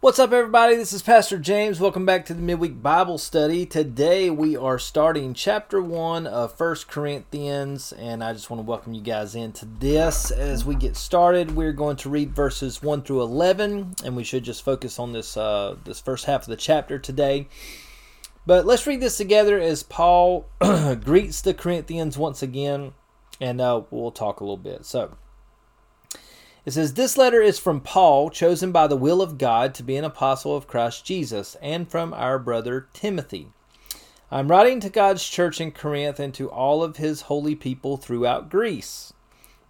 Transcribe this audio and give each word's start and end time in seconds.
What's 0.00 0.20
up, 0.20 0.30
everybody? 0.30 0.76
This 0.76 0.92
is 0.92 1.02
Pastor 1.02 1.40
James. 1.40 1.80
Welcome 1.80 2.06
back 2.06 2.24
to 2.26 2.34
the 2.34 2.40
Midweek 2.40 2.80
Bible 2.80 3.18
Study. 3.18 3.66
Today 3.66 4.30
we 4.30 4.56
are 4.56 4.78
starting 4.78 5.34
chapter 5.34 5.82
1 5.82 6.24
of 6.24 6.56
First 6.56 6.86
Corinthians, 6.86 7.92
and 7.92 8.22
I 8.22 8.32
just 8.32 8.48
want 8.48 8.60
to 8.60 8.64
welcome 8.64 8.94
you 8.94 9.00
guys 9.00 9.34
into 9.34 9.66
this. 9.66 10.30
As 10.30 10.64
we 10.64 10.76
get 10.76 10.94
started, 10.94 11.56
we're 11.56 11.72
going 11.72 11.96
to 11.96 12.10
read 12.10 12.30
verses 12.30 12.80
1 12.80 13.02
through 13.02 13.22
11, 13.22 13.96
and 14.04 14.14
we 14.14 14.22
should 14.22 14.44
just 14.44 14.64
focus 14.64 15.00
on 15.00 15.12
this, 15.12 15.36
uh, 15.36 15.74
this 15.82 15.98
first 15.98 16.26
half 16.26 16.42
of 16.42 16.46
the 16.46 16.56
chapter 16.56 17.00
today. 17.00 17.48
But 18.46 18.66
let's 18.66 18.86
read 18.86 19.00
this 19.00 19.16
together 19.16 19.58
as 19.58 19.82
Paul 19.82 20.46
greets 20.60 21.40
the 21.40 21.54
Corinthians 21.54 22.16
once 22.16 22.40
again, 22.40 22.92
and 23.40 23.60
uh, 23.60 23.82
we'll 23.90 24.12
talk 24.12 24.38
a 24.38 24.44
little 24.44 24.58
bit. 24.58 24.86
So, 24.86 25.16
it 26.68 26.72
says, 26.72 26.92
This 26.92 27.16
letter 27.16 27.40
is 27.40 27.58
from 27.58 27.80
Paul, 27.80 28.28
chosen 28.28 28.72
by 28.72 28.88
the 28.88 28.96
will 28.96 29.22
of 29.22 29.38
God 29.38 29.74
to 29.74 29.82
be 29.82 29.96
an 29.96 30.04
apostle 30.04 30.54
of 30.54 30.66
Christ 30.66 31.02
Jesus, 31.02 31.56
and 31.62 31.90
from 31.90 32.12
our 32.12 32.38
brother 32.38 32.88
Timothy. 32.92 33.48
I'm 34.30 34.48
writing 34.48 34.78
to 34.80 34.90
God's 34.90 35.26
church 35.26 35.62
in 35.62 35.72
Corinth 35.72 36.20
and 36.20 36.34
to 36.34 36.50
all 36.50 36.82
of 36.82 36.98
his 36.98 37.22
holy 37.22 37.54
people 37.54 37.96
throughout 37.96 38.50
Greece. 38.50 39.14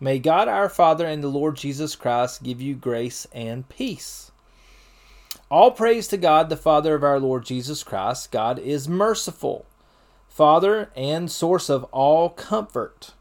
May 0.00 0.18
God 0.18 0.48
our 0.48 0.68
Father 0.68 1.06
and 1.06 1.22
the 1.22 1.28
Lord 1.28 1.54
Jesus 1.54 1.94
Christ 1.94 2.42
give 2.42 2.60
you 2.60 2.74
grace 2.74 3.28
and 3.32 3.68
peace. 3.68 4.32
All 5.52 5.70
praise 5.70 6.08
to 6.08 6.16
God, 6.16 6.48
the 6.48 6.56
Father 6.56 6.96
of 6.96 7.04
our 7.04 7.20
Lord 7.20 7.44
Jesus 7.44 7.84
Christ. 7.84 8.32
God 8.32 8.58
is 8.58 8.88
merciful, 8.88 9.66
Father 10.28 10.90
and 10.96 11.30
source 11.30 11.70
of 11.70 11.84
all 11.92 12.28
comfort 12.28 13.12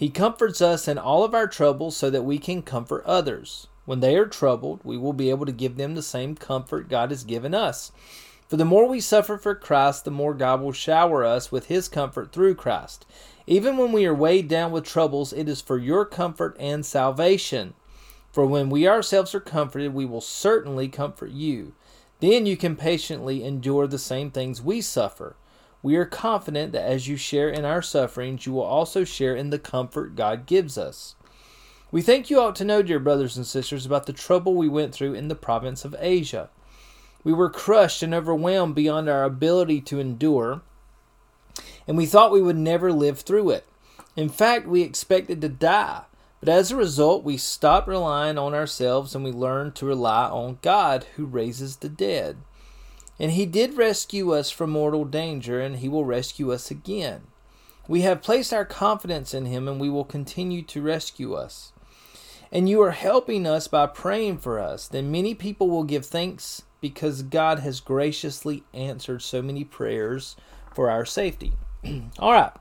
he 0.00 0.08
comforts 0.08 0.62
us 0.62 0.88
in 0.88 0.96
all 0.96 1.24
of 1.24 1.34
our 1.34 1.46
troubles 1.46 1.94
so 1.94 2.08
that 2.08 2.22
we 2.22 2.38
can 2.38 2.62
comfort 2.62 3.04
others. 3.04 3.66
When 3.84 4.00
they 4.00 4.16
are 4.16 4.24
troubled, 4.24 4.80
we 4.82 4.96
will 4.96 5.12
be 5.12 5.28
able 5.28 5.44
to 5.44 5.52
give 5.52 5.76
them 5.76 5.94
the 5.94 6.00
same 6.00 6.36
comfort 6.36 6.88
God 6.88 7.10
has 7.10 7.22
given 7.22 7.54
us. 7.54 7.92
For 8.48 8.56
the 8.56 8.64
more 8.64 8.88
we 8.88 9.00
suffer 9.00 9.36
for 9.36 9.54
Christ, 9.54 10.06
the 10.06 10.10
more 10.10 10.32
God 10.32 10.62
will 10.62 10.72
shower 10.72 11.22
us 11.22 11.52
with 11.52 11.66
His 11.66 11.86
comfort 11.86 12.32
through 12.32 12.54
Christ. 12.54 13.04
Even 13.46 13.76
when 13.76 13.92
we 13.92 14.06
are 14.06 14.14
weighed 14.14 14.48
down 14.48 14.72
with 14.72 14.86
troubles, 14.86 15.34
it 15.34 15.50
is 15.50 15.60
for 15.60 15.76
your 15.76 16.06
comfort 16.06 16.56
and 16.58 16.86
salvation. 16.86 17.74
For 18.32 18.46
when 18.46 18.70
we 18.70 18.88
ourselves 18.88 19.34
are 19.34 19.40
comforted, 19.40 19.92
we 19.92 20.06
will 20.06 20.22
certainly 20.22 20.88
comfort 20.88 21.32
you. 21.32 21.74
Then 22.20 22.46
you 22.46 22.56
can 22.56 22.74
patiently 22.74 23.44
endure 23.44 23.86
the 23.86 23.98
same 23.98 24.30
things 24.30 24.62
we 24.62 24.80
suffer. 24.80 25.36
We 25.82 25.96
are 25.96 26.04
confident 26.04 26.72
that 26.72 26.84
as 26.84 27.08
you 27.08 27.16
share 27.16 27.48
in 27.48 27.64
our 27.64 27.80
sufferings, 27.80 28.44
you 28.44 28.52
will 28.52 28.62
also 28.62 29.04
share 29.04 29.34
in 29.34 29.50
the 29.50 29.58
comfort 29.58 30.14
God 30.14 30.46
gives 30.46 30.76
us. 30.76 31.14
We 31.90 32.02
think 32.02 32.30
you 32.30 32.40
ought 32.40 32.54
to 32.56 32.64
know, 32.64 32.82
dear 32.82 32.98
brothers 32.98 33.36
and 33.36 33.46
sisters, 33.46 33.86
about 33.86 34.06
the 34.06 34.12
trouble 34.12 34.54
we 34.54 34.68
went 34.68 34.94
through 34.94 35.14
in 35.14 35.28
the 35.28 35.34
province 35.34 35.84
of 35.84 35.96
Asia. 35.98 36.50
We 37.24 37.32
were 37.32 37.50
crushed 37.50 38.02
and 38.02 38.14
overwhelmed 38.14 38.74
beyond 38.74 39.08
our 39.08 39.24
ability 39.24 39.80
to 39.82 39.98
endure, 39.98 40.62
and 41.86 41.96
we 41.96 42.06
thought 42.06 42.32
we 42.32 42.42
would 42.42 42.56
never 42.56 42.92
live 42.92 43.20
through 43.20 43.50
it. 43.50 43.66
In 44.16 44.28
fact, 44.28 44.66
we 44.66 44.82
expected 44.82 45.40
to 45.40 45.48
die. 45.48 46.02
But 46.40 46.48
as 46.48 46.70
a 46.70 46.76
result, 46.76 47.22
we 47.22 47.36
stopped 47.36 47.86
relying 47.86 48.38
on 48.38 48.54
ourselves 48.54 49.14
and 49.14 49.22
we 49.22 49.30
learned 49.30 49.74
to 49.76 49.86
rely 49.86 50.24
on 50.26 50.58
God 50.62 51.04
who 51.16 51.26
raises 51.26 51.76
the 51.76 51.88
dead. 51.90 52.38
And 53.20 53.32
he 53.32 53.44
did 53.44 53.76
rescue 53.76 54.32
us 54.32 54.50
from 54.50 54.70
mortal 54.70 55.04
danger, 55.04 55.60
and 55.60 55.76
he 55.76 55.88
will 55.90 56.06
rescue 56.06 56.50
us 56.50 56.70
again. 56.70 57.24
We 57.86 58.00
have 58.00 58.22
placed 58.22 58.50
our 58.54 58.64
confidence 58.64 59.34
in 59.34 59.44
him, 59.44 59.68
and 59.68 59.78
we 59.78 59.90
will 59.90 60.06
continue 60.06 60.62
to 60.62 60.80
rescue 60.80 61.34
us. 61.34 61.72
And 62.50 62.66
you 62.66 62.80
are 62.80 62.92
helping 62.92 63.46
us 63.46 63.68
by 63.68 63.86
praying 63.88 64.38
for 64.38 64.58
us. 64.58 64.88
Then 64.88 65.12
many 65.12 65.34
people 65.34 65.68
will 65.68 65.84
give 65.84 66.06
thanks 66.06 66.62
because 66.80 67.22
God 67.22 67.58
has 67.58 67.80
graciously 67.80 68.62
answered 68.72 69.20
so 69.20 69.42
many 69.42 69.64
prayers 69.64 70.34
for 70.74 70.88
our 70.88 71.04
safety. 71.04 71.52
All 72.18 72.32
right. 72.32 72.52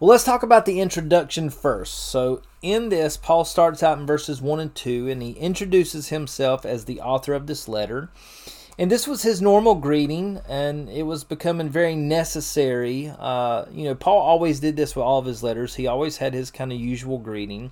Well, 0.00 0.10
let's 0.10 0.24
talk 0.24 0.42
about 0.42 0.66
the 0.66 0.80
introduction 0.80 1.50
first. 1.50 1.94
So, 1.94 2.42
in 2.62 2.88
this, 2.88 3.16
Paul 3.16 3.44
starts 3.44 3.80
out 3.80 3.98
in 3.98 4.06
verses 4.06 4.42
1 4.42 4.58
and 4.58 4.74
2, 4.74 5.08
and 5.08 5.22
he 5.22 5.30
introduces 5.32 6.08
himself 6.08 6.66
as 6.66 6.84
the 6.84 7.00
author 7.00 7.32
of 7.32 7.46
this 7.46 7.68
letter. 7.68 8.10
And 8.76 8.90
this 8.90 9.06
was 9.06 9.22
his 9.22 9.40
normal 9.40 9.76
greeting, 9.76 10.40
and 10.48 10.88
it 10.88 11.04
was 11.04 11.22
becoming 11.22 11.68
very 11.68 11.94
necessary. 11.94 13.12
Uh, 13.18 13.66
you 13.70 13.84
know, 13.84 13.94
Paul 13.94 14.20
always 14.20 14.58
did 14.58 14.74
this 14.74 14.96
with 14.96 15.04
all 15.04 15.20
of 15.20 15.26
his 15.26 15.44
letters. 15.44 15.76
He 15.76 15.86
always 15.86 16.16
had 16.16 16.34
his 16.34 16.50
kind 16.50 16.72
of 16.72 16.80
usual 16.80 17.18
greeting. 17.18 17.70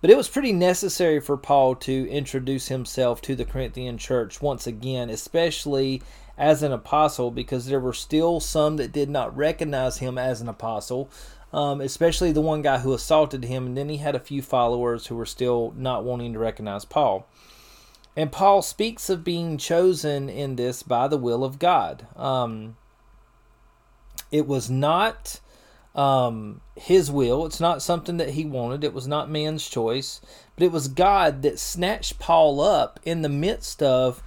But 0.00 0.10
it 0.10 0.16
was 0.16 0.28
pretty 0.28 0.52
necessary 0.52 1.20
for 1.20 1.36
Paul 1.36 1.74
to 1.76 2.08
introduce 2.08 2.68
himself 2.68 3.20
to 3.22 3.34
the 3.34 3.44
Corinthian 3.44 3.98
church 3.98 4.40
once 4.40 4.66
again, 4.66 5.10
especially 5.10 6.02
as 6.38 6.62
an 6.62 6.72
apostle, 6.72 7.30
because 7.30 7.66
there 7.66 7.80
were 7.80 7.92
still 7.92 8.40
some 8.40 8.76
that 8.76 8.92
did 8.92 9.10
not 9.10 9.36
recognize 9.36 9.98
him 9.98 10.16
as 10.16 10.40
an 10.40 10.48
apostle, 10.48 11.10
um, 11.52 11.80
especially 11.82 12.32
the 12.32 12.40
one 12.40 12.62
guy 12.62 12.78
who 12.78 12.94
assaulted 12.94 13.44
him. 13.44 13.66
And 13.66 13.76
then 13.76 13.88
he 13.88 13.98
had 13.98 14.14
a 14.14 14.20
few 14.20 14.40
followers 14.40 15.08
who 15.08 15.16
were 15.16 15.26
still 15.26 15.74
not 15.76 16.04
wanting 16.04 16.32
to 16.32 16.38
recognize 16.38 16.86
Paul. 16.86 17.26
And 18.18 18.32
Paul 18.32 18.62
speaks 18.62 19.08
of 19.08 19.22
being 19.22 19.58
chosen 19.58 20.28
in 20.28 20.56
this 20.56 20.82
by 20.82 21.06
the 21.06 21.16
will 21.16 21.44
of 21.44 21.60
God. 21.60 22.04
Um, 22.16 22.76
it 24.32 24.44
was 24.44 24.68
not 24.68 25.38
um, 25.94 26.60
his 26.74 27.12
will, 27.12 27.46
it's 27.46 27.60
not 27.60 27.80
something 27.80 28.16
that 28.16 28.30
he 28.30 28.44
wanted, 28.44 28.82
it 28.82 28.92
was 28.92 29.06
not 29.06 29.30
man's 29.30 29.68
choice, 29.68 30.20
but 30.56 30.64
it 30.64 30.72
was 30.72 30.88
God 30.88 31.42
that 31.42 31.60
snatched 31.60 32.18
Paul 32.18 32.60
up 32.60 32.98
in 33.04 33.22
the 33.22 33.28
midst 33.28 33.84
of 33.84 34.20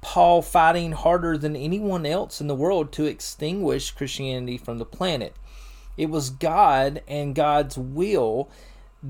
Paul 0.00 0.42
fighting 0.42 0.90
harder 0.90 1.38
than 1.38 1.54
anyone 1.54 2.04
else 2.04 2.40
in 2.40 2.48
the 2.48 2.54
world 2.56 2.90
to 2.94 3.04
extinguish 3.04 3.92
Christianity 3.92 4.58
from 4.58 4.78
the 4.78 4.84
planet. 4.84 5.36
It 5.96 6.10
was 6.10 6.30
God 6.30 7.00
and 7.06 7.32
God's 7.32 7.78
will 7.78 8.50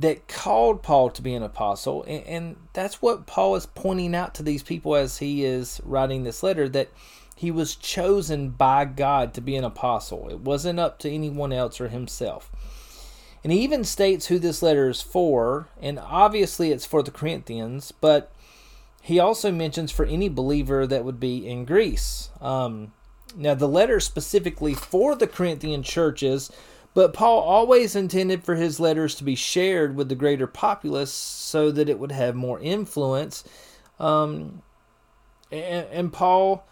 that 0.01 0.29
called 0.29 0.83
Paul 0.83 1.11
to 1.11 1.23
be 1.23 1.35
an 1.35 1.43
apostle. 1.43 2.03
And, 2.05 2.25
and, 2.25 2.57
that's 2.73 3.01
what 3.01 3.27
Paul 3.27 3.57
is 3.57 3.67
pointing 3.67 4.15
out 4.15 4.35
to 4.35 4.43
these 4.43 4.63
people 4.63 4.95
as 4.95 5.19
he 5.19 5.45
is 5.45 5.81
writing 5.85 6.23
this 6.23 6.43
letter 6.43 6.69
that 6.69 6.91
he 7.35 7.51
was 7.51 7.77
chosen 7.77 8.51
by 8.51 8.85
God 8.85 9.33
to 9.35 9.41
be 9.41 9.57
an 9.57 9.65
apostle. 9.65 10.29
It 10.29 10.41
wasn't 10.41 10.81
up 10.81 10.99
to 11.01 11.11
anyone 11.11 11.53
else 11.53 11.81
or 11.81 11.89
himself. 11.89 12.51
And 13.43 13.53
he 13.53 13.61
even 13.61 13.85
states 13.85 14.27
who 14.27 14.39
this 14.39 14.63
letter 14.63 14.89
is 14.89 15.01
for, 15.01 15.69
and 15.81 15.99
obviously 15.99 16.73
it's 16.73 16.85
for 16.85 17.03
the 17.03 17.11
Corinthians, 17.11 17.93
but 17.93 18.33
he 19.01 19.19
also 19.19 19.53
mentions 19.53 19.93
for 19.93 20.05
any 20.05 20.29
believer 20.29 20.87
that 20.87 21.05
would 21.05 21.21
be 21.21 21.49
in 21.49 21.65
Greece. 21.65 22.31
Um, 22.41 22.93
now, 23.37 23.55
the 23.55 23.69
letter 23.69 24.01
specifically 24.01 24.75
for 24.75 25.15
the 25.15 25.27
Corinthian 25.27 25.83
churches 25.83 26.51
but 26.97 27.13
Paul 27.13 27.41
always 27.41 27.95
intended 27.95 28.43
for 28.43 28.55
his 28.55 28.81
letters 28.81 29.15
to 29.17 29.25
be 29.25 29.35
shared 29.35 29.97
with 29.97 30.09
the 30.09 30.15
greater 30.15 30.47
populace 30.47 31.13
so 31.13 31.71
that 31.71 31.91
it 31.91 31.99
would 31.99 32.11
have 32.11 32.35
more 32.35 32.59
influence. 32.59 33.45
Um, 34.01 34.63
and, 35.53 35.87
and 35.93 36.11
Paul 36.11 36.67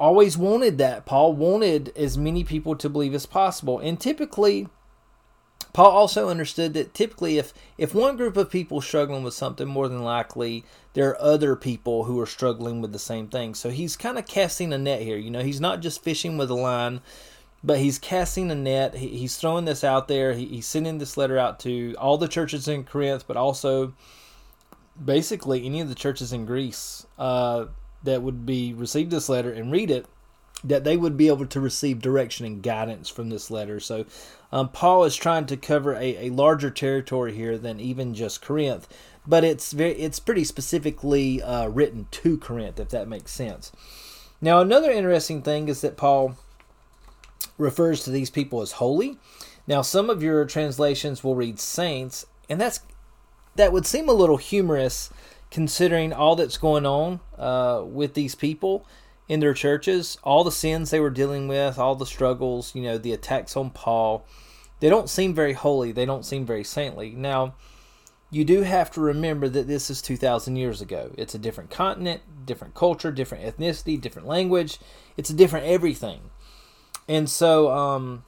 always 0.00 0.36
wanted 0.36 0.78
that. 0.78 1.06
Paul 1.06 1.34
wanted 1.34 1.96
as 1.96 2.18
many 2.18 2.42
people 2.42 2.74
to 2.74 2.88
believe 2.88 3.14
as 3.14 3.26
possible. 3.26 3.78
And 3.78 4.00
typically, 4.00 4.66
Paul 5.72 5.92
also 5.92 6.28
understood 6.28 6.74
that 6.74 6.92
typically, 6.92 7.38
if, 7.38 7.54
if 7.78 7.94
one 7.94 8.16
group 8.16 8.36
of 8.36 8.50
people 8.50 8.80
struggling 8.80 9.22
with 9.22 9.34
something, 9.34 9.68
more 9.68 9.86
than 9.86 10.02
likely 10.02 10.64
there 10.94 11.10
are 11.10 11.22
other 11.22 11.54
people 11.54 12.04
who 12.04 12.18
are 12.18 12.26
struggling 12.26 12.80
with 12.80 12.90
the 12.90 12.98
same 12.98 13.28
thing. 13.28 13.54
So 13.54 13.70
he's 13.70 13.96
kind 13.96 14.18
of 14.18 14.26
casting 14.26 14.72
a 14.72 14.78
net 14.78 15.02
here. 15.02 15.16
You 15.16 15.30
know, 15.30 15.44
he's 15.44 15.60
not 15.60 15.80
just 15.80 16.02
fishing 16.02 16.36
with 16.36 16.50
a 16.50 16.54
line 16.54 17.02
but 17.66 17.80
he's 17.80 17.98
casting 17.98 18.50
a 18.52 18.54
net. 18.54 18.94
He, 18.94 19.08
he's 19.08 19.36
throwing 19.36 19.64
this 19.64 19.82
out 19.82 20.06
there. 20.06 20.32
He, 20.32 20.46
he's 20.46 20.66
sending 20.66 20.98
this 20.98 21.16
letter 21.16 21.36
out 21.36 21.58
to 21.60 21.96
all 21.98 22.16
the 22.16 22.28
churches 22.28 22.68
in 22.68 22.84
Corinth, 22.84 23.24
but 23.26 23.36
also 23.36 23.92
basically 25.04 25.66
any 25.66 25.80
of 25.80 25.88
the 25.88 25.96
churches 25.96 26.32
in 26.32 26.46
Greece 26.46 27.06
uh, 27.18 27.66
that 28.04 28.22
would 28.22 28.46
be 28.46 28.72
receive 28.72 29.10
this 29.10 29.28
letter 29.28 29.52
and 29.52 29.72
read 29.72 29.90
it, 29.90 30.06
that 30.62 30.84
they 30.84 30.96
would 30.96 31.16
be 31.16 31.26
able 31.26 31.46
to 31.46 31.60
receive 31.60 32.00
direction 32.00 32.46
and 32.46 32.62
guidance 32.62 33.08
from 33.08 33.30
this 33.30 33.50
letter. 33.50 33.80
So 33.80 34.06
um, 34.52 34.68
Paul 34.68 35.02
is 35.02 35.16
trying 35.16 35.46
to 35.46 35.56
cover 35.56 35.94
a, 35.94 36.28
a 36.28 36.30
larger 36.30 36.70
territory 36.70 37.34
here 37.34 37.58
than 37.58 37.80
even 37.80 38.14
just 38.14 38.42
Corinth, 38.42 38.86
but 39.26 39.42
it's 39.42 39.72
very 39.72 39.94
it's 39.94 40.20
pretty 40.20 40.44
specifically 40.44 41.42
uh, 41.42 41.66
written 41.66 42.06
to 42.12 42.38
Corinth, 42.38 42.78
if 42.78 42.90
that 42.90 43.08
makes 43.08 43.32
sense. 43.32 43.72
Now 44.40 44.60
another 44.60 44.92
interesting 44.92 45.42
thing 45.42 45.68
is 45.68 45.80
that 45.80 45.96
Paul 45.96 46.36
refers 47.58 48.04
to 48.04 48.10
these 48.10 48.30
people 48.30 48.60
as 48.60 48.72
holy. 48.72 49.18
Now, 49.66 49.82
some 49.82 50.10
of 50.10 50.22
your 50.22 50.44
translations 50.44 51.24
will 51.24 51.34
read 51.34 51.58
saints, 51.58 52.26
and 52.48 52.60
that's 52.60 52.80
that 53.56 53.72
would 53.72 53.86
seem 53.86 54.08
a 54.08 54.12
little 54.12 54.36
humorous 54.36 55.10
considering 55.50 56.12
all 56.12 56.36
that's 56.36 56.58
going 56.58 56.84
on 56.84 57.20
uh, 57.38 57.82
with 57.84 58.14
these 58.14 58.34
people 58.34 58.86
in 59.28 59.40
their 59.40 59.54
churches, 59.54 60.18
all 60.22 60.44
the 60.44 60.52
sins 60.52 60.90
they 60.90 61.00
were 61.00 61.10
dealing 61.10 61.48
with, 61.48 61.78
all 61.78 61.94
the 61.94 62.06
struggles, 62.06 62.74
you 62.74 62.82
know, 62.82 62.98
the 62.98 63.12
attacks 63.12 63.56
on 63.56 63.70
Paul. 63.70 64.24
They 64.80 64.88
don't 64.88 65.08
seem 65.08 65.34
very 65.34 65.54
holy. 65.54 65.90
They 65.90 66.04
don't 66.04 66.24
seem 66.24 66.44
very 66.44 66.64
saintly. 66.64 67.10
Now, 67.10 67.54
you 68.30 68.44
do 68.44 68.62
have 68.62 68.90
to 68.92 69.00
remember 69.00 69.48
that 69.48 69.66
this 69.66 69.88
is 69.88 70.02
2,000 70.02 70.56
years 70.56 70.80
ago. 70.80 71.12
It's 71.16 71.34
a 71.34 71.38
different 71.38 71.70
continent, 71.70 72.22
different 72.44 72.74
culture, 72.74 73.10
different 73.10 73.44
ethnicity, 73.44 74.00
different 74.00 74.28
language. 74.28 74.78
It's 75.16 75.30
a 75.30 75.34
different 75.34 75.66
everything. 75.66 76.30
And 77.08 77.30
so, 77.30 77.70
um, 77.70 78.24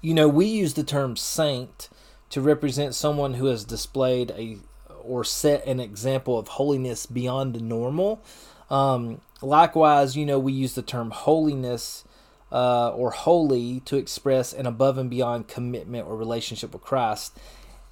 you 0.00 0.14
know, 0.14 0.28
we 0.28 0.46
use 0.46 0.74
the 0.74 0.84
term 0.84 1.16
saint 1.16 1.88
to 2.30 2.40
represent 2.40 2.94
someone 2.94 3.34
who 3.34 3.46
has 3.46 3.64
displayed 3.64 4.30
a 4.32 4.58
or 5.02 5.22
set 5.22 5.66
an 5.66 5.80
example 5.80 6.38
of 6.38 6.48
holiness 6.48 7.06
beyond 7.06 7.54
the 7.54 7.60
normal. 7.60 8.22
Um, 8.70 9.20
likewise, 9.42 10.16
you 10.16 10.24
know, 10.24 10.38
we 10.38 10.52
use 10.52 10.74
the 10.74 10.82
term 10.82 11.10
holiness 11.10 12.04
uh, 12.50 12.90
or 12.90 13.10
holy 13.10 13.80
to 13.80 13.96
express 13.96 14.52
an 14.52 14.66
above 14.66 14.96
and 14.96 15.10
beyond 15.10 15.46
commitment 15.46 16.06
or 16.06 16.16
relationship 16.16 16.72
with 16.72 16.82
Christ. 16.82 17.36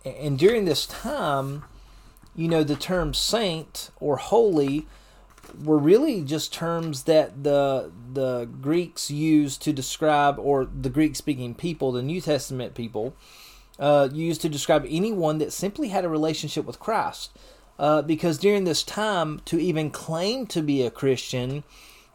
And 0.05 0.39
during 0.39 0.65
this 0.65 0.87
time, 0.87 1.65
you 2.35 2.49
know, 2.49 2.65
the 2.65 2.77
term 2.77 3.13
saint 3.13 3.91
or 4.01 4.17
holy 4.17 4.87
were 5.65 5.79
really 5.79 6.23
just 6.23 6.53
terms 6.53 7.05
that 7.05 7.45
the 7.45 7.91
the 8.13 8.47
Greeks 8.61 9.11
used 9.11 9.63
to 9.63 9.73
describe, 9.73 10.39
or 10.39 10.65
the 10.67 10.91
Greek 10.91 11.17
speaking 11.17 11.55
people, 11.55 11.93
the 11.93 12.03
New 12.03 12.21
Testament 12.21 12.75
people, 12.75 13.15
uh, 13.79 14.09
used 14.13 14.43
to 14.43 14.49
describe 14.49 14.87
anyone 14.89 15.39
that 15.39 15.53
simply 15.53 15.89
had 15.89 16.05
a 16.05 16.09
relationship 16.09 16.65
with 16.65 16.81
Christ. 16.81 17.31
Uh, 17.79 18.03
because 18.03 18.39
during 18.39 18.65
this 18.65 18.83
time, 18.83 19.41
to 19.47 19.59
even 19.59 19.91
claim 19.91 20.47
to 20.47 20.63
be 20.63 20.83
a 20.83 20.91
Christian 20.91 21.65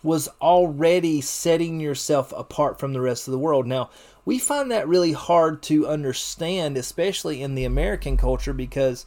was 0.03 0.29
already 0.39 1.19
setting 1.19 1.79
yourself 1.79 2.31
apart 2.37 2.79
from 2.79 2.93
the 2.93 3.01
rest 3.01 3.27
of 3.27 3.31
the 3.31 3.39
world. 3.39 3.65
Now, 3.65 3.89
we 4.23 4.39
find 4.39 4.71
that 4.71 4.87
really 4.87 5.13
hard 5.13 5.61
to 5.63 5.87
understand, 5.87 6.77
especially 6.77 7.41
in 7.41 7.55
the 7.55 7.65
American 7.65 8.17
culture, 8.17 8.53
because 8.53 9.05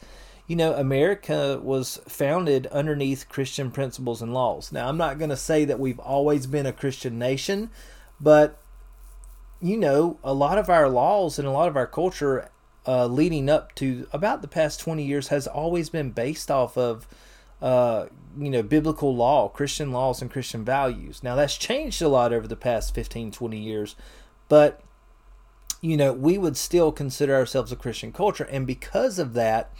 you 0.51 0.57
know, 0.57 0.73
America 0.73 1.61
was 1.63 2.01
founded 2.09 2.67
underneath 2.67 3.29
Christian 3.29 3.71
principles 3.71 4.21
and 4.21 4.33
laws. 4.33 4.69
Now, 4.73 4.89
I'm 4.89 4.97
not 4.97 5.17
going 5.17 5.29
to 5.29 5.37
say 5.37 5.63
that 5.63 5.79
we've 5.79 5.97
always 5.97 6.45
been 6.45 6.65
a 6.65 6.73
Christian 6.73 7.17
nation, 7.17 7.69
but 8.19 8.57
you 9.61 9.77
know, 9.77 10.19
a 10.25 10.33
lot 10.33 10.57
of 10.57 10.69
our 10.69 10.89
laws 10.89 11.39
and 11.39 11.47
a 11.47 11.51
lot 11.51 11.69
of 11.69 11.77
our 11.77 11.87
culture 11.87 12.49
uh, 12.85 13.05
leading 13.05 13.49
up 13.49 13.73
to 13.75 14.09
about 14.11 14.41
the 14.41 14.47
past 14.49 14.81
20 14.81 15.01
years 15.05 15.29
has 15.29 15.47
always 15.47 15.89
been 15.89 16.11
based 16.11 16.51
off 16.51 16.77
of, 16.77 17.07
uh, 17.61 18.07
you 18.37 18.49
know, 18.49 18.61
biblical 18.61 19.15
law, 19.15 19.47
Christian 19.47 19.93
laws, 19.93 20.21
and 20.21 20.29
Christian 20.29 20.65
values. 20.65 21.23
Now, 21.23 21.35
that's 21.35 21.55
changed 21.55 22.01
a 22.01 22.09
lot 22.09 22.33
over 22.33 22.45
the 22.45 22.57
past 22.57 22.93
15, 22.93 23.31
20 23.31 23.57
years, 23.57 23.95
but, 24.49 24.81
you 25.79 25.95
know, 25.95 26.11
we 26.11 26.37
would 26.37 26.57
still 26.57 26.91
consider 26.91 27.35
ourselves 27.35 27.71
a 27.71 27.77
Christian 27.77 28.11
culture. 28.11 28.43
And 28.43 28.67
because 28.67 29.17
of 29.17 29.31
that, 29.35 29.71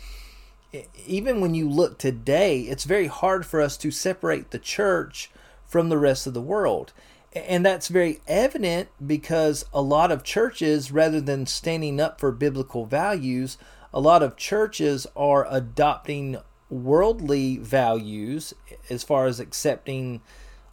even 1.05 1.41
when 1.41 1.53
you 1.53 1.69
look 1.69 1.97
today, 1.97 2.61
it's 2.61 2.83
very 2.83 3.07
hard 3.07 3.45
for 3.45 3.61
us 3.61 3.77
to 3.77 3.91
separate 3.91 4.51
the 4.51 4.59
church 4.59 5.31
from 5.65 5.89
the 5.89 5.97
rest 5.97 6.27
of 6.27 6.33
the 6.33 6.41
world. 6.41 6.93
And 7.33 7.65
that's 7.65 7.87
very 7.87 8.19
evident 8.27 8.89
because 9.05 9.65
a 9.73 9.81
lot 9.81 10.11
of 10.11 10.23
churches, 10.23 10.91
rather 10.91 11.21
than 11.21 11.45
standing 11.45 11.99
up 11.99 12.19
for 12.19 12.31
biblical 12.31 12.85
values, 12.85 13.57
a 13.93 13.99
lot 13.99 14.23
of 14.23 14.35
churches 14.35 15.07
are 15.15 15.47
adopting 15.49 16.37
worldly 16.69 17.57
values 17.57 18.53
as 18.89 19.03
far 19.03 19.25
as 19.25 19.39
accepting 19.39 20.21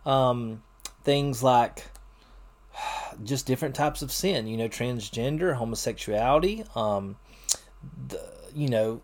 um, 0.06 0.62
things 1.02 1.42
like 1.42 1.84
just 3.24 3.46
different 3.46 3.74
types 3.74 4.02
of 4.02 4.12
sin, 4.12 4.46
you 4.46 4.56
know, 4.56 4.68
transgender, 4.68 5.56
homosexuality, 5.56 6.64
um, 6.76 7.16
the, 8.08 8.20
you 8.54 8.68
know, 8.68 9.00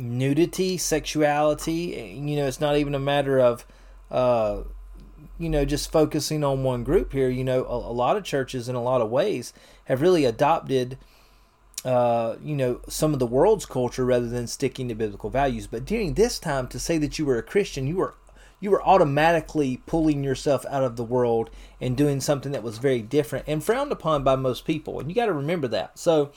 nudity, 0.00 0.76
sexuality. 0.76 2.16
You 2.16 2.36
know, 2.36 2.46
it's 2.46 2.60
not 2.60 2.76
even 2.76 2.94
a 2.94 2.98
matter 2.98 3.38
of, 3.38 3.66
uh, 4.10 4.62
you 5.38 5.48
know, 5.48 5.64
just 5.64 5.92
focusing 5.92 6.42
on 6.42 6.62
one 6.62 6.84
group 6.84 7.12
here. 7.12 7.28
You 7.28 7.44
know, 7.44 7.64
a, 7.64 7.76
a 7.76 7.94
lot 7.94 8.16
of 8.16 8.24
churches, 8.24 8.68
in 8.68 8.74
a 8.74 8.82
lot 8.82 9.00
of 9.00 9.10
ways, 9.10 9.52
have 9.84 10.00
really 10.00 10.24
adopted, 10.24 10.98
uh, 11.84 12.36
you 12.42 12.56
know, 12.56 12.80
some 12.88 13.12
of 13.12 13.18
the 13.18 13.26
world's 13.26 13.66
culture 13.66 14.04
rather 14.04 14.28
than 14.28 14.46
sticking 14.46 14.88
to 14.88 14.94
biblical 14.94 15.30
values. 15.30 15.66
But 15.66 15.84
during 15.84 16.14
this 16.14 16.38
time, 16.38 16.66
to 16.68 16.78
say 16.78 16.98
that 16.98 17.18
you 17.18 17.26
were 17.26 17.38
a 17.38 17.42
Christian, 17.42 17.86
you 17.86 17.96
were 17.96 18.14
you 18.60 18.70
were 18.70 18.86
automatically 18.86 19.78
pulling 19.86 20.22
yourself 20.22 20.66
out 20.68 20.84
of 20.84 20.96
the 20.96 21.04
world 21.04 21.50
and 21.80 21.96
doing 21.96 22.20
something 22.20 22.52
that 22.52 22.62
was 22.62 22.76
very 22.76 23.00
different 23.00 23.46
and 23.48 23.64
frowned 23.64 23.90
upon 23.90 24.22
by 24.22 24.36
most 24.36 24.66
people. 24.66 25.00
And 25.00 25.08
you 25.08 25.14
got 25.14 25.26
to 25.26 25.32
remember 25.32 25.66
that. 25.68 25.98
So, 25.98 26.30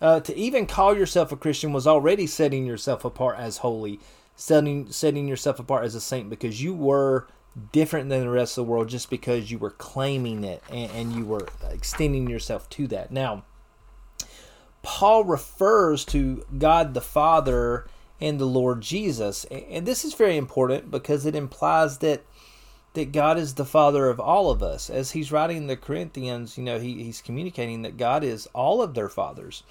uh, 0.00 0.20
to 0.20 0.36
even 0.36 0.66
call 0.66 0.96
yourself 0.96 1.32
a 1.32 1.36
Christian 1.36 1.72
was 1.72 1.86
already 1.86 2.26
setting 2.26 2.66
yourself 2.66 3.04
apart 3.04 3.38
as 3.38 3.58
holy, 3.58 4.00
setting 4.34 4.90
setting 4.90 5.26
yourself 5.26 5.58
apart 5.58 5.84
as 5.84 5.94
a 5.94 6.00
saint 6.00 6.28
because 6.28 6.62
you 6.62 6.74
were 6.74 7.26
different 7.72 8.10
than 8.10 8.20
the 8.20 8.28
rest 8.28 8.58
of 8.58 8.66
the 8.66 8.70
world 8.70 8.88
just 8.88 9.08
because 9.08 9.50
you 9.50 9.58
were 9.58 9.70
claiming 9.70 10.44
it 10.44 10.62
and, 10.70 10.90
and 10.90 11.12
you 11.14 11.24
were 11.24 11.48
extending 11.70 12.28
yourself 12.28 12.68
to 12.68 12.86
that. 12.88 13.10
Now, 13.10 13.44
Paul 14.82 15.24
refers 15.24 16.04
to 16.06 16.44
God 16.58 16.94
the 16.94 17.00
Father 17.00 17.88
and 18.20 18.38
the 18.38 18.46
Lord 18.46 18.82
Jesus, 18.82 19.44
and 19.46 19.86
this 19.86 20.04
is 20.04 20.14
very 20.14 20.36
important 20.36 20.90
because 20.90 21.26
it 21.26 21.34
implies 21.34 21.98
that 21.98 22.22
that 22.96 23.12
God 23.12 23.38
is 23.38 23.54
the 23.54 23.64
Father 23.64 24.08
of 24.08 24.18
all 24.18 24.50
of 24.50 24.62
us. 24.62 24.90
As 24.90 25.12
he's 25.12 25.30
writing 25.30 25.66
the 25.66 25.76
Corinthians, 25.76 26.58
you 26.58 26.64
know, 26.64 26.78
he, 26.78 27.04
he's 27.04 27.22
communicating 27.22 27.82
that 27.82 27.96
God 27.96 28.24
is 28.24 28.48
all 28.52 28.82
of 28.82 28.94
their 28.94 29.08
fathers. 29.08 29.62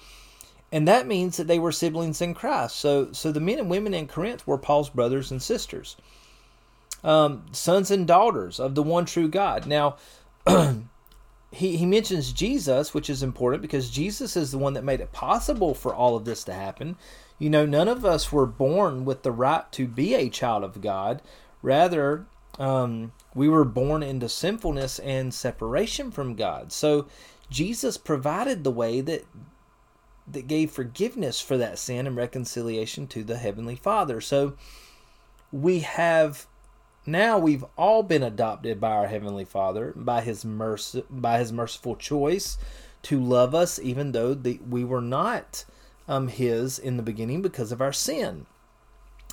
And 0.72 0.88
that 0.88 1.06
means 1.06 1.36
that 1.36 1.46
they 1.46 1.58
were 1.58 1.72
siblings 1.72 2.20
in 2.20 2.34
Christ. 2.34 2.76
So, 2.76 3.12
so 3.12 3.30
the 3.30 3.40
men 3.40 3.58
and 3.58 3.70
women 3.70 3.94
in 3.94 4.08
Corinth 4.08 4.46
were 4.46 4.58
Paul's 4.58 4.90
brothers 4.90 5.30
and 5.30 5.42
sisters, 5.42 5.96
um, 7.04 7.44
sons 7.52 7.90
and 7.90 8.06
daughters 8.06 8.58
of 8.58 8.74
the 8.74 8.82
one 8.82 9.04
true 9.04 9.28
God. 9.28 9.66
Now, 9.66 9.96
he, 11.52 11.76
he 11.76 11.86
mentions 11.86 12.32
Jesus, 12.32 12.92
which 12.92 13.08
is 13.08 13.22
important 13.22 13.62
because 13.62 13.90
Jesus 13.90 14.36
is 14.36 14.50
the 14.50 14.58
one 14.58 14.74
that 14.74 14.84
made 14.84 15.00
it 15.00 15.12
possible 15.12 15.74
for 15.74 15.94
all 15.94 16.16
of 16.16 16.24
this 16.24 16.42
to 16.44 16.52
happen. 16.52 16.96
You 17.38 17.50
know, 17.50 17.66
none 17.66 17.88
of 17.88 18.04
us 18.04 18.32
were 18.32 18.46
born 18.46 19.04
with 19.04 19.22
the 19.22 19.32
right 19.32 19.70
to 19.72 19.86
be 19.86 20.14
a 20.14 20.28
child 20.28 20.64
of 20.64 20.80
God. 20.80 21.22
Rather, 21.62 22.26
um, 22.58 23.12
we 23.36 23.50
were 23.50 23.66
born 23.66 24.02
into 24.02 24.28
sinfulness 24.28 24.98
and 24.98 25.32
separation 25.32 26.10
from 26.10 26.34
God. 26.34 26.72
So 26.72 27.06
Jesus 27.50 27.98
provided 27.98 28.64
the 28.64 28.70
way 28.70 29.00
that 29.02 29.24
that 30.26 30.48
gave 30.48 30.72
forgiveness 30.72 31.40
for 31.40 31.56
that 31.56 31.78
sin 31.78 32.04
and 32.06 32.16
reconciliation 32.16 33.06
to 33.06 33.22
the 33.22 33.36
heavenly 33.36 33.76
Father. 33.76 34.20
So 34.20 34.56
we 35.52 35.80
have 35.80 36.46
now 37.04 37.38
we've 37.38 37.64
all 37.76 38.02
been 38.02 38.24
adopted 38.24 38.80
by 38.80 38.90
our 38.90 39.06
heavenly 39.06 39.44
Father 39.44 39.92
by 39.94 40.22
his 40.22 40.44
mercy 40.44 41.04
by 41.10 41.38
his 41.38 41.52
merciful 41.52 41.94
choice 41.94 42.56
to 43.02 43.20
love 43.20 43.54
us 43.54 43.78
even 43.78 44.12
though 44.12 44.34
the, 44.34 44.58
we 44.68 44.82
were 44.82 45.02
not 45.02 45.64
um, 46.08 46.26
his 46.26 46.78
in 46.78 46.96
the 46.96 47.02
beginning 47.02 47.42
because 47.42 47.70
of 47.70 47.82
our 47.82 47.92
sin 47.92 48.46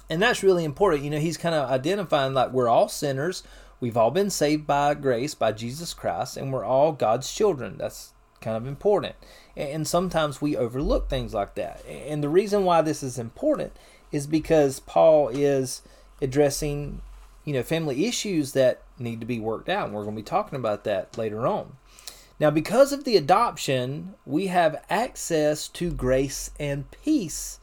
and 0.10 0.22
that's 0.22 0.43
really 0.43 0.63
important. 0.63 1.03
You 1.03 1.10
know, 1.10 1.19
he's 1.19 1.38
kind 1.38 1.55
of 1.55 1.69
identifying 1.69 2.33
like 2.33 2.51
we're 2.51 2.67
all 2.67 2.89
sinners. 2.89 3.43
We've 3.83 3.97
all 3.97 4.11
been 4.11 4.29
saved 4.29 4.65
by 4.65 4.93
grace 4.93 5.35
by 5.35 5.51
Jesus 5.51 5.93
Christ, 5.93 6.37
and 6.37 6.53
we're 6.53 6.63
all 6.63 6.93
God's 6.93 7.29
children. 7.33 7.75
That's 7.77 8.13
kind 8.39 8.55
of 8.55 8.65
important. 8.65 9.17
And 9.57 9.85
sometimes 9.85 10.41
we 10.41 10.55
overlook 10.55 11.09
things 11.09 11.33
like 11.33 11.55
that. 11.55 11.83
And 11.85 12.23
the 12.23 12.29
reason 12.29 12.63
why 12.63 12.81
this 12.81 13.03
is 13.03 13.19
important 13.19 13.73
is 14.09 14.25
because 14.25 14.79
Paul 14.79 15.27
is 15.27 15.81
addressing, 16.21 17.01
you 17.43 17.51
know, 17.51 17.61
family 17.61 18.05
issues 18.05 18.53
that 18.53 18.83
need 18.97 19.19
to 19.19 19.25
be 19.25 19.41
worked 19.41 19.67
out. 19.67 19.87
And 19.87 19.93
we're 19.93 20.03
going 20.03 20.15
to 20.15 20.21
be 20.21 20.25
talking 20.25 20.57
about 20.57 20.85
that 20.85 21.17
later 21.17 21.45
on. 21.45 21.75
Now, 22.39 22.51
because 22.51 22.93
of 22.93 23.03
the 23.03 23.17
adoption, 23.17 24.13
we 24.25 24.47
have 24.47 24.81
access 24.89 25.67
to 25.67 25.91
grace 25.91 26.51
and 26.57 26.89
peace 26.89 27.59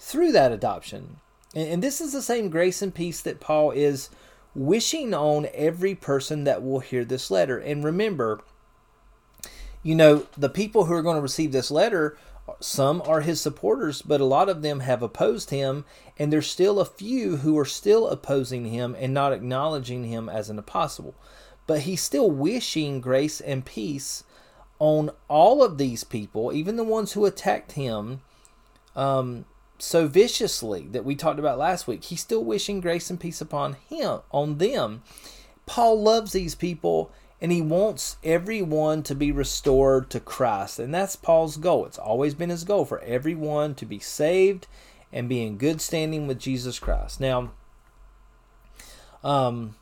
through 0.00 0.32
that 0.32 0.50
adoption. 0.50 1.18
And, 1.54 1.68
and 1.68 1.82
this 1.82 2.00
is 2.00 2.12
the 2.12 2.22
same 2.22 2.50
grace 2.50 2.82
and 2.82 2.92
peace 2.92 3.20
that 3.20 3.38
Paul 3.38 3.70
is 3.70 4.10
wishing 4.54 5.12
on 5.12 5.48
every 5.52 5.94
person 5.94 6.44
that 6.44 6.62
will 6.62 6.80
hear 6.80 7.04
this 7.04 7.30
letter. 7.30 7.58
And 7.58 7.84
remember, 7.84 8.40
you 9.82 9.94
know, 9.94 10.26
the 10.36 10.48
people 10.48 10.84
who 10.84 10.94
are 10.94 11.02
going 11.02 11.16
to 11.16 11.22
receive 11.22 11.52
this 11.52 11.70
letter, 11.70 12.16
some 12.60 13.02
are 13.06 13.20
his 13.20 13.40
supporters, 13.40 14.02
but 14.02 14.20
a 14.20 14.24
lot 14.24 14.48
of 14.48 14.62
them 14.62 14.80
have 14.80 15.02
opposed 15.02 15.50
him, 15.50 15.84
and 16.18 16.32
there's 16.32 16.46
still 16.46 16.78
a 16.78 16.84
few 16.84 17.38
who 17.38 17.58
are 17.58 17.64
still 17.64 18.08
opposing 18.08 18.66
him 18.66 18.94
and 18.98 19.14
not 19.14 19.32
acknowledging 19.32 20.04
him 20.04 20.28
as 20.28 20.50
an 20.50 20.58
apostle. 20.58 21.14
But 21.66 21.80
he's 21.80 22.02
still 22.02 22.30
wishing 22.30 23.00
grace 23.00 23.40
and 23.40 23.64
peace 23.64 24.24
on 24.78 25.10
all 25.28 25.62
of 25.62 25.78
these 25.78 26.04
people, 26.04 26.52
even 26.52 26.76
the 26.76 26.84
ones 26.84 27.12
who 27.12 27.24
attacked 27.24 27.72
him, 27.72 28.20
um, 28.94 29.46
so 29.78 30.06
viciously 30.06 30.88
that 30.92 31.04
we 31.04 31.14
talked 31.14 31.38
about 31.38 31.58
last 31.58 31.86
week. 31.86 32.04
He's 32.04 32.20
still 32.20 32.44
wishing 32.44 32.80
grace 32.80 33.10
and 33.10 33.20
peace 33.20 33.40
upon 33.40 33.76
him, 33.88 34.20
on 34.30 34.58
them. 34.58 35.02
Paul 35.66 36.00
loves 36.00 36.32
these 36.32 36.54
people 36.54 37.10
and 37.40 37.50
he 37.52 37.60
wants 37.60 38.16
everyone 38.22 39.02
to 39.02 39.14
be 39.14 39.32
restored 39.32 40.08
to 40.10 40.20
Christ. 40.20 40.78
And 40.78 40.94
that's 40.94 41.16
Paul's 41.16 41.56
goal. 41.56 41.84
It's 41.86 41.98
always 41.98 42.34
been 42.34 42.50
his 42.50 42.64
goal 42.64 42.84
for 42.84 43.00
everyone 43.00 43.74
to 43.76 43.86
be 43.86 43.98
saved 43.98 44.66
and 45.12 45.28
be 45.28 45.44
in 45.44 45.58
good 45.58 45.80
standing 45.80 46.26
with 46.26 46.38
Jesus 46.38 46.78
Christ. 46.78 47.20
Now, 47.20 47.52
um, 49.22 49.76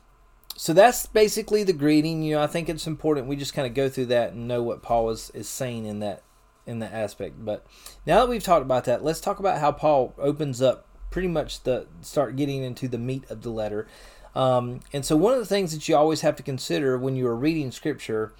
so 0.55 0.73
that's 0.73 1.05
basically 1.05 1.63
the 1.63 1.73
greeting. 1.73 2.23
You 2.23 2.35
know, 2.35 2.43
I 2.43 2.47
think 2.47 2.69
it's 2.69 2.87
important 2.87 3.27
we 3.27 3.35
just 3.35 3.53
kind 3.53 3.67
of 3.67 3.73
go 3.73 3.89
through 3.89 4.07
that 4.07 4.33
and 4.33 4.47
know 4.47 4.61
what 4.61 4.81
Paul 4.81 5.09
is, 5.09 5.31
is 5.33 5.47
saying 5.47 5.85
in 5.85 5.99
that 5.99 6.23
in 6.65 6.79
that 6.79 6.93
aspect. 6.93 7.43
But 7.43 7.65
now 8.05 8.19
that 8.21 8.29
we've 8.29 8.43
talked 8.43 8.65
about 8.65 8.85
that, 8.85 9.03
let's 9.03 9.21
talk 9.21 9.39
about 9.39 9.59
how 9.59 9.71
Paul 9.71 10.13
opens 10.17 10.61
up 10.61 10.85
pretty 11.09 11.27
much 11.27 11.63
the 11.63 11.87
start 12.01 12.35
getting 12.35 12.63
into 12.63 12.87
the 12.87 12.97
meat 12.97 13.23
of 13.29 13.41
the 13.41 13.49
letter. 13.49 13.87
Um, 14.35 14.79
and 14.91 15.05
so 15.05 15.15
one 15.15 15.33
of 15.33 15.39
the 15.39 15.45
things 15.45 15.71
that 15.73 15.87
you 15.87 15.95
always 15.95 16.21
have 16.21 16.35
to 16.37 16.43
consider 16.43 16.97
when 16.97 17.15
you 17.15 17.27
are 17.27 17.35
reading 17.35 17.71
scripture 17.71 18.33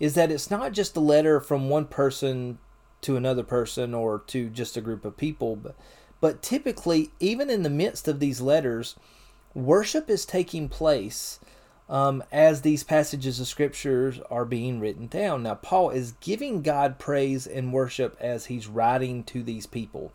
is 0.00 0.14
that 0.14 0.30
it's 0.30 0.50
not 0.50 0.72
just 0.72 0.96
a 0.96 1.00
letter 1.00 1.40
from 1.40 1.68
one 1.68 1.86
person 1.86 2.58
to 3.02 3.16
another 3.16 3.44
person 3.44 3.94
or 3.94 4.18
to 4.26 4.48
just 4.50 4.76
a 4.76 4.80
group 4.80 5.04
of 5.04 5.16
people, 5.16 5.54
but 5.56 5.76
but 6.20 6.42
typically, 6.42 7.10
even 7.20 7.48
in 7.48 7.62
the 7.62 7.70
midst 7.70 8.08
of 8.08 8.18
these 8.18 8.40
letters, 8.40 8.96
worship 9.54 10.10
is 10.10 10.24
taking 10.24 10.68
place 10.68 11.38
um, 11.88 12.22
as 12.30 12.60
these 12.60 12.84
passages 12.84 13.40
of 13.40 13.46
scriptures 13.46 14.20
are 14.30 14.44
being 14.44 14.78
written 14.78 15.06
down. 15.06 15.42
Now, 15.42 15.54
Paul 15.54 15.90
is 15.90 16.12
giving 16.20 16.62
God 16.62 16.98
praise 16.98 17.46
and 17.46 17.72
worship 17.72 18.16
as 18.20 18.46
he's 18.46 18.66
writing 18.66 19.24
to 19.24 19.42
these 19.42 19.66
people. 19.66 20.12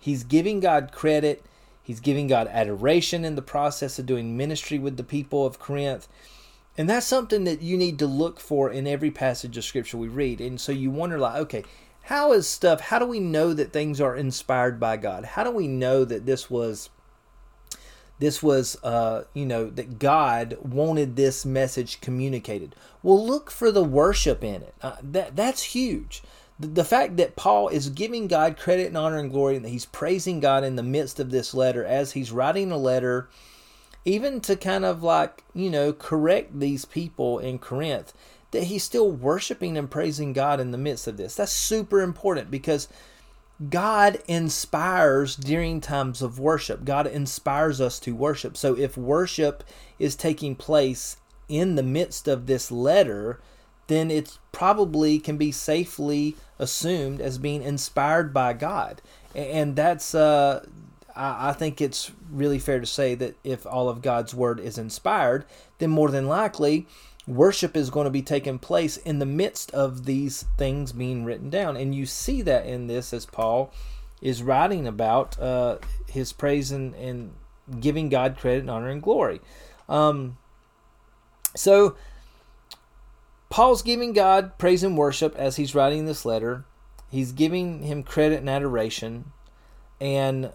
He's 0.00 0.22
giving 0.22 0.60
God 0.60 0.92
credit, 0.92 1.44
he's 1.82 2.00
giving 2.00 2.28
God 2.28 2.46
adoration 2.48 3.24
in 3.24 3.34
the 3.34 3.42
process 3.42 3.98
of 3.98 4.06
doing 4.06 4.36
ministry 4.36 4.78
with 4.78 4.96
the 4.96 5.04
people 5.04 5.44
of 5.44 5.58
Corinth. 5.58 6.06
And 6.76 6.88
that's 6.88 7.06
something 7.06 7.42
that 7.42 7.60
you 7.60 7.76
need 7.76 7.98
to 7.98 8.06
look 8.06 8.38
for 8.38 8.70
in 8.70 8.86
every 8.86 9.10
passage 9.10 9.56
of 9.56 9.64
scripture 9.64 9.96
we 9.96 10.06
read. 10.06 10.40
And 10.40 10.60
so 10.60 10.70
you 10.70 10.92
wonder, 10.92 11.18
like, 11.18 11.40
okay, 11.40 11.64
how 12.02 12.32
is 12.32 12.46
stuff, 12.46 12.80
how 12.80 13.00
do 13.00 13.06
we 13.06 13.18
know 13.18 13.52
that 13.52 13.72
things 13.72 14.00
are 14.00 14.14
inspired 14.14 14.78
by 14.78 14.96
God? 14.96 15.24
How 15.24 15.42
do 15.42 15.50
we 15.50 15.66
know 15.66 16.04
that 16.04 16.24
this 16.24 16.48
was 16.48 16.88
this 18.18 18.42
was 18.42 18.76
uh, 18.82 19.24
you 19.34 19.46
know 19.46 19.70
that 19.70 19.98
god 19.98 20.56
wanted 20.60 21.16
this 21.16 21.44
message 21.44 22.00
communicated. 22.00 22.74
Well 23.02 23.24
look 23.24 23.50
for 23.50 23.70
the 23.70 23.84
worship 23.84 24.42
in 24.42 24.62
it. 24.62 24.74
Uh, 24.82 24.96
that 25.02 25.36
that's 25.36 25.62
huge. 25.62 26.22
The, 26.58 26.66
the 26.66 26.84
fact 26.84 27.16
that 27.18 27.36
paul 27.36 27.68
is 27.68 27.88
giving 27.90 28.26
god 28.26 28.56
credit 28.56 28.88
and 28.88 28.96
honor 28.96 29.18
and 29.18 29.30
glory 29.30 29.56
and 29.56 29.64
that 29.64 29.70
he's 29.70 29.86
praising 29.86 30.40
god 30.40 30.64
in 30.64 30.76
the 30.76 30.82
midst 30.82 31.20
of 31.20 31.30
this 31.30 31.54
letter 31.54 31.84
as 31.84 32.12
he's 32.12 32.32
writing 32.32 32.72
a 32.72 32.76
letter 32.76 33.28
even 34.04 34.40
to 34.40 34.56
kind 34.56 34.84
of 34.84 35.02
like 35.02 35.44
you 35.54 35.70
know 35.70 35.92
correct 35.92 36.58
these 36.58 36.84
people 36.84 37.38
in 37.38 37.60
corinth 37.60 38.12
that 38.50 38.64
he's 38.64 38.82
still 38.82 39.10
worshiping 39.10 39.76
and 39.76 39.90
praising 39.90 40.32
god 40.32 40.60
in 40.60 40.70
the 40.70 40.78
midst 40.78 41.06
of 41.06 41.16
this. 41.16 41.34
That's 41.34 41.52
super 41.52 42.00
important 42.00 42.50
because 42.50 42.88
God 43.66 44.22
inspires 44.28 45.34
during 45.34 45.80
times 45.80 46.22
of 46.22 46.38
worship. 46.38 46.84
God 46.84 47.06
inspires 47.06 47.80
us 47.80 47.98
to 48.00 48.14
worship. 48.14 48.56
So 48.56 48.76
if 48.76 48.96
worship 48.96 49.64
is 49.98 50.14
taking 50.14 50.54
place 50.54 51.16
in 51.48 51.74
the 51.74 51.82
midst 51.82 52.28
of 52.28 52.46
this 52.46 52.70
letter, 52.70 53.40
then 53.88 54.10
it 54.10 54.38
probably 54.52 55.18
can 55.18 55.36
be 55.36 55.50
safely 55.50 56.36
assumed 56.58 57.20
as 57.20 57.38
being 57.38 57.62
inspired 57.62 58.32
by 58.32 58.52
God. 58.52 59.02
And 59.34 59.74
that's, 59.74 60.14
uh, 60.14 60.64
I 61.16 61.52
think 61.52 61.80
it's 61.80 62.12
really 62.30 62.60
fair 62.60 62.78
to 62.78 62.86
say 62.86 63.16
that 63.16 63.34
if 63.42 63.66
all 63.66 63.88
of 63.88 64.02
God's 64.02 64.34
word 64.34 64.60
is 64.60 64.78
inspired, 64.78 65.44
then 65.78 65.90
more 65.90 66.10
than 66.10 66.28
likely 66.28 66.86
worship 67.28 67.76
is 67.76 67.90
going 67.90 68.06
to 68.06 68.10
be 68.10 68.22
taking 68.22 68.58
place 68.58 68.96
in 68.96 69.18
the 69.18 69.26
midst 69.26 69.70
of 69.72 70.06
these 70.06 70.44
things 70.56 70.92
being 70.92 71.24
written 71.24 71.50
down. 71.50 71.76
And 71.76 71.94
you 71.94 72.06
see 72.06 72.42
that 72.42 72.66
in 72.66 72.86
this 72.86 73.12
as 73.12 73.26
Paul 73.26 73.72
is 74.22 74.42
writing 74.42 74.86
about 74.86 75.38
uh, 75.38 75.78
his 76.08 76.32
praise 76.32 76.72
and, 76.72 76.94
and, 76.94 77.32
giving 77.80 78.08
God 78.08 78.38
credit 78.38 78.60
and 78.60 78.70
honor 78.70 78.88
and 78.88 79.02
glory. 79.02 79.42
Um, 79.90 80.38
so, 81.54 81.96
Paul's 83.50 83.82
giving 83.82 84.14
God 84.14 84.56
praise 84.56 84.82
and 84.82 84.96
worship 84.96 85.36
as 85.36 85.56
he's 85.56 85.74
writing 85.74 86.06
this 86.06 86.24
letter. 86.24 86.64
He's 87.10 87.32
giving 87.32 87.82
him 87.82 88.02
credit 88.02 88.40
and 88.40 88.48
adoration. 88.48 89.32
And 90.00 90.50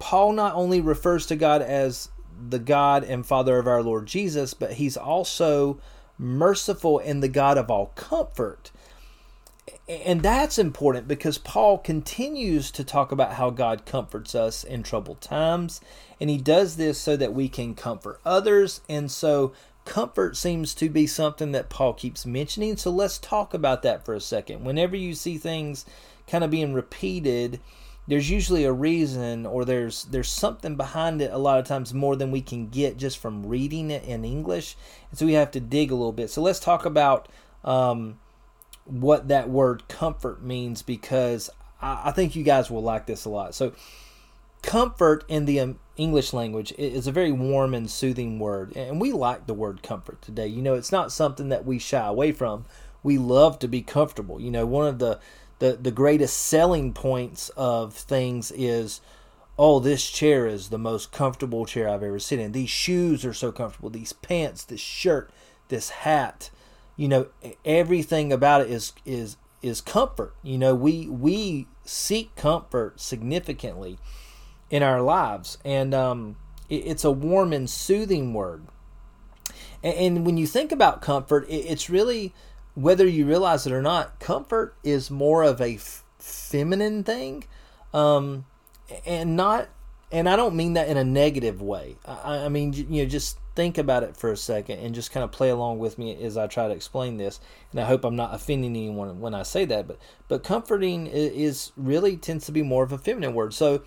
Paul 0.00 0.32
not 0.32 0.54
only 0.54 0.80
refers 0.80 1.26
to 1.26 1.36
God 1.36 1.62
as 1.62 2.08
the 2.48 2.58
God 2.58 3.04
and 3.04 3.24
Father 3.24 3.56
of 3.56 3.68
our 3.68 3.82
Lord 3.82 4.06
Jesus, 4.06 4.52
but 4.52 4.72
he's 4.72 4.96
also 4.96 5.78
merciful 6.18 6.98
and 6.98 7.22
the 7.22 7.28
God 7.28 7.56
of 7.56 7.70
all 7.70 7.86
comfort. 7.94 8.70
And 9.88 10.22
that's 10.22 10.58
important 10.58 11.08
because 11.08 11.38
Paul 11.38 11.78
continues 11.78 12.70
to 12.72 12.84
talk 12.84 13.10
about 13.10 13.34
how 13.34 13.50
God 13.50 13.86
comforts 13.86 14.34
us 14.34 14.64
in 14.64 14.82
troubled 14.82 15.20
times. 15.20 15.80
And 16.20 16.28
he 16.28 16.36
does 16.36 16.76
this 16.76 16.98
so 16.98 17.16
that 17.16 17.32
we 17.32 17.48
can 17.48 17.74
comfort 17.74 18.20
others. 18.24 18.82
And 18.88 19.10
so 19.10 19.52
comfort 19.84 20.36
seems 20.36 20.74
to 20.74 20.90
be 20.90 21.06
something 21.06 21.52
that 21.52 21.70
Paul 21.70 21.94
keeps 21.94 22.26
mentioning. 22.26 22.76
So 22.76 22.90
let's 22.90 23.18
talk 23.18 23.54
about 23.54 23.82
that 23.82 24.04
for 24.04 24.14
a 24.14 24.20
second. 24.20 24.64
Whenever 24.64 24.96
you 24.96 25.14
see 25.14 25.38
things 25.38 25.86
kind 26.26 26.44
of 26.44 26.50
being 26.50 26.74
repeated, 26.74 27.60
there's 28.08 28.30
usually 28.30 28.64
a 28.64 28.72
reason 28.72 29.44
or 29.44 29.66
there's 29.66 30.04
there's 30.04 30.30
something 30.30 30.76
behind 30.76 31.20
it 31.20 31.30
a 31.30 31.38
lot 31.38 31.58
of 31.58 31.66
times 31.66 31.92
more 31.92 32.16
than 32.16 32.30
we 32.30 32.40
can 32.40 32.68
get 32.68 32.96
just 32.96 33.18
from 33.18 33.46
reading 33.46 33.90
it 33.90 34.02
in 34.04 34.24
English. 34.24 34.76
And 35.10 35.18
so 35.18 35.26
we 35.26 35.34
have 35.34 35.50
to 35.52 35.60
dig 35.60 35.90
a 35.90 35.94
little 35.94 36.12
bit. 36.12 36.30
So 36.30 36.40
let's 36.40 36.58
talk 36.58 36.86
about 36.86 37.28
um, 37.64 38.18
what 38.86 39.28
that 39.28 39.50
word 39.50 39.86
comfort 39.88 40.42
means 40.42 40.80
because 40.80 41.50
I, 41.82 42.02
I, 42.06 42.10
think 42.12 42.34
you 42.34 42.42
guys 42.42 42.70
will 42.70 42.82
like 42.82 43.04
this 43.04 43.26
a 43.26 43.28
lot. 43.28 43.54
So 43.54 43.72
comfort 44.62 45.24
in 45.28 45.44
the 45.44 45.60
um, 45.60 45.78
English 45.98 46.32
language 46.32 46.72
is 46.78 47.06
a 47.06 47.12
very 47.12 47.32
warm 47.32 47.74
and 47.74 47.90
soothing 47.90 48.38
word, 48.38 48.74
and 48.74 49.00
we 49.00 49.12
like 49.12 49.46
the 49.46 49.54
word 49.54 49.82
comfort 49.82 50.22
today. 50.22 50.46
You 50.46 50.62
know, 50.62 50.74
it's 50.74 50.92
not 50.92 51.12
something 51.12 51.50
that 51.50 51.66
we 51.66 51.78
shy 51.78 52.06
away 52.06 52.32
from. 52.32 52.64
We 53.02 53.18
love 53.18 53.58
to 53.60 53.68
be 53.68 53.82
comfortable. 53.82 54.40
You 54.40 54.50
know, 54.50 54.64
one 54.64 54.86
of 54.86 54.98
the 54.98 55.20
the 55.58 55.78
the 55.80 55.90
greatest 55.90 56.38
selling 56.38 56.92
points 56.92 57.50
of 57.50 57.94
things 57.94 58.50
is 58.52 59.00
oh 59.58 59.80
this 59.80 60.08
chair 60.08 60.46
is 60.46 60.68
the 60.68 60.78
most 60.78 61.12
comfortable 61.12 61.66
chair 61.66 61.88
I've 61.88 62.02
ever 62.02 62.18
seen. 62.18 62.40
In 62.40 62.52
these 62.52 62.70
shoes 62.70 63.24
are 63.24 63.34
so 63.34 63.52
comfortable. 63.52 63.90
These 63.90 64.12
pants 64.12 64.64
this 64.64 64.80
shirt 64.80 65.30
this 65.68 65.90
hat 65.90 66.50
you 66.96 67.08
know 67.08 67.26
everything 67.64 68.32
about 68.32 68.62
it 68.62 68.70
is 68.70 68.92
is 69.04 69.36
is 69.62 69.80
comfort. 69.80 70.34
You 70.42 70.58
know 70.58 70.74
we 70.74 71.08
we 71.08 71.66
seek 71.84 72.34
comfort 72.36 73.00
significantly 73.00 73.98
in 74.70 74.82
our 74.82 75.00
lives. 75.00 75.58
And 75.64 75.94
um 75.94 76.36
it, 76.68 76.86
it's 76.86 77.04
a 77.04 77.10
warm 77.10 77.52
and 77.52 77.68
soothing 77.68 78.32
word. 78.32 78.64
And, 79.82 79.94
and 79.94 80.26
when 80.26 80.36
you 80.36 80.46
think 80.46 80.70
about 80.70 81.02
comfort 81.02 81.48
it, 81.48 81.54
it's 81.54 81.90
really 81.90 82.32
whether 82.78 83.06
you 83.06 83.26
realize 83.26 83.66
it 83.66 83.72
or 83.72 83.82
not, 83.82 84.20
comfort 84.20 84.76
is 84.84 85.10
more 85.10 85.42
of 85.42 85.60
a 85.60 85.74
f- 85.74 86.04
feminine 86.18 87.02
thing, 87.04 87.44
um, 87.92 88.46
and 89.06 89.36
not. 89.36 89.68
And 90.10 90.26
I 90.26 90.36
don't 90.36 90.54
mean 90.54 90.72
that 90.72 90.88
in 90.88 90.96
a 90.96 91.04
negative 91.04 91.60
way. 91.60 91.96
I, 92.06 92.46
I 92.46 92.48
mean, 92.48 92.72
you 92.72 93.02
know, 93.02 93.04
just 93.04 93.38
think 93.54 93.76
about 93.76 94.04
it 94.04 94.16
for 94.16 94.32
a 94.32 94.36
second 94.38 94.78
and 94.78 94.94
just 94.94 95.10
kind 95.10 95.22
of 95.22 95.30
play 95.30 95.50
along 95.50 95.80
with 95.80 95.98
me 95.98 96.16
as 96.22 96.38
I 96.38 96.46
try 96.46 96.66
to 96.66 96.72
explain 96.72 97.18
this. 97.18 97.40
And 97.72 97.80
I 97.80 97.84
hope 97.84 98.04
I'm 98.04 98.16
not 98.16 98.34
offending 98.34 98.70
anyone 98.70 99.20
when 99.20 99.34
I 99.34 99.42
say 99.42 99.66
that. 99.66 99.86
But 99.86 99.98
but 100.28 100.42
comforting 100.42 101.06
is 101.08 101.72
really 101.76 102.16
tends 102.16 102.46
to 102.46 102.52
be 102.52 102.62
more 102.62 102.84
of 102.84 102.92
a 102.92 102.98
feminine 102.98 103.34
word. 103.34 103.52
So 103.52 103.82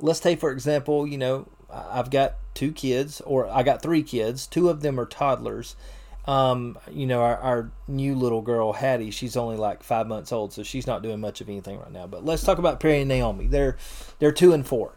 let's 0.00 0.20
take 0.20 0.38
for 0.38 0.50
example, 0.50 1.06
you 1.06 1.16
know, 1.16 1.46
I've 1.70 2.10
got 2.10 2.34
two 2.54 2.72
kids, 2.72 3.20
or 3.22 3.48
I 3.48 3.62
got 3.62 3.82
three 3.82 4.02
kids. 4.02 4.46
Two 4.46 4.68
of 4.68 4.80
them 4.80 4.98
are 5.00 5.06
toddlers, 5.06 5.76
um, 6.26 6.78
you 6.90 7.06
know, 7.06 7.20
our, 7.20 7.36
our, 7.36 7.70
new 7.86 8.14
little 8.14 8.40
girl 8.40 8.72
Hattie, 8.72 9.10
she's 9.10 9.36
only 9.36 9.56
like 9.56 9.82
five 9.82 10.06
months 10.06 10.32
old, 10.32 10.54
so 10.54 10.62
she's 10.62 10.86
not 10.86 11.02
doing 11.02 11.20
much 11.20 11.42
of 11.42 11.48
anything 11.50 11.78
right 11.78 11.92
now. 11.92 12.06
But 12.06 12.24
let's 12.24 12.42
talk 12.42 12.58
about 12.58 12.80
Perry 12.80 13.00
and 13.00 13.08
Naomi. 13.08 13.46
They're 13.46 13.76
they're 14.18 14.32
two 14.32 14.54
and 14.54 14.66
four, 14.66 14.96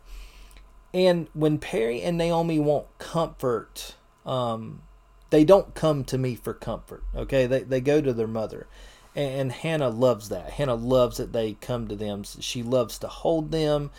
and 0.94 1.28
when 1.34 1.58
Perry 1.58 2.02
and 2.02 2.18
Naomi 2.18 2.60
want 2.60 2.86
comfort, 2.98 3.96
um, 4.26 4.84
they 5.30 5.44
don't 5.44 5.76
come 5.76 6.06
to 6.06 6.18
me 6.18 6.36
for 6.36 6.54
comfort. 6.54 7.04
Okay, 7.14 7.46
they 7.46 7.64
they 7.64 7.82
go 7.82 8.00
to 8.00 8.14
their 8.14 8.28
mother, 8.28 8.66
and, 9.14 9.42
and 9.42 9.52
Hannah 9.52 9.90
loves 9.90 10.30
that. 10.30 10.52
Hannah 10.52 10.76
loves 10.76 11.18
that 11.18 11.34
they 11.34 11.54
come 11.56 11.90
to 11.90 11.96
them. 11.98 12.24
She 12.24 12.64
loves 12.64 12.98
to 13.00 13.08
hold 13.08 13.52
them. 13.52 13.92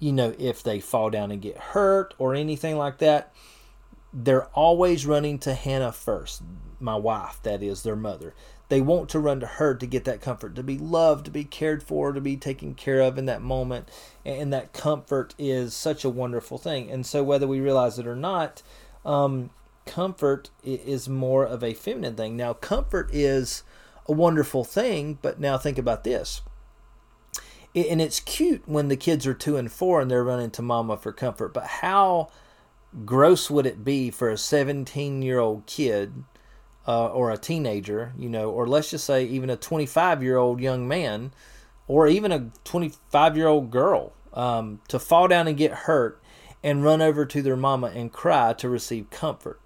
You 0.00 0.12
know, 0.12 0.34
if 0.36 0.64
they 0.64 0.80
fall 0.80 1.10
down 1.10 1.30
and 1.30 1.40
get 1.40 1.56
hurt 1.56 2.12
or 2.18 2.34
anything 2.34 2.76
like 2.76 2.98
that, 2.98 3.32
they're 4.12 4.46
always 4.48 5.06
running 5.06 5.38
to 5.40 5.54
Hannah 5.54 5.92
first 5.92 6.42
my 6.82 6.96
wife, 6.96 7.40
that 7.44 7.62
is, 7.62 7.82
their 7.82 7.96
mother. 7.96 8.34
They 8.68 8.80
want 8.80 9.08
to 9.10 9.20
run 9.20 9.40
to 9.40 9.46
her 9.46 9.74
to 9.74 9.86
get 9.86 10.04
that 10.04 10.20
comfort, 10.20 10.54
to 10.56 10.62
be 10.62 10.78
loved, 10.78 11.26
to 11.26 11.30
be 11.30 11.44
cared 11.44 11.82
for, 11.82 12.12
to 12.12 12.20
be 12.20 12.36
taken 12.36 12.74
care 12.74 13.00
of 13.00 13.18
in 13.18 13.26
that 13.26 13.42
moment. 13.42 13.88
And 14.24 14.52
that 14.52 14.72
comfort 14.72 15.34
is 15.38 15.74
such 15.74 16.04
a 16.04 16.10
wonderful 16.10 16.58
thing. 16.58 16.90
And 16.90 17.06
so, 17.06 17.22
whether 17.22 17.46
we 17.46 17.60
realize 17.60 17.98
it 17.98 18.06
or 18.06 18.16
not, 18.16 18.62
um, 19.04 19.50
comfort 19.86 20.50
is 20.64 21.08
more 21.08 21.44
of 21.44 21.62
a 21.62 21.74
feminine 21.74 22.16
thing. 22.16 22.36
Now, 22.36 22.54
comfort 22.54 23.10
is 23.12 23.62
a 24.06 24.12
wonderful 24.12 24.64
thing, 24.64 25.18
but 25.22 25.38
now 25.38 25.58
think 25.58 25.78
about 25.78 26.04
this. 26.04 26.40
And 27.74 28.02
it's 28.02 28.20
cute 28.20 28.62
when 28.66 28.88
the 28.88 28.96
kids 28.96 29.26
are 29.26 29.34
two 29.34 29.56
and 29.56 29.72
four 29.72 30.00
and 30.00 30.10
they're 30.10 30.24
running 30.24 30.50
to 30.52 30.62
mama 30.62 30.96
for 30.98 31.12
comfort, 31.12 31.54
but 31.54 31.64
how 31.64 32.28
gross 33.04 33.50
would 33.50 33.66
it 33.66 33.84
be 33.84 34.10
for 34.10 34.30
a 34.30 34.38
17 34.38 35.22
year 35.22 35.38
old 35.38 35.66
kid 35.66 36.24
uh, 36.86 37.06
or 37.08 37.30
a 37.30 37.38
teenager, 37.38 38.12
you 38.18 38.28
know, 38.28 38.50
or 38.50 38.66
let's 38.66 38.90
just 38.90 39.04
say 39.04 39.24
even 39.24 39.50
a 39.50 39.56
25 39.56 40.22
year 40.22 40.36
old 40.36 40.60
young 40.60 40.86
man 40.86 41.32
or 41.86 42.06
even 42.06 42.32
a 42.32 42.50
25 42.64 43.36
year 43.36 43.48
old 43.48 43.70
girl 43.70 44.12
um, 44.34 44.80
to 44.88 44.98
fall 44.98 45.28
down 45.28 45.48
and 45.48 45.56
get 45.56 45.72
hurt 45.72 46.22
and 46.62 46.84
run 46.84 47.02
over 47.02 47.24
to 47.26 47.42
their 47.42 47.56
mama 47.56 47.88
and 47.88 48.12
cry 48.12 48.52
to 48.52 48.68
receive 48.68 49.10
comfort. 49.10 49.60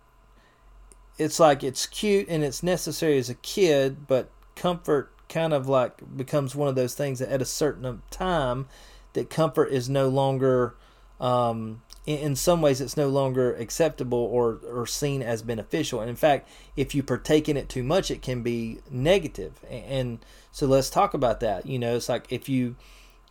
It's 1.18 1.40
like 1.40 1.62
it's 1.62 1.86
cute 1.86 2.28
and 2.28 2.44
it's 2.44 2.62
necessary 2.62 3.18
as 3.18 3.30
a 3.30 3.34
kid, 3.34 4.06
but 4.06 4.30
comfort 4.54 5.12
kind 5.28 5.52
of 5.52 5.68
like 5.68 6.16
becomes 6.16 6.54
one 6.54 6.68
of 6.68 6.74
those 6.74 6.94
things 6.94 7.18
that 7.18 7.30
at 7.30 7.42
a 7.42 7.46
certain 7.46 8.02
time 8.10 8.68
that 9.14 9.30
comfort 9.30 9.66
is 9.66 9.88
no 9.88 10.08
longer 10.08 10.74
um, 11.20 11.82
in 12.06 12.36
some 12.36 12.62
ways 12.62 12.80
it's 12.80 12.96
no 12.96 13.08
longer 13.08 13.54
acceptable 13.56 14.18
or, 14.18 14.60
or 14.70 14.86
seen 14.86 15.22
as 15.22 15.42
beneficial 15.42 16.00
and 16.00 16.08
in 16.08 16.16
fact 16.16 16.48
if 16.76 16.94
you 16.94 17.02
partake 17.02 17.48
in 17.48 17.56
it 17.56 17.68
too 17.68 17.82
much 17.82 18.10
it 18.10 18.22
can 18.22 18.42
be 18.42 18.78
negative 18.90 19.52
and 19.68 20.24
so 20.52 20.66
let's 20.66 20.88
talk 20.88 21.14
about 21.14 21.40
that 21.40 21.66
you 21.66 21.78
know 21.78 21.96
it's 21.96 22.08
like 22.08 22.26
if 22.30 22.48
you 22.48 22.76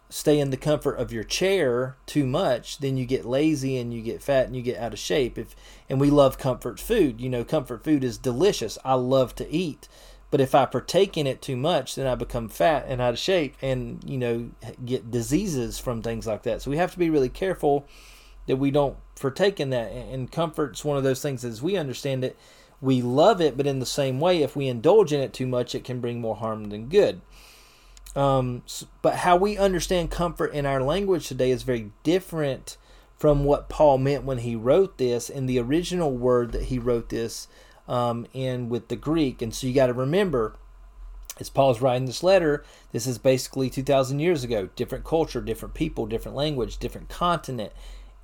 stay 0.09 0.39
in 0.39 0.51
the 0.51 0.57
comfort 0.57 0.95
of 0.95 1.11
your 1.11 1.23
chair 1.23 1.97
too 2.05 2.25
much, 2.25 2.77
then 2.77 2.95
you 2.95 3.05
get 3.05 3.25
lazy 3.25 3.77
and 3.77 3.93
you 3.93 4.01
get 4.01 4.21
fat 4.21 4.45
and 4.45 4.55
you 4.55 4.61
get 4.61 4.77
out 4.77 4.93
of 4.93 4.99
shape. 4.99 5.37
If 5.37 5.55
and 5.89 5.99
we 5.99 6.09
love 6.09 6.37
comfort 6.37 6.79
food. 6.79 7.19
You 7.19 7.29
know, 7.29 7.43
comfort 7.43 7.83
food 7.83 8.03
is 8.03 8.17
delicious. 8.17 8.77
I 8.85 8.93
love 8.93 9.35
to 9.35 9.49
eat. 9.49 9.87
But 10.31 10.41
if 10.41 10.53
I 10.53 10.65
partake 10.65 11.17
in 11.17 11.27
it 11.27 11.41
too 11.41 11.55
much, 11.55 11.95
then 11.95 12.07
I 12.07 12.15
become 12.15 12.49
fat 12.49 12.85
and 12.87 13.01
out 13.01 13.13
of 13.13 13.19
shape 13.19 13.55
and, 13.61 14.03
you 14.05 14.17
know, 14.17 14.51
get 14.83 15.11
diseases 15.11 15.79
from 15.79 16.01
things 16.01 16.27
like 16.27 16.43
that. 16.43 16.61
So 16.61 16.71
we 16.71 16.77
have 16.77 16.91
to 16.91 16.99
be 16.99 17.09
really 17.09 17.29
careful 17.29 17.87
that 18.47 18.57
we 18.57 18.71
don't 18.71 18.97
partake 19.19 19.59
in 19.59 19.69
that. 19.71 19.91
And 19.91 20.31
comfort's 20.31 20.85
one 20.85 20.97
of 20.97 21.03
those 21.03 21.21
things 21.21 21.43
as 21.43 21.61
we 21.61 21.77
understand 21.77 22.23
it. 22.23 22.37
We 22.81 23.01
love 23.01 23.41
it, 23.41 23.57
but 23.57 23.67
in 23.67 23.79
the 23.79 23.85
same 23.85 24.19
way, 24.19 24.41
if 24.41 24.55
we 24.55 24.67
indulge 24.67 25.13
in 25.13 25.21
it 25.21 25.33
too 25.33 25.47
much, 25.47 25.73
it 25.73 25.83
can 25.83 26.01
bring 26.01 26.21
more 26.21 26.35
harm 26.35 26.65
than 26.65 26.89
good. 26.89 27.21
Um, 28.15 28.63
but 29.01 29.15
how 29.17 29.35
we 29.35 29.57
understand 29.57 30.11
comfort 30.11 30.53
in 30.53 30.65
our 30.65 30.81
language 30.81 31.27
today 31.27 31.51
is 31.51 31.63
very 31.63 31.91
different 32.03 32.77
from 33.17 33.43
what 33.43 33.69
Paul 33.69 33.97
meant 33.97 34.23
when 34.23 34.39
he 34.39 34.55
wrote 34.55 34.97
this 34.97 35.29
in 35.29 35.45
the 35.45 35.59
original 35.59 36.11
word 36.11 36.51
that 36.51 36.63
he 36.63 36.79
wrote 36.79 37.09
this 37.09 37.47
um, 37.87 38.27
in 38.33 38.69
with 38.69 38.87
the 38.87 38.95
Greek. 38.95 39.41
And 39.41 39.53
so 39.53 39.67
you 39.67 39.73
got 39.73 39.87
to 39.87 39.93
remember, 39.93 40.55
as 41.39 41.49
Paul's 41.49 41.81
writing 41.81 42.05
this 42.05 42.23
letter, 42.23 42.63
this 42.91 43.07
is 43.07 43.17
basically 43.17 43.69
2,000 43.69 44.19
years 44.19 44.43
ago. 44.43 44.69
Different 44.75 45.03
culture, 45.05 45.41
different 45.41 45.73
people, 45.73 46.05
different 46.05 46.37
language, 46.37 46.77
different 46.77 47.09
continent. 47.09 47.71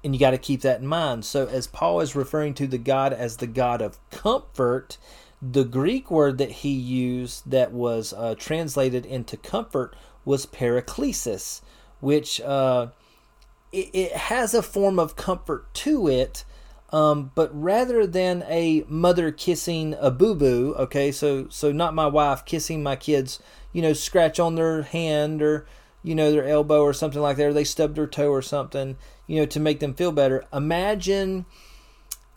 And 0.04 0.16
you 0.16 0.20
got 0.20 0.32
to 0.32 0.38
keep 0.38 0.62
that 0.62 0.82
in 0.82 0.88
mind. 0.88 1.26
So, 1.26 1.48
as 1.48 1.68
Paul 1.68 2.00
is 2.02 2.16
referring 2.16 2.56
to 2.56 2.68
the 2.68 2.80
God 2.80 3.14
as 3.14 3.38
the 3.38 3.48
God 3.48 3.82
of 3.82 4.00
comfort, 4.10 4.98
the 5.42 5.64
Greek 5.64 6.12
word 6.12 6.38
that 6.38 6.52
he 6.52 6.72
used 6.72 7.50
that 7.50 7.72
was 7.72 8.14
uh, 8.14 8.36
translated 8.38 9.06
into 9.06 9.38
comfort 9.38 9.96
was 10.24 10.46
paraklesis, 10.46 11.62
which 12.00 12.40
uh, 12.42 12.88
it, 13.72 13.90
it, 13.94 14.12
has 14.12 14.54
a 14.54 14.62
form 14.62 15.00
of 15.00 15.16
comfort 15.16 15.74
to 15.74 16.08
it, 16.08 16.46
um, 16.92 17.32
but 17.34 17.50
rather 17.60 18.06
than 18.06 18.44
a 18.48 18.84
mother 18.88 19.32
kissing 19.32 19.96
a 20.00 20.12
boo 20.12 20.36
boo, 20.36 20.76
okay, 20.78 21.12
so 21.12 21.48
so 21.50 21.72
not 21.72 21.96
my 21.96 22.08
wife 22.08 22.46
kissing 22.46 22.84
my 22.84 22.96
kids, 22.96 23.40
you 23.72 23.82
know, 23.82 23.94
scratch 23.94 24.40
on 24.40 24.56
their 24.56 24.84
hand 24.84 25.42
or 25.42 25.66
you 26.04 26.14
know 26.14 26.32
their 26.32 26.48
elbow 26.48 26.82
or 26.84 26.94
something 26.94 27.22
like 27.22 27.38
that, 27.38 27.48
or 27.48 27.54
they 27.54 27.64
stubbed 27.64 27.96
their 27.96 28.08
toe 28.08 28.30
or 28.30 28.42
something, 28.42 28.98
you 29.32 29.40
know, 29.40 29.46
to 29.46 29.62
make 29.62 29.80
them 29.80 29.94
feel 29.94 30.12
better. 30.12 30.44
Imagine 30.52 31.46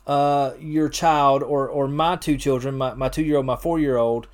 uh, 0.07 0.53
your 0.61 0.89
child 0.89 1.43
or, 1.43 1.67
or 1.67 1.89
my 1.89 2.15
two 2.15 2.37
children, 2.37 2.77
my, 2.77 2.95
my 2.95 3.09
two 3.09 3.25
year 3.25 3.39
old, 3.39 3.47
my 3.47 3.57
four 3.57 3.81
year 3.81 3.97
old, 3.97 4.29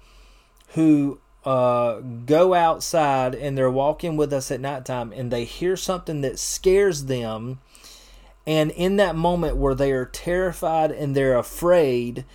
who 0.75 1.19
uh, 1.47 2.01
go 2.01 2.53
outside 2.53 3.35
and 3.35 3.57
they're 3.57 3.71
walking 3.71 4.19
with 4.19 4.31
us 4.35 4.51
at 4.51 4.61
nighttime 4.61 5.11
and 5.11 5.31
they 5.31 5.45
hear 5.45 5.75
something 5.75 6.21
that 6.21 6.39
scares 6.39 7.07
them. 7.07 7.61
And 8.47 8.71
in 8.73 8.97
that 8.97 9.17
moment 9.17 9.57
where 9.57 9.75
they 9.75 9.93
are 9.93 10.05
terrified 10.05 10.91
and 10.91 11.17
they're 11.17 11.39
afraid 11.39 12.27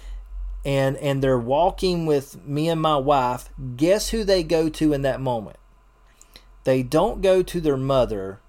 and, 0.65 0.97
and 0.97 1.21
they're 1.21 1.37
walking 1.37 2.07
with 2.07 2.43
me 2.47 2.67
and 2.67 2.81
my 2.81 2.97
wife, 2.97 3.49
guess 3.75 4.09
who 4.09 4.23
they 4.23 4.41
go 4.41 4.69
to 4.69 4.91
in 4.91 5.03
that 5.03 5.21
moment? 5.21 5.57
They 6.63 6.81
don't 6.81 7.21
go 7.21 7.43
to 7.43 7.61
their 7.61 7.77
mother 7.77 8.39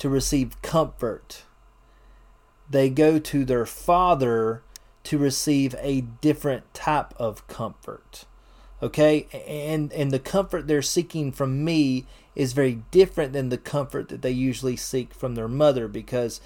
to 0.00 0.08
receive 0.08 0.60
comfort. 0.62 1.44
They 2.68 2.88
go 2.88 3.18
to 3.18 3.44
their 3.44 3.66
father 3.66 4.62
to 5.04 5.18
receive 5.18 5.74
a 5.78 6.00
different 6.00 6.72
type 6.74 7.14
of 7.16 7.46
comfort. 7.46 8.24
Okay? 8.82 9.26
And 9.46 9.92
and 9.92 10.10
the 10.10 10.18
comfort 10.18 10.66
they're 10.66 10.82
seeking 10.82 11.32
from 11.32 11.64
me 11.64 12.06
is 12.34 12.54
very 12.54 12.82
different 12.90 13.32
than 13.32 13.50
the 13.50 13.58
comfort 13.58 14.08
that 14.08 14.22
they 14.22 14.30
usually 14.30 14.76
seek 14.76 15.12
from 15.12 15.34
their 15.34 15.48
mother 15.48 15.86
because 15.86 16.40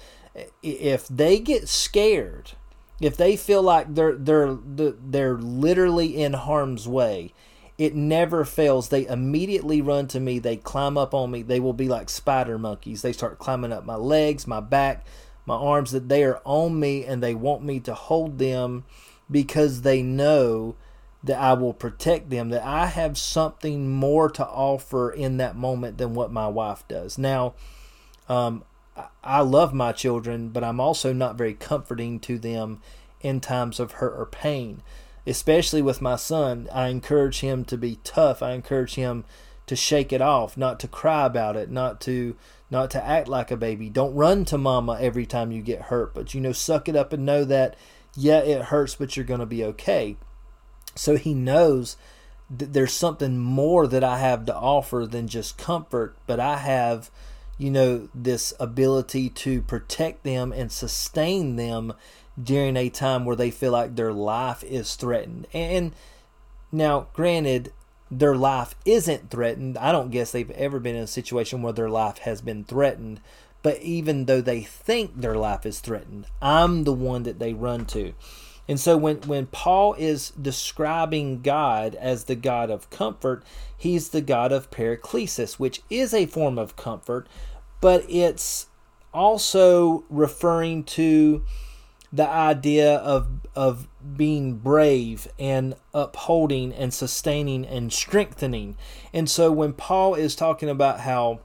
if 0.61 1.07
they 1.07 1.39
get 1.39 1.69
scared 1.69 2.51
if 2.99 3.15
they 3.15 3.37
feel 3.37 3.61
like 3.61 3.93
they're 3.93 4.15
they're 4.15 4.57
they're 4.57 5.37
literally 5.37 6.21
in 6.21 6.33
harm's 6.33 6.87
way 6.87 7.33
it 7.77 7.93
never 7.95 8.45
fails 8.45 8.89
they 8.89 9.05
immediately 9.07 9.81
run 9.81 10.07
to 10.07 10.19
me 10.19 10.39
they 10.39 10.55
climb 10.55 10.97
up 10.97 11.13
on 11.13 11.31
me 11.31 11.41
they 11.41 11.59
will 11.59 11.73
be 11.73 11.87
like 11.87 12.09
spider 12.09 12.57
monkeys 12.57 13.01
they 13.01 13.13
start 13.13 13.39
climbing 13.39 13.71
up 13.71 13.85
my 13.85 13.95
legs 13.95 14.47
my 14.47 14.59
back 14.59 15.05
my 15.45 15.55
arms 15.55 15.91
that 15.91 16.09
they 16.09 16.23
are 16.23 16.41
on 16.43 16.79
me 16.79 17.05
and 17.05 17.21
they 17.21 17.35
want 17.35 17.63
me 17.63 17.79
to 17.79 17.93
hold 17.93 18.39
them 18.39 18.83
because 19.29 19.81
they 19.81 20.01
know 20.01 20.75
that 21.25 21.39
I 21.39 21.53
will 21.53 21.73
protect 21.73 22.29
them, 22.29 22.49
that 22.49 22.63
I 22.63 22.85
have 22.85 23.17
something 23.17 23.89
more 23.89 24.29
to 24.29 24.45
offer 24.45 25.11
in 25.11 25.37
that 25.37 25.55
moment 25.55 25.97
than 25.97 26.13
what 26.13 26.31
my 26.31 26.47
wife 26.47 26.87
does. 26.87 27.17
Now, 27.17 27.55
um, 28.29 28.63
I 29.23 29.41
love 29.41 29.73
my 29.73 29.91
children, 29.91 30.49
but 30.49 30.63
I'm 30.63 30.79
also 30.79 31.13
not 31.13 31.35
very 31.35 31.55
comforting 31.55 32.19
to 32.21 32.37
them 32.37 32.79
in 33.21 33.39
times 33.39 33.79
of 33.79 33.93
hurt 33.93 34.13
or 34.17 34.27
pain. 34.27 34.83
Especially 35.27 35.81
with 35.81 36.01
my 36.01 36.15
son, 36.15 36.67
I 36.71 36.89
encourage 36.89 37.39
him 37.39 37.65
to 37.65 37.77
be 37.77 37.99
tough. 38.03 38.43
I 38.43 38.51
encourage 38.51 38.95
him 38.95 39.25
to 39.67 39.75
shake 39.75 40.13
it 40.13 40.21
off, 40.21 40.55
not 40.57 40.79
to 40.81 40.87
cry 40.87 41.25
about 41.25 41.55
it, 41.55 41.71
not 41.71 41.99
to 42.01 42.35
not 42.69 42.91
to 42.91 43.03
act 43.03 43.27
like 43.27 43.51
a 43.51 43.57
baby. 43.57 43.89
Don't 43.89 44.15
run 44.15 44.43
to 44.45 44.57
mama 44.57 44.97
every 44.99 45.25
time 45.25 45.51
you 45.51 45.61
get 45.61 45.83
hurt, 45.83 46.13
but 46.13 46.33
you 46.33 46.41
know, 46.41 46.51
suck 46.51 46.89
it 46.89 46.95
up 46.95 47.13
and 47.13 47.25
know 47.25 47.43
that 47.45 47.75
yeah, 48.15 48.39
it 48.39 48.63
hurts, 48.63 48.95
but 48.95 49.15
you're 49.15 49.25
going 49.25 49.39
to 49.39 49.45
be 49.45 49.63
okay. 49.63 50.15
So 50.95 51.17
he 51.17 51.33
knows 51.33 51.97
that 52.49 52.73
there's 52.73 52.93
something 52.93 53.37
more 53.37 53.87
that 53.87 54.03
I 54.03 54.19
have 54.19 54.45
to 54.45 54.55
offer 54.55 55.05
than 55.05 55.27
just 55.27 55.57
comfort, 55.57 56.15
but 56.25 56.39
I 56.39 56.57
have, 56.57 57.11
you 57.57 57.71
know, 57.71 58.09
this 58.13 58.53
ability 58.59 59.29
to 59.29 59.61
protect 59.61 60.23
them 60.23 60.51
and 60.51 60.71
sustain 60.71 61.55
them 61.55 61.93
during 62.41 62.75
a 62.75 62.89
time 62.89 63.25
where 63.25 63.35
they 63.35 63.51
feel 63.51 63.71
like 63.71 63.95
their 63.95 64.13
life 64.13 64.63
is 64.63 64.95
threatened. 64.95 65.47
And 65.53 65.93
now, 66.71 67.07
granted, 67.13 67.71
their 68.11 68.35
life 68.35 68.75
isn't 68.85 69.29
threatened. 69.29 69.77
I 69.77 69.91
don't 69.91 70.11
guess 70.11 70.31
they've 70.31 70.51
ever 70.51 70.79
been 70.79 70.95
in 70.95 71.03
a 71.03 71.07
situation 71.07 71.61
where 71.61 71.73
their 71.73 71.89
life 71.89 72.19
has 72.19 72.41
been 72.41 72.63
threatened. 72.65 73.21
But 73.61 73.81
even 73.81 74.25
though 74.25 74.41
they 74.41 74.61
think 74.61 75.15
their 75.15 75.35
life 75.35 75.65
is 75.65 75.79
threatened, 75.79 76.27
I'm 76.41 76.83
the 76.83 76.93
one 76.93 77.23
that 77.23 77.39
they 77.39 77.53
run 77.53 77.85
to. 77.87 78.13
And 78.67 78.79
so 78.79 78.97
when, 78.97 79.17
when 79.21 79.45
Paul 79.47 79.93
is 79.93 80.31
describing 80.31 81.41
God 81.41 81.95
as 81.95 82.23
the 82.23 82.35
God 82.35 82.69
of 82.69 82.89
comfort, 82.89 83.43
he's 83.77 84.09
the 84.09 84.21
God 84.21 84.51
of 84.51 84.71
paraklesis, 84.71 85.53
which 85.53 85.81
is 85.89 86.13
a 86.13 86.25
form 86.25 86.57
of 86.57 86.75
comfort, 86.75 87.27
but 87.79 88.03
it's 88.09 88.67
also 89.13 90.03
referring 90.09 90.83
to 90.83 91.43
the 92.11 92.27
idea 92.27 92.95
of 92.97 93.27
of 93.55 93.87
being 94.15 94.55
brave 94.55 95.27
and 95.37 95.75
upholding 95.93 96.73
and 96.73 96.93
sustaining 96.93 97.65
and 97.65 97.91
strengthening. 97.91 98.77
And 99.13 99.29
so 99.29 99.51
when 99.51 99.73
Paul 99.73 100.15
is 100.15 100.35
talking 100.35 100.69
about 100.69 101.01
how 101.01 101.41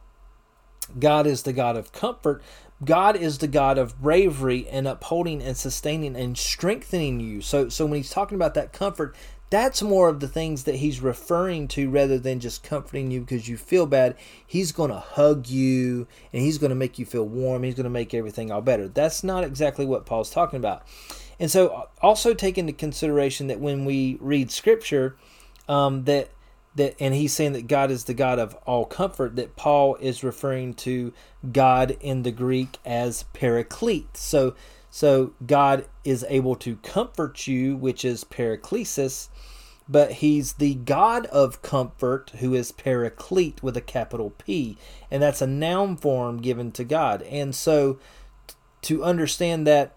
God 0.98 1.26
is 1.26 1.42
the 1.42 1.52
God 1.52 1.76
of 1.76 1.92
comfort, 1.92 2.42
God 2.84 3.16
is 3.16 3.38
the 3.38 3.48
God 3.48 3.78
of 3.78 4.00
bravery 4.00 4.66
and 4.68 4.88
upholding 4.88 5.42
and 5.42 5.56
sustaining 5.56 6.16
and 6.16 6.36
strengthening 6.36 7.20
you. 7.20 7.40
So 7.40 7.68
so 7.68 7.86
when 7.86 7.98
he's 7.98 8.10
talking 8.10 8.36
about 8.36 8.54
that 8.54 8.72
comfort, 8.72 9.14
that's 9.50 9.82
more 9.82 10.08
of 10.08 10.20
the 10.20 10.28
things 10.28 10.64
that 10.64 10.76
he's 10.76 11.00
referring 11.00 11.66
to 11.68 11.90
rather 11.90 12.18
than 12.18 12.38
just 12.38 12.62
comforting 12.62 13.10
you 13.10 13.20
because 13.20 13.48
you 13.48 13.56
feel 13.56 13.84
bad. 13.84 14.16
He's 14.46 14.70
going 14.70 14.90
to 14.90 15.00
hug 15.00 15.48
you 15.48 16.06
and 16.32 16.42
he's 16.42 16.56
going 16.56 16.70
to 16.70 16.76
make 16.76 16.98
you 16.98 17.04
feel 17.04 17.26
warm. 17.26 17.64
He's 17.64 17.74
going 17.74 17.84
to 17.84 17.90
make 17.90 18.14
everything 18.14 18.52
all 18.52 18.62
better. 18.62 18.86
That's 18.88 19.24
not 19.24 19.42
exactly 19.44 19.84
what 19.84 20.06
Paul's 20.06 20.30
talking 20.30 20.58
about. 20.58 20.86
And 21.40 21.50
so, 21.50 21.88
also 22.00 22.34
take 22.34 22.58
into 22.58 22.72
consideration 22.72 23.48
that 23.48 23.60
when 23.60 23.84
we 23.84 24.18
read 24.20 24.50
Scripture, 24.50 25.16
um, 25.68 26.04
that 26.04 26.28
that 26.76 26.94
and 27.00 27.14
he's 27.14 27.32
saying 27.32 27.52
that 27.52 27.66
God 27.66 27.90
is 27.90 28.04
the 28.04 28.14
God 28.14 28.38
of 28.38 28.54
all 28.66 28.84
comfort. 28.84 29.36
That 29.36 29.56
Paul 29.56 29.96
is 29.96 30.24
referring 30.24 30.74
to 30.74 31.12
God 31.52 31.96
in 32.00 32.22
the 32.22 32.30
Greek 32.30 32.78
as 32.84 33.24
Paraclete. 33.32 34.16
So, 34.16 34.54
so 34.90 35.32
God 35.46 35.86
is 36.04 36.24
able 36.28 36.56
to 36.56 36.76
comfort 36.76 37.46
you, 37.46 37.76
which 37.76 38.04
is 38.04 38.24
Paraklesis, 38.24 39.28
but 39.88 40.12
he's 40.12 40.54
the 40.54 40.74
God 40.74 41.26
of 41.26 41.62
comfort 41.62 42.30
who 42.38 42.54
is 42.54 42.72
Paraclete 42.72 43.62
with 43.62 43.76
a 43.76 43.80
capital 43.80 44.30
P, 44.30 44.76
and 45.10 45.22
that's 45.22 45.42
a 45.42 45.46
noun 45.46 45.96
form 45.96 46.40
given 46.40 46.70
to 46.72 46.84
God. 46.84 47.22
And 47.22 47.54
so, 47.54 47.98
to 48.82 49.04
understand 49.04 49.66
that 49.66 49.94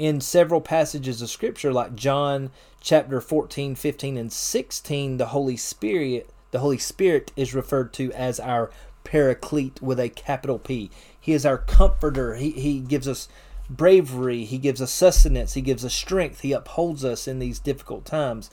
in 0.00 0.18
several 0.18 0.62
passages 0.62 1.20
of 1.20 1.28
scripture 1.28 1.70
like 1.70 1.94
John 1.94 2.50
chapter 2.80 3.20
14, 3.20 3.74
15 3.74 4.16
and 4.16 4.32
16 4.32 5.18
the 5.18 5.26
Holy 5.26 5.58
Spirit 5.58 6.30
the 6.52 6.60
Holy 6.60 6.78
Spirit 6.78 7.32
is 7.36 7.54
referred 7.54 7.92
to 7.92 8.10
as 8.12 8.40
our 8.40 8.70
paraclete 9.04 9.82
with 9.82 10.00
a 10.00 10.08
capital 10.08 10.58
P. 10.58 10.90
He 11.20 11.34
is 11.34 11.44
our 11.44 11.58
comforter. 11.58 12.36
He 12.36 12.52
he 12.52 12.80
gives 12.80 13.06
us 13.06 13.28
bravery, 13.68 14.46
he 14.46 14.56
gives 14.56 14.80
us 14.80 14.90
sustenance, 14.90 15.52
he 15.52 15.60
gives 15.60 15.84
us 15.84 15.94
strength, 15.94 16.40
he 16.40 16.52
upholds 16.52 17.04
us 17.04 17.28
in 17.28 17.38
these 17.38 17.58
difficult 17.58 18.06
times. 18.06 18.50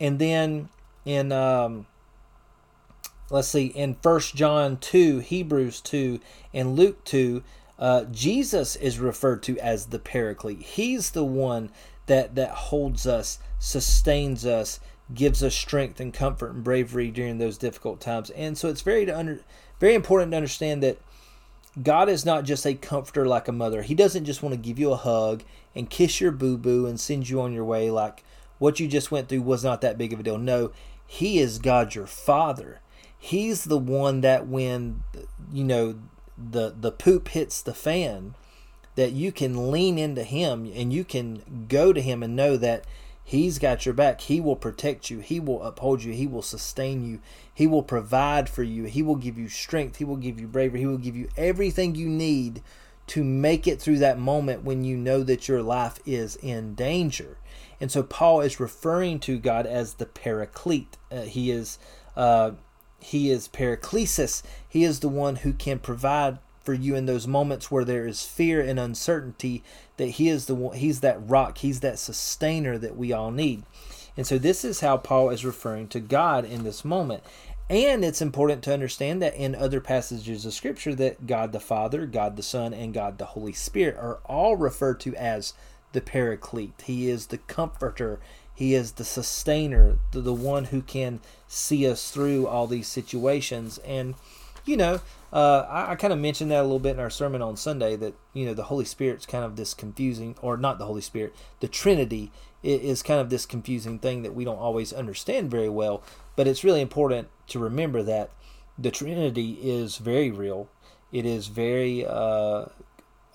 And 0.00 0.18
then 0.18 0.68
in 1.04 1.30
um 1.30 1.86
let's 3.30 3.46
see 3.46 3.66
in 3.66 3.94
First 4.02 4.34
John 4.34 4.78
2, 4.78 5.20
Hebrews 5.20 5.80
2 5.80 6.18
and 6.52 6.74
Luke 6.74 7.04
2 7.04 7.44
uh, 7.78 8.04
Jesus 8.04 8.76
is 8.76 8.98
referred 8.98 9.42
to 9.44 9.58
as 9.58 9.86
the 9.86 9.98
Paraclete. 9.98 10.62
He's 10.62 11.10
the 11.10 11.24
one 11.24 11.70
that 12.06 12.34
that 12.34 12.50
holds 12.50 13.06
us, 13.06 13.38
sustains 13.58 14.44
us, 14.44 14.80
gives 15.14 15.42
us 15.42 15.54
strength 15.54 16.00
and 16.00 16.12
comfort 16.12 16.52
and 16.52 16.64
bravery 16.64 17.10
during 17.10 17.38
those 17.38 17.58
difficult 17.58 18.00
times. 18.00 18.30
And 18.30 18.58
so 18.58 18.68
it's 18.68 18.82
very 18.82 19.06
to 19.06 19.16
under, 19.16 19.40
very 19.78 19.94
important 19.94 20.32
to 20.32 20.36
understand 20.36 20.82
that 20.82 20.98
God 21.82 22.08
is 22.08 22.24
not 22.24 22.44
just 22.44 22.66
a 22.66 22.74
comforter 22.74 23.26
like 23.26 23.46
a 23.46 23.52
mother. 23.52 23.82
He 23.82 23.94
doesn't 23.94 24.24
just 24.24 24.42
want 24.42 24.54
to 24.54 24.60
give 24.60 24.78
you 24.78 24.92
a 24.92 24.96
hug 24.96 25.44
and 25.74 25.88
kiss 25.88 26.20
your 26.20 26.32
boo 26.32 26.58
boo 26.58 26.86
and 26.86 26.98
send 26.98 27.28
you 27.28 27.40
on 27.40 27.52
your 27.52 27.64
way 27.64 27.90
like 27.90 28.24
what 28.58 28.80
you 28.80 28.88
just 28.88 29.12
went 29.12 29.28
through 29.28 29.42
was 29.42 29.62
not 29.62 29.80
that 29.82 29.98
big 29.98 30.12
of 30.12 30.20
a 30.20 30.22
deal. 30.22 30.38
No, 30.38 30.72
He 31.06 31.38
is 31.38 31.58
God 31.58 31.94
your 31.94 32.06
Father. 32.06 32.80
He's 33.16 33.64
the 33.64 33.78
one 33.78 34.20
that 34.22 34.46
when 34.46 35.02
you 35.52 35.64
know 35.64 35.98
the 36.38 36.74
the 36.78 36.92
poop 36.92 37.28
hits 37.28 37.60
the 37.60 37.74
fan 37.74 38.34
that 38.94 39.12
you 39.12 39.30
can 39.30 39.70
lean 39.70 39.98
into 39.98 40.24
him 40.24 40.70
and 40.74 40.92
you 40.92 41.04
can 41.04 41.66
go 41.68 41.92
to 41.92 42.00
him 42.00 42.22
and 42.22 42.34
know 42.34 42.56
that 42.56 42.84
he's 43.22 43.58
got 43.58 43.86
your 43.86 43.94
back. 43.94 44.22
He 44.22 44.40
will 44.40 44.56
protect 44.56 45.10
you. 45.10 45.20
He 45.20 45.38
will 45.38 45.62
uphold 45.62 46.02
you. 46.02 46.12
He 46.12 46.26
will 46.26 46.42
sustain 46.42 47.08
you. 47.08 47.20
He 47.52 47.66
will 47.66 47.82
provide 47.82 48.48
for 48.48 48.62
you. 48.62 48.84
He 48.84 49.02
will 49.02 49.16
give 49.16 49.38
you 49.38 49.48
strength. 49.48 49.96
He 49.96 50.04
will 50.04 50.16
give 50.16 50.40
you 50.40 50.48
bravery. 50.48 50.80
He 50.80 50.86
will 50.86 50.98
give 50.98 51.14
you 51.14 51.28
everything 51.36 51.94
you 51.94 52.08
need 52.08 52.62
to 53.08 53.24
make 53.24 53.66
it 53.66 53.80
through 53.80 53.98
that 53.98 54.18
moment 54.18 54.64
when 54.64 54.84
you 54.84 54.96
know 54.96 55.22
that 55.22 55.48
your 55.48 55.62
life 55.62 55.98
is 56.04 56.36
in 56.36 56.74
danger. 56.74 57.38
And 57.80 57.90
so 57.90 58.02
paul 58.02 58.40
is 58.40 58.60
referring 58.60 59.20
to 59.20 59.38
god 59.38 59.66
as 59.66 59.94
the 59.94 60.06
paraclete. 60.06 60.96
Uh, 61.10 61.22
he 61.22 61.50
is 61.50 61.78
uh, 62.16 62.52
he 63.00 63.30
is 63.30 63.48
Paraklesis. 63.48 64.42
He 64.68 64.84
is 64.84 65.00
the 65.00 65.08
one 65.08 65.36
who 65.36 65.52
can 65.52 65.78
provide 65.78 66.38
for 66.62 66.74
you 66.74 66.94
in 66.94 67.06
those 67.06 67.26
moments 67.26 67.70
where 67.70 67.84
there 67.84 68.06
is 68.06 68.24
fear 68.24 68.60
and 68.60 68.78
uncertainty. 68.78 69.62
That 69.96 70.08
He 70.08 70.28
is 70.28 70.46
the 70.46 70.54
one. 70.54 70.76
He's 70.76 71.00
that 71.00 71.18
rock. 71.26 71.58
He's 71.58 71.80
that 71.80 71.98
sustainer 71.98 72.76
that 72.78 72.96
we 72.96 73.12
all 73.12 73.30
need. 73.30 73.62
And 74.16 74.26
so 74.26 74.36
this 74.36 74.64
is 74.64 74.80
how 74.80 74.96
Paul 74.96 75.30
is 75.30 75.44
referring 75.44 75.88
to 75.88 76.00
God 76.00 76.44
in 76.44 76.64
this 76.64 76.84
moment. 76.84 77.22
And 77.70 78.04
it's 78.04 78.22
important 78.22 78.62
to 78.64 78.72
understand 78.72 79.22
that 79.22 79.34
in 79.34 79.54
other 79.54 79.80
passages 79.80 80.44
of 80.44 80.54
Scripture 80.54 80.94
that 80.96 81.26
God 81.26 81.52
the 81.52 81.60
Father, 81.60 82.06
God 82.06 82.36
the 82.36 82.42
Son, 82.42 82.74
and 82.74 82.94
God 82.94 83.18
the 83.18 83.26
Holy 83.26 83.52
Spirit 83.52 83.96
are 83.96 84.20
all 84.24 84.56
referred 84.56 85.00
to 85.00 85.14
as 85.14 85.54
the 85.92 86.00
Paraclete. 86.00 86.82
He 86.84 87.08
is 87.08 87.26
the 87.26 87.38
Comforter. 87.38 88.20
He 88.58 88.74
is 88.74 88.90
the 88.90 89.04
sustainer, 89.04 89.98
the, 90.10 90.20
the 90.20 90.34
one 90.34 90.64
who 90.64 90.82
can 90.82 91.20
see 91.46 91.86
us 91.86 92.10
through 92.10 92.48
all 92.48 92.66
these 92.66 92.88
situations. 92.88 93.78
And, 93.86 94.16
you 94.64 94.76
know, 94.76 95.00
uh, 95.32 95.64
I, 95.70 95.92
I 95.92 95.94
kind 95.94 96.12
of 96.12 96.18
mentioned 96.18 96.50
that 96.50 96.58
a 96.58 96.62
little 96.62 96.80
bit 96.80 96.94
in 96.94 96.98
our 96.98 97.08
sermon 97.08 97.40
on 97.40 97.56
Sunday 97.56 97.94
that, 97.94 98.14
you 98.32 98.46
know, 98.46 98.54
the 98.54 98.64
Holy 98.64 98.84
Spirit's 98.84 99.26
kind 99.26 99.44
of 99.44 99.54
this 99.54 99.74
confusing, 99.74 100.34
or 100.42 100.56
not 100.56 100.80
the 100.80 100.86
Holy 100.86 101.02
Spirit, 101.02 101.36
the 101.60 101.68
Trinity 101.68 102.32
is 102.64 103.00
kind 103.04 103.20
of 103.20 103.30
this 103.30 103.46
confusing 103.46 104.00
thing 104.00 104.22
that 104.22 104.34
we 104.34 104.44
don't 104.44 104.58
always 104.58 104.92
understand 104.92 105.52
very 105.52 105.68
well. 105.68 106.02
But 106.34 106.48
it's 106.48 106.64
really 106.64 106.80
important 106.80 107.28
to 107.50 107.60
remember 107.60 108.02
that 108.02 108.30
the 108.76 108.90
Trinity 108.90 109.52
is 109.62 109.98
very 109.98 110.32
real. 110.32 110.68
It 111.12 111.24
is 111.24 111.46
very 111.46 112.04
uh, 112.04 112.64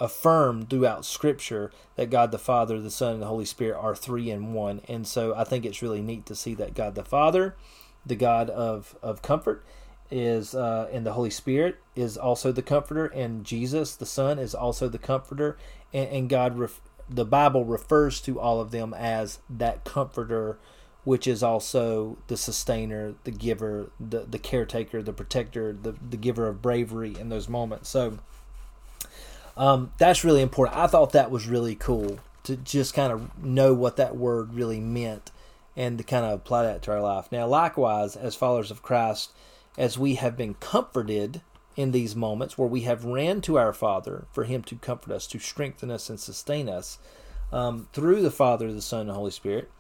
affirmed 0.04 0.70
throughout 0.70 1.06
Scripture 1.06 1.72
that 1.96 2.10
God 2.10 2.32
the 2.32 2.38
Father, 2.38 2.82
the 2.82 2.92
Son, 2.92 3.14
and 3.14 3.22
the 3.22 3.28
Holy 3.28 3.46
Spirit 3.46 3.80
are 3.80 3.96
three 3.96 4.30
in 4.30 4.52
one. 4.54 4.82
And 4.90 5.08
so 5.08 5.34
I 5.34 5.46
think 5.46 5.66
it's 5.66 5.82
really 5.82 6.02
neat 6.02 6.26
to 6.26 6.36
see 6.36 6.54
that 6.56 6.74
God 6.74 6.96
the 6.96 7.06
Father, 7.06 7.56
the 8.06 8.18
God 8.18 8.50
of, 8.50 8.98
of 9.02 9.22
comfort, 9.22 9.64
is 10.12 10.54
uh, 10.54 10.90
and 10.92 11.06
the 11.06 11.14
Holy 11.14 11.30
Spirit 11.30 11.80
is 11.96 12.18
also 12.18 12.52
the 12.52 12.62
comforter, 12.62 13.06
and 13.06 13.46
Jesus 13.46 13.96
the 13.96 14.06
Son 14.06 14.38
is 14.40 14.54
also 14.54 14.90
the 14.90 15.00
comforter, 15.00 15.58
and, 15.94 16.10
and 16.10 16.30
God 16.30 16.60
ref, 16.60 16.82
the 17.10 17.26
Bible 17.26 17.64
refers 17.64 18.20
to 18.22 18.42
all 18.42 18.60
of 18.60 18.72
them 18.72 18.94
as 18.94 19.40
that 19.50 19.86
comforter, 19.86 20.60
which 21.06 21.26
is 21.26 21.42
also 21.42 22.18
the 22.28 22.36
sustainer, 22.36 23.16
the 23.24 23.32
giver, 23.32 23.90
the 24.00 24.20
the 24.20 24.38
caretaker, 24.38 25.02
the 25.02 25.14
protector, 25.14 25.72
the 25.72 25.96
the 26.10 26.18
giver 26.18 26.50
of 26.50 26.62
bravery 26.62 27.16
in 27.18 27.30
those 27.30 27.48
moments. 27.48 27.90
So 27.90 28.20
um, 29.58 29.92
that's 29.98 30.24
really 30.24 30.42
important. 30.42 30.78
I 30.78 30.88
thought 30.88 31.12
that 31.12 31.32
was 31.32 31.48
really 31.48 31.76
cool 31.76 32.20
to 32.44 32.58
just 32.58 32.94
kind 32.94 33.12
of 33.12 33.44
know 33.44 33.74
what 33.74 33.98
that 33.98 34.16
word 34.16 34.54
really 34.54 34.80
meant 34.80 35.32
and 35.76 35.98
to 35.98 36.04
kind 36.04 36.26
of 36.26 36.34
apply 36.34 36.64
that 36.64 36.82
to 36.84 36.92
our 36.92 37.02
life. 37.02 37.32
Now, 37.32 37.48
likewise, 37.48 38.16
as 38.16 38.36
followers 38.36 38.72
of 38.72 38.84
Christ, 38.84 39.32
as 39.78 39.98
we 39.98 40.16
have 40.16 40.38
been 40.38 40.56
comforted 40.56 41.42
in 41.76 41.92
these 41.92 42.16
moments 42.16 42.58
where 42.58 42.68
we 42.68 42.82
have 42.82 43.06
ran 43.06 43.42
to 43.42 43.58
our 43.58 43.74
Father 43.74 44.26
for 44.32 44.44
Him 44.44 44.62
to 44.64 44.76
comfort 44.76 45.12
us, 45.12 45.26
to 45.28 45.40
strengthen 45.40 45.90
us, 45.90 46.10
and 46.10 46.20
sustain 46.20 46.70
us 46.70 47.00
um, 47.52 47.88
through 47.94 48.22
the 48.22 48.32
Father, 48.32 48.72
the 48.72 48.82
Son, 48.82 49.02
and 49.02 49.10
the 49.10 49.14
Holy 49.16 49.32
Spirit, 49.32 49.72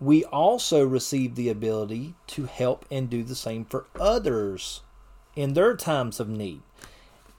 we 0.00 0.24
also 0.24 0.84
receive 0.84 1.34
the 1.34 1.48
ability 1.48 2.14
to 2.26 2.44
help 2.44 2.84
and 2.90 3.08
do 3.08 3.22
the 3.22 3.34
same 3.34 3.64
for 3.64 3.86
others 3.98 4.82
in 5.36 5.54
their 5.54 5.76
times 5.76 6.20
of 6.20 6.28
need. 6.28 6.60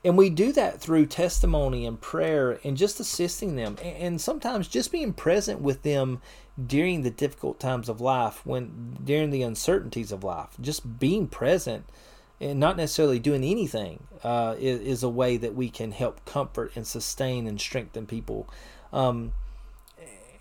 And 0.06 0.20
we 0.20 0.30
do 0.30 0.52
that 0.52 0.80
through 0.80 1.08
testimony 1.08 1.84
and 1.84 2.00
prayer 2.00 2.60
and 2.63 2.78
just 2.78 3.00
assisting 3.00 3.56
them 3.56 3.76
and 3.82 4.22
sometimes 4.22 4.68
just 4.68 4.91
being 4.91 5.13
present 5.13 5.62
with 5.62 5.82
them 5.82 6.22
during 6.63 7.02
the 7.02 7.10
difficult 7.10 7.60
times 7.60 7.89
of 7.89 8.00
life, 8.00 8.46
when 8.46 9.00
during 9.04 9.32
the 9.32 9.41
uncertainties 9.41 10.12
of 10.12 10.24
life. 10.24 10.50
Just 10.62 11.00
being 11.00 11.28
present 11.28 11.86
and 12.39 12.60
not 12.60 12.78
necessarily 12.78 13.18
doing 13.18 13.44
anything 13.44 14.04
uh, 14.24 14.54
is, 14.60 14.80
is, 14.82 15.02
a 15.02 15.10
way 15.10 15.38
that 15.38 15.56
we 15.56 15.70
can 15.70 15.91
help 15.91 16.24
comfort 16.24 16.74
and 16.76 16.86
sustain 16.86 17.48
and 17.48 17.60
strengthen 17.60 18.06
people. 18.06 18.48
Um, 18.94 19.32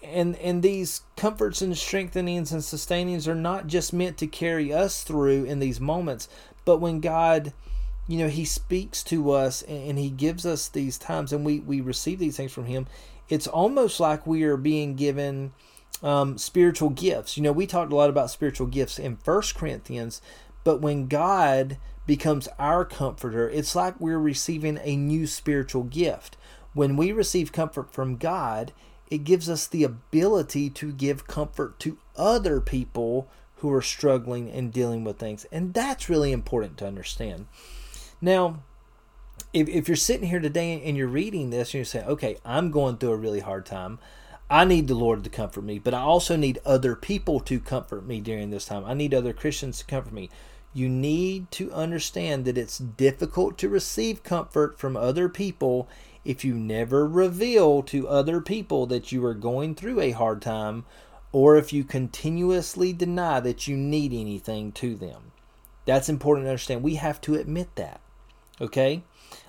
and 0.03 0.37
and 0.37 0.63
these 0.63 1.01
comforts 1.17 1.63
and 1.63 1.75
strengthenings 1.75 2.53
and 2.53 2.63
sustainings 2.63 3.27
are 3.27 3.35
not 3.35 3.67
just 3.67 3.95
meant 3.95 4.19
to 4.19 4.27
carry 4.27 4.75
us 4.75 5.03
through 5.03 5.45
in 5.45 5.59
these 5.59 5.81
moments, 5.81 6.29
but 6.67 6.83
when 6.83 7.01
God 7.01 7.55
you 8.07 8.19
know 8.19 8.29
he 8.29 8.45
speaks 8.45 9.03
to 9.05 9.31
us 9.31 9.63
and 9.63 9.99
he 9.99 10.11
gives 10.11 10.45
us 10.45 10.69
these 10.69 10.99
times 10.99 11.33
and 11.33 11.45
we 11.45 11.61
we 11.61 11.81
receive 11.81 12.19
these 12.19 12.37
things 12.37 12.53
from 12.53 12.67
him. 12.67 12.87
It's 13.29 13.47
almost 13.47 14.01
like 14.01 14.27
we 14.27 14.43
are 14.43 14.59
being 14.59 14.95
given 14.95 15.53
um, 16.03 16.37
spiritual 16.37 16.91
gifts. 16.91 17.37
You 17.37 17.43
know 17.43 17.53
we 17.53 17.67
talked 17.67 17.93
a 17.93 17.97
lot 17.97 18.11
about 18.11 18.31
spiritual 18.31 18.67
gifts 18.67 18.99
in 18.99 19.17
first 19.17 19.55
corinthians 19.55 20.21
but 20.65 20.81
when 20.81 21.07
god 21.07 21.79
becomes 22.07 22.49
our 22.59 22.85
comforter 22.85 23.49
it's 23.49 23.75
like 23.75 23.99
we're 23.99 24.19
receiving 24.19 24.79
a 24.83 24.97
new 24.97 25.27
spiritual 25.27 25.85
gift. 25.85 26.37
When 26.75 26.97
we 26.97 27.13
receive 27.13 27.53
comfort 27.53 27.93
from 27.93 28.17
god 28.17 28.73
it 29.09 29.25
gives 29.25 29.49
us 29.49 29.67
the 29.67 29.85
ability 29.85 30.71
to 30.71 30.93
give 30.93 31.27
comfort 31.27 31.79
to 31.79 31.99
other 32.17 32.61
people 32.61 33.29
who 33.57 33.73
are 33.73 33.83
struggling 33.83 34.51
and 34.51 34.73
dealing 34.73 35.05
with 35.05 35.19
things. 35.19 35.47
And 35.53 35.73
that's 35.73 36.09
really 36.09 36.33
important 36.33 36.79
to 36.79 36.87
understand 36.87 37.47
now, 38.25 38.63
if, 39.53 39.69
if 39.69 39.89
you're 39.89 39.97
sitting 39.97 40.29
here 40.29 40.41
today 40.41 40.83
and 40.83 40.97
you're 40.97 41.07
reading 41.07 41.51
this 41.51 41.69
and 41.69 41.75
you're 41.75 41.85
saying, 41.85 42.07
okay, 42.07 42.37
I'm 42.45 42.71
going 42.71 42.97
through 42.97 43.13
a 43.13 43.17
really 43.17 43.41
hard 43.41 43.67
time. 43.67 43.99
I 44.51 44.65
need 44.65 44.89
the 44.89 44.95
Lord 44.95 45.25
to 45.25 45.31
comfort 45.31 45.63
me, 45.63 45.79
but 45.79 45.95
I 45.95 46.01
also 46.01 46.37
need 46.37 46.59
other 46.65 46.95
people 46.97 47.41
to 47.41 47.61
comfort 47.61 48.07
me 48.07 48.21
during 48.21 48.51
this 48.51 48.67
time. 48.67 48.85
I 48.85 48.95
need 48.95 49.15
other 49.15 49.33
Christians 49.33 49.79
to 49.79 49.85
comfort 49.85 50.13
me. 50.13 50.31
You 50.73 50.89
need 50.89 51.51
to 51.53 51.73
understand 51.73 52.45
that 52.45 52.59
it's 52.59 52.79
difficult 52.79 53.57
to 53.59 53.69
receive 53.69 54.23
comfort 54.23 54.79
from 54.79 54.97
other 54.97 55.29
people 55.29 55.89
if 56.25 56.45
you 56.45 56.55
never 56.55 57.07
reveal 57.07 57.83
to 57.85 58.09
other 58.09 58.41
people 58.41 58.87
that 58.87 59.13
you 59.13 59.25
are 59.25 59.35
going 59.35 59.75
through 59.75 60.01
a 60.01 60.11
hard 60.11 60.43
time, 60.43 60.85
or 61.33 61.57
if 61.57 61.73
you 61.73 61.85
continuously 61.85 62.93
deny 62.93 63.41
that 63.41 63.69
you 63.69 63.77
need 63.77 64.13
anything 64.13 64.73
to 64.73 64.95
them. 64.95 65.33
That's 65.85 66.09
important 66.09 66.47
to 66.47 66.51
understand. 66.51 66.83
We 66.83 66.95
have 66.95 67.21
to 67.23 67.35
admit 67.35 67.77
that. 67.77 68.01
Okay? 68.61 69.03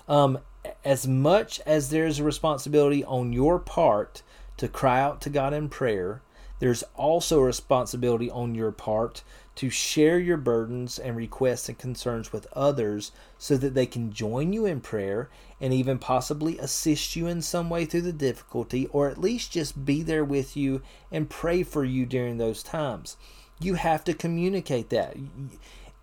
Um, 0.07 0.39
as 0.83 1.07
much 1.07 1.59
as 1.65 1.89
there's 1.89 2.19
a 2.19 2.23
responsibility 2.23 3.03
on 3.03 3.33
your 3.33 3.59
part 3.59 4.23
to 4.57 4.67
cry 4.67 4.99
out 4.99 5.21
to 5.21 5.29
God 5.29 5.53
in 5.53 5.69
prayer, 5.69 6.21
there's 6.59 6.83
also 6.95 7.39
a 7.39 7.45
responsibility 7.45 8.31
on 8.31 8.55
your 8.55 8.71
part 8.71 9.23
to 9.55 9.69
share 9.69 10.19
your 10.19 10.37
burdens 10.37 10.99
and 10.99 11.15
requests 11.15 11.69
and 11.69 11.77
concerns 11.77 12.31
with 12.31 12.47
others 12.53 13.11
so 13.37 13.57
that 13.57 13.73
they 13.73 13.85
can 13.85 14.11
join 14.11 14.53
you 14.53 14.65
in 14.65 14.81
prayer 14.81 15.29
and 15.61 15.73
even 15.73 15.97
possibly 15.97 16.57
assist 16.59 17.15
you 17.15 17.27
in 17.27 17.41
some 17.41 17.69
way 17.69 17.85
through 17.85 18.01
the 18.01 18.13
difficulty 18.13 18.87
or 18.87 19.09
at 19.09 19.19
least 19.19 19.51
just 19.51 19.85
be 19.85 20.01
there 20.01 20.25
with 20.25 20.57
you 20.57 20.81
and 21.11 21.29
pray 21.29 21.63
for 21.63 21.83
you 21.83 22.05
during 22.05 22.37
those 22.37 22.63
times. 22.63 23.17
You 23.59 23.75
have 23.75 24.03
to 24.05 24.13
communicate 24.13 24.89
that. 24.89 25.15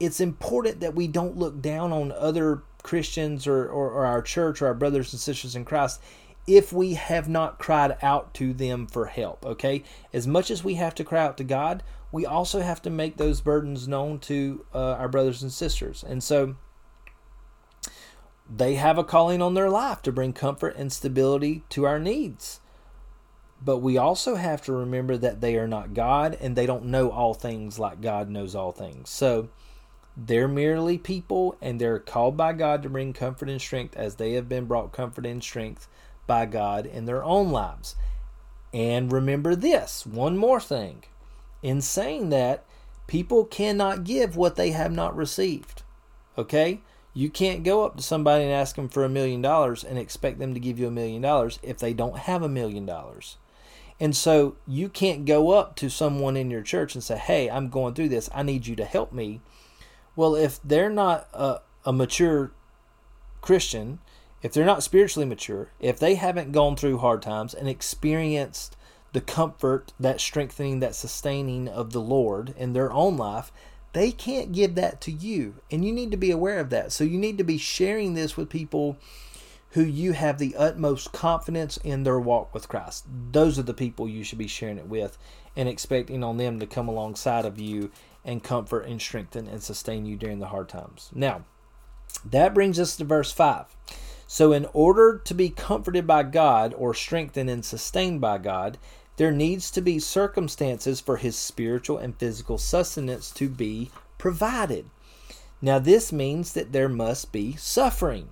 It's 0.02 0.20
important 0.20 0.80
that 0.80 0.96
we 0.96 1.06
don't 1.06 1.36
look 1.36 1.62
down 1.62 1.92
on 1.92 2.10
other 2.10 2.64
Christians 2.82 3.46
or, 3.46 3.68
or, 3.68 3.88
or 3.90 4.04
our 4.04 4.20
church 4.20 4.60
or 4.60 4.66
our 4.66 4.74
brothers 4.74 5.12
and 5.12 5.20
sisters 5.20 5.54
in 5.54 5.64
Christ 5.64 6.00
if 6.44 6.72
we 6.72 6.94
have 6.94 7.28
not 7.28 7.60
cried 7.60 7.96
out 8.02 8.34
to 8.34 8.52
them 8.52 8.88
for 8.88 9.06
help. 9.06 9.46
Okay? 9.46 9.84
As 10.12 10.26
much 10.26 10.50
as 10.50 10.64
we 10.64 10.74
have 10.74 10.92
to 10.96 11.04
cry 11.04 11.22
out 11.24 11.36
to 11.36 11.44
God, 11.44 11.84
we 12.10 12.26
also 12.26 12.60
have 12.62 12.82
to 12.82 12.90
make 12.90 13.16
those 13.16 13.40
burdens 13.40 13.86
known 13.86 14.18
to 14.18 14.66
uh, 14.74 14.94
our 14.94 15.08
brothers 15.08 15.40
and 15.40 15.52
sisters. 15.52 16.02
And 16.02 16.20
so 16.20 16.56
they 18.50 18.74
have 18.74 18.98
a 18.98 19.04
calling 19.04 19.40
on 19.40 19.54
their 19.54 19.70
life 19.70 20.02
to 20.02 20.10
bring 20.10 20.32
comfort 20.32 20.74
and 20.76 20.92
stability 20.92 21.62
to 21.68 21.84
our 21.84 22.00
needs. 22.00 22.58
But 23.64 23.78
we 23.78 23.96
also 23.96 24.34
have 24.34 24.62
to 24.62 24.72
remember 24.72 25.16
that 25.16 25.40
they 25.40 25.56
are 25.56 25.68
not 25.68 25.94
God 25.94 26.36
and 26.40 26.56
they 26.56 26.66
don't 26.66 26.86
know 26.86 27.10
all 27.10 27.34
things 27.34 27.78
like 27.78 28.00
God 28.00 28.28
knows 28.28 28.56
all 28.56 28.72
things. 28.72 29.08
So 29.08 29.50
they're 30.16 30.48
merely 30.48 30.98
people 30.98 31.56
and 31.60 31.80
they're 31.80 31.98
called 31.98 32.36
by 32.36 32.52
God 32.52 32.82
to 32.82 32.90
bring 32.90 33.12
comfort 33.12 33.48
and 33.48 33.60
strength 33.60 33.96
as 33.96 34.16
they 34.16 34.32
have 34.34 34.48
been 34.48 34.66
brought 34.66 34.92
comfort 34.92 35.26
and 35.26 35.42
strength 35.42 35.88
by 36.26 36.46
God 36.46 36.86
in 36.86 37.06
their 37.06 37.24
own 37.24 37.50
lives. 37.50 37.96
And 38.72 39.12
remember 39.12 39.54
this 39.54 40.06
one 40.06 40.36
more 40.36 40.60
thing 40.60 41.04
in 41.62 41.80
saying 41.80 42.30
that, 42.30 42.64
people 43.06 43.44
cannot 43.44 44.04
give 44.04 44.36
what 44.36 44.56
they 44.56 44.70
have 44.70 44.92
not 44.92 45.14
received. 45.14 45.82
Okay? 46.38 46.80
You 47.14 47.28
can't 47.28 47.62
go 47.62 47.84
up 47.84 47.96
to 47.96 48.02
somebody 48.02 48.44
and 48.44 48.52
ask 48.52 48.76
them 48.76 48.88
for 48.88 49.04
a 49.04 49.08
million 49.08 49.42
dollars 49.42 49.84
and 49.84 49.98
expect 49.98 50.38
them 50.38 50.54
to 50.54 50.60
give 50.60 50.78
you 50.78 50.86
a 50.86 50.90
million 50.90 51.20
dollars 51.20 51.58
if 51.62 51.78
they 51.78 51.92
don't 51.92 52.20
have 52.20 52.42
a 52.42 52.48
million 52.48 52.86
dollars. 52.86 53.36
And 54.00 54.16
so 54.16 54.56
you 54.66 54.88
can't 54.88 55.26
go 55.26 55.50
up 55.50 55.76
to 55.76 55.90
someone 55.90 56.36
in 56.36 56.50
your 56.50 56.62
church 56.62 56.94
and 56.94 57.04
say, 57.04 57.18
Hey, 57.18 57.50
I'm 57.50 57.68
going 57.68 57.94
through 57.94 58.08
this. 58.08 58.30
I 58.34 58.42
need 58.42 58.66
you 58.66 58.74
to 58.76 58.84
help 58.84 59.12
me. 59.12 59.42
Well, 60.14 60.34
if 60.34 60.60
they're 60.62 60.90
not 60.90 61.28
a, 61.32 61.60
a 61.84 61.92
mature 61.92 62.52
Christian, 63.40 63.98
if 64.42 64.52
they're 64.52 64.66
not 64.66 64.82
spiritually 64.82 65.26
mature, 65.26 65.70
if 65.80 65.98
they 65.98 66.16
haven't 66.16 66.52
gone 66.52 66.76
through 66.76 66.98
hard 66.98 67.22
times 67.22 67.54
and 67.54 67.68
experienced 67.68 68.76
the 69.12 69.20
comfort, 69.20 69.92
that 70.00 70.20
strengthening, 70.20 70.80
that 70.80 70.94
sustaining 70.94 71.68
of 71.68 71.92
the 71.92 72.00
Lord 72.00 72.54
in 72.56 72.72
their 72.72 72.92
own 72.92 73.16
life, 73.16 73.52
they 73.92 74.10
can't 74.10 74.52
give 74.52 74.74
that 74.74 75.00
to 75.02 75.12
you. 75.12 75.56
And 75.70 75.84
you 75.84 75.92
need 75.92 76.10
to 76.10 76.16
be 76.16 76.30
aware 76.30 76.58
of 76.58 76.70
that. 76.70 76.92
So 76.92 77.04
you 77.04 77.18
need 77.18 77.38
to 77.38 77.44
be 77.44 77.58
sharing 77.58 78.14
this 78.14 78.36
with 78.36 78.48
people 78.48 78.96
who 79.72 79.82
you 79.82 80.12
have 80.12 80.38
the 80.38 80.54
utmost 80.56 81.12
confidence 81.12 81.78
in 81.78 82.02
their 82.02 82.18
walk 82.18 82.52
with 82.52 82.68
Christ. 82.68 83.06
Those 83.32 83.58
are 83.58 83.62
the 83.62 83.74
people 83.74 84.08
you 84.08 84.24
should 84.24 84.38
be 84.38 84.46
sharing 84.46 84.78
it 84.78 84.86
with 84.86 85.16
and 85.56 85.68
expecting 85.68 86.22
on 86.22 86.36
them 86.36 86.58
to 86.60 86.66
come 86.66 86.88
alongside 86.88 87.44
of 87.44 87.58
you 87.58 87.90
and 88.24 88.42
comfort 88.42 88.86
and 88.86 89.00
strengthen 89.00 89.46
and 89.48 89.62
sustain 89.62 90.06
you 90.06 90.16
during 90.16 90.38
the 90.38 90.48
hard 90.48 90.68
times. 90.68 91.10
Now, 91.14 91.44
that 92.24 92.54
brings 92.54 92.78
us 92.78 92.96
to 92.96 93.04
verse 93.04 93.32
5. 93.32 93.66
So, 94.26 94.52
in 94.52 94.66
order 94.72 95.20
to 95.24 95.34
be 95.34 95.50
comforted 95.50 96.06
by 96.06 96.22
God 96.22 96.74
or 96.76 96.94
strengthened 96.94 97.50
and 97.50 97.64
sustained 97.64 98.20
by 98.20 98.38
God, 98.38 98.78
there 99.16 99.32
needs 99.32 99.70
to 99.72 99.80
be 99.80 99.98
circumstances 99.98 101.00
for 101.00 101.18
his 101.18 101.36
spiritual 101.36 101.98
and 101.98 102.16
physical 102.16 102.56
sustenance 102.56 103.30
to 103.32 103.48
be 103.48 103.90
provided. 104.16 104.88
Now, 105.60 105.78
this 105.78 106.12
means 106.12 106.54
that 106.54 106.72
there 106.72 106.88
must 106.88 107.30
be 107.30 107.54
suffering. 107.56 108.30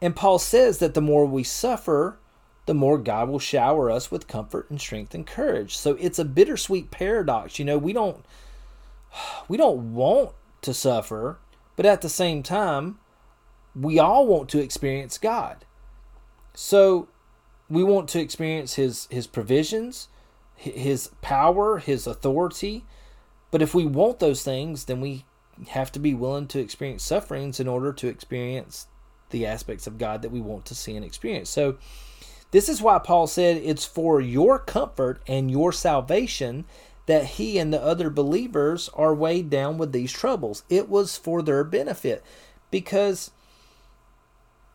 And 0.00 0.16
Paul 0.16 0.38
says 0.38 0.78
that 0.78 0.94
the 0.94 1.02
more 1.02 1.26
we 1.26 1.44
suffer, 1.44 2.18
the 2.66 2.74
more 2.74 2.98
God 2.98 3.28
will 3.28 3.38
shower 3.38 3.90
us 3.90 4.10
with 4.10 4.28
comfort 4.28 4.70
and 4.70 4.80
strength 4.80 5.14
and 5.14 5.26
courage. 5.26 5.76
So 5.76 5.96
it's 6.00 6.18
a 6.18 6.24
bittersweet 6.24 6.90
paradox. 6.90 7.58
You 7.58 7.64
know, 7.64 7.78
we 7.78 7.92
don't 7.92 8.24
we 9.48 9.56
don't 9.56 9.94
want 9.94 10.30
to 10.62 10.74
suffer, 10.74 11.38
but 11.76 11.86
at 11.86 12.00
the 12.00 12.08
same 12.08 12.42
time, 12.42 12.98
we 13.74 13.98
all 13.98 14.26
want 14.26 14.48
to 14.50 14.58
experience 14.60 15.18
God. 15.18 15.64
So 16.54 17.08
we 17.68 17.84
want 17.84 18.08
to 18.10 18.20
experience 18.20 18.74
his 18.74 19.06
his 19.10 19.26
provisions, 19.26 20.08
his 20.56 21.10
power, 21.22 21.78
his 21.78 22.06
authority. 22.06 22.84
But 23.50 23.62
if 23.62 23.74
we 23.74 23.84
want 23.84 24.18
those 24.18 24.42
things, 24.42 24.84
then 24.84 25.00
we 25.00 25.24
have 25.68 25.92
to 25.92 25.98
be 25.98 26.14
willing 26.14 26.46
to 26.48 26.60
experience 26.60 27.02
sufferings 27.02 27.60
in 27.60 27.68
order 27.68 27.92
to 27.92 28.08
experience 28.08 28.86
the 29.30 29.46
aspects 29.46 29.86
of 29.86 29.98
God 29.98 30.22
that 30.22 30.30
we 30.30 30.40
want 30.40 30.64
to 30.66 30.74
see 30.74 30.96
and 30.96 31.04
experience. 31.04 31.50
So 31.50 31.78
this 32.50 32.68
is 32.68 32.82
why 32.82 32.98
Paul 32.98 33.26
said 33.26 33.58
it's 33.58 33.84
for 33.84 34.20
your 34.20 34.58
comfort 34.58 35.22
and 35.26 35.50
your 35.50 35.72
salvation 35.72 36.64
that 37.10 37.24
he 37.24 37.58
and 37.58 37.72
the 37.72 37.82
other 37.82 38.08
believers 38.08 38.88
are 38.94 39.12
weighed 39.12 39.50
down 39.50 39.76
with 39.76 39.90
these 39.90 40.12
troubles. 40.12 40.62
It 40.68 40.88
was 40.88 41.16
for 41.16 41.42
their 41.42 41.64
benefit 41.64 42.22
because 42.70 43.32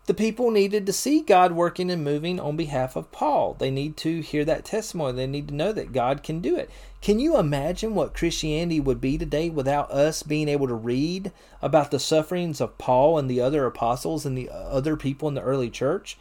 the 0.05 0.13
people 0.13 0.51
needed 0.51 0.85
to 0.85 0.91
see 0.91 1.21
God 1.21 1.53
working 1.53 1.89
and 1.89 2.03
moving 2.03 2.37
on 2.37 2.57
behalf 2.57 2.97
of 2.97 3.09
Paul. 3.13 3.55
They 3.57 3.71
need 3.71 3.95
to 3.97 4.19
hear 4.19 4.43
that 4.43 4.65
testimony. 4.65 5.15
They 5.15 5.27
need 5.27 5.47
to 5.47 5.55
know 5.55 5.71
that 5.71 5.93
God 5.93 6.23
can 6.23 6.41
do 6.41 6.57
it. 6.57 6.69
Can 7.01 7.19
you 7.19 7.37
imagine 7.37 7.95
what 7.95 8.13
Christianity 8.13 8.81
would 8.81 8.99
be 8.99 9.17
today 9.17 9.49
without 9.49 9.89
us 9.89 10.21
being 10.21 10.49
able 10.49 10.67
to 10.67 10.75
read 10.75 11.31
about 11.61 11.89
the 11.89 11.99
sufferings 11.99 12.59
of 12.59 12.77
Paul 12.77 13.17
and 13.17 13.29
the 13.29 13.39
other 13.39 13.65
apostles 13.65 14.25
and 14.25 14.37
the 14.37 14.49
other 14.51 14.97
people 14.97 15.29
in 15.29 15.35
the 15.35 15.41
early 15.41 15.69
church? 15.69 16.17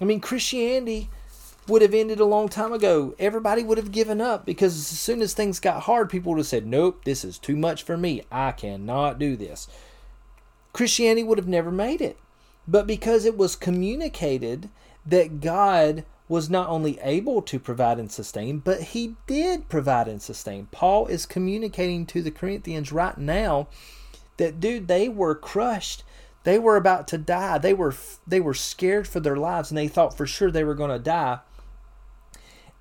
I 0.00 0.04
mean, 0.04 0.20
Christianity 0.20 1.10
would 1.70 1.82
have 1.82 1.94
ended 1.94 2.20
a 2.20 2.24
long 2.24 2.48
time 2.48 2.72
ago. 2.72 3.14
Everybody 3.18 3.62
would 3.62 3.78
have 3.78 3.92
given 3.92 4.20
up 4.20 4.44
because 4.44 4.74
as 4.76 4.98
soon 4.98 5.22
as 5.22 5.32
things 5.32 5.60
got 5.60 5.84
hard, 5.84 6.10
people 6.10 6.32
would 6.32 6.38
have 6.38 6.46
said, 6.46 6.66
Nope, 6.66 7.04
this 7.04 7.24
is 7.24 7.38
too 7.38 7.56
much 7.56 7.82
for 7.82 7.96
me. 7.96 8.22
I 8.30 8.52
cannot 8.52 9.18
do 9.18 9.36
this. 9.36 9.68
Christianity 10.72 11.22
would 11.22 11.38
have 11.38 11.48
never 11.48 11.70
made 11.70 12.00
it 12.00 12.18
but 12.70 12.86
because 12.86 13.24
it 13.24 13.36
was 13.36 13.56
communicated 13.56 14.70
that 15.04 15.40
God 15.40 16.04
was 16.28 16.48
not 16.48 16.68
only 16.68 17.00
able 17.00 17.42
to 17.42 17.58
provide 17.58 17.98
and 17.98 18.12
sustain, 18.12 18.58
but 18.58 18.80
he 18.80 19.16
did 19.26 19.68
provide 19.68 20.06
and 20.06 20.22
sustain. 20.22 20.68
Paul 20.70 21.08
is 21.08 21.26
communicating 21.26 22.06
to 22.06 22.22
the 22.22 22.30
Corinthians 22.30 22.92
right 22.92 23.18
now 23.18 23.66
that 24.36 24.60
dude, 24.60 24.86
they 24.86 25.08
were 25.08 25.34
crushed. 25.34 26.04
They 26.44 26.58
were 26.58 26.76
about 26.76 27.08
to 27.08 27.18
die. 27.18 27.58
They 27.58 27.74
were 27.74 27.94
they 28.26 28.40
were 28.40 28.54
scared 28.54 29.08
for 29.08 29.18
their 29.18 29.36
lives 29.36 29.70
and 29.70 29.76
they 29.76 29.88
thought 29.88 30.16
for 30.16 30.26
sure 30.26 30.50
they 30.50 30.64
were 30.64 30.76
going 30.76 30.90
to 30.90 30.98
die. 30.98 31.40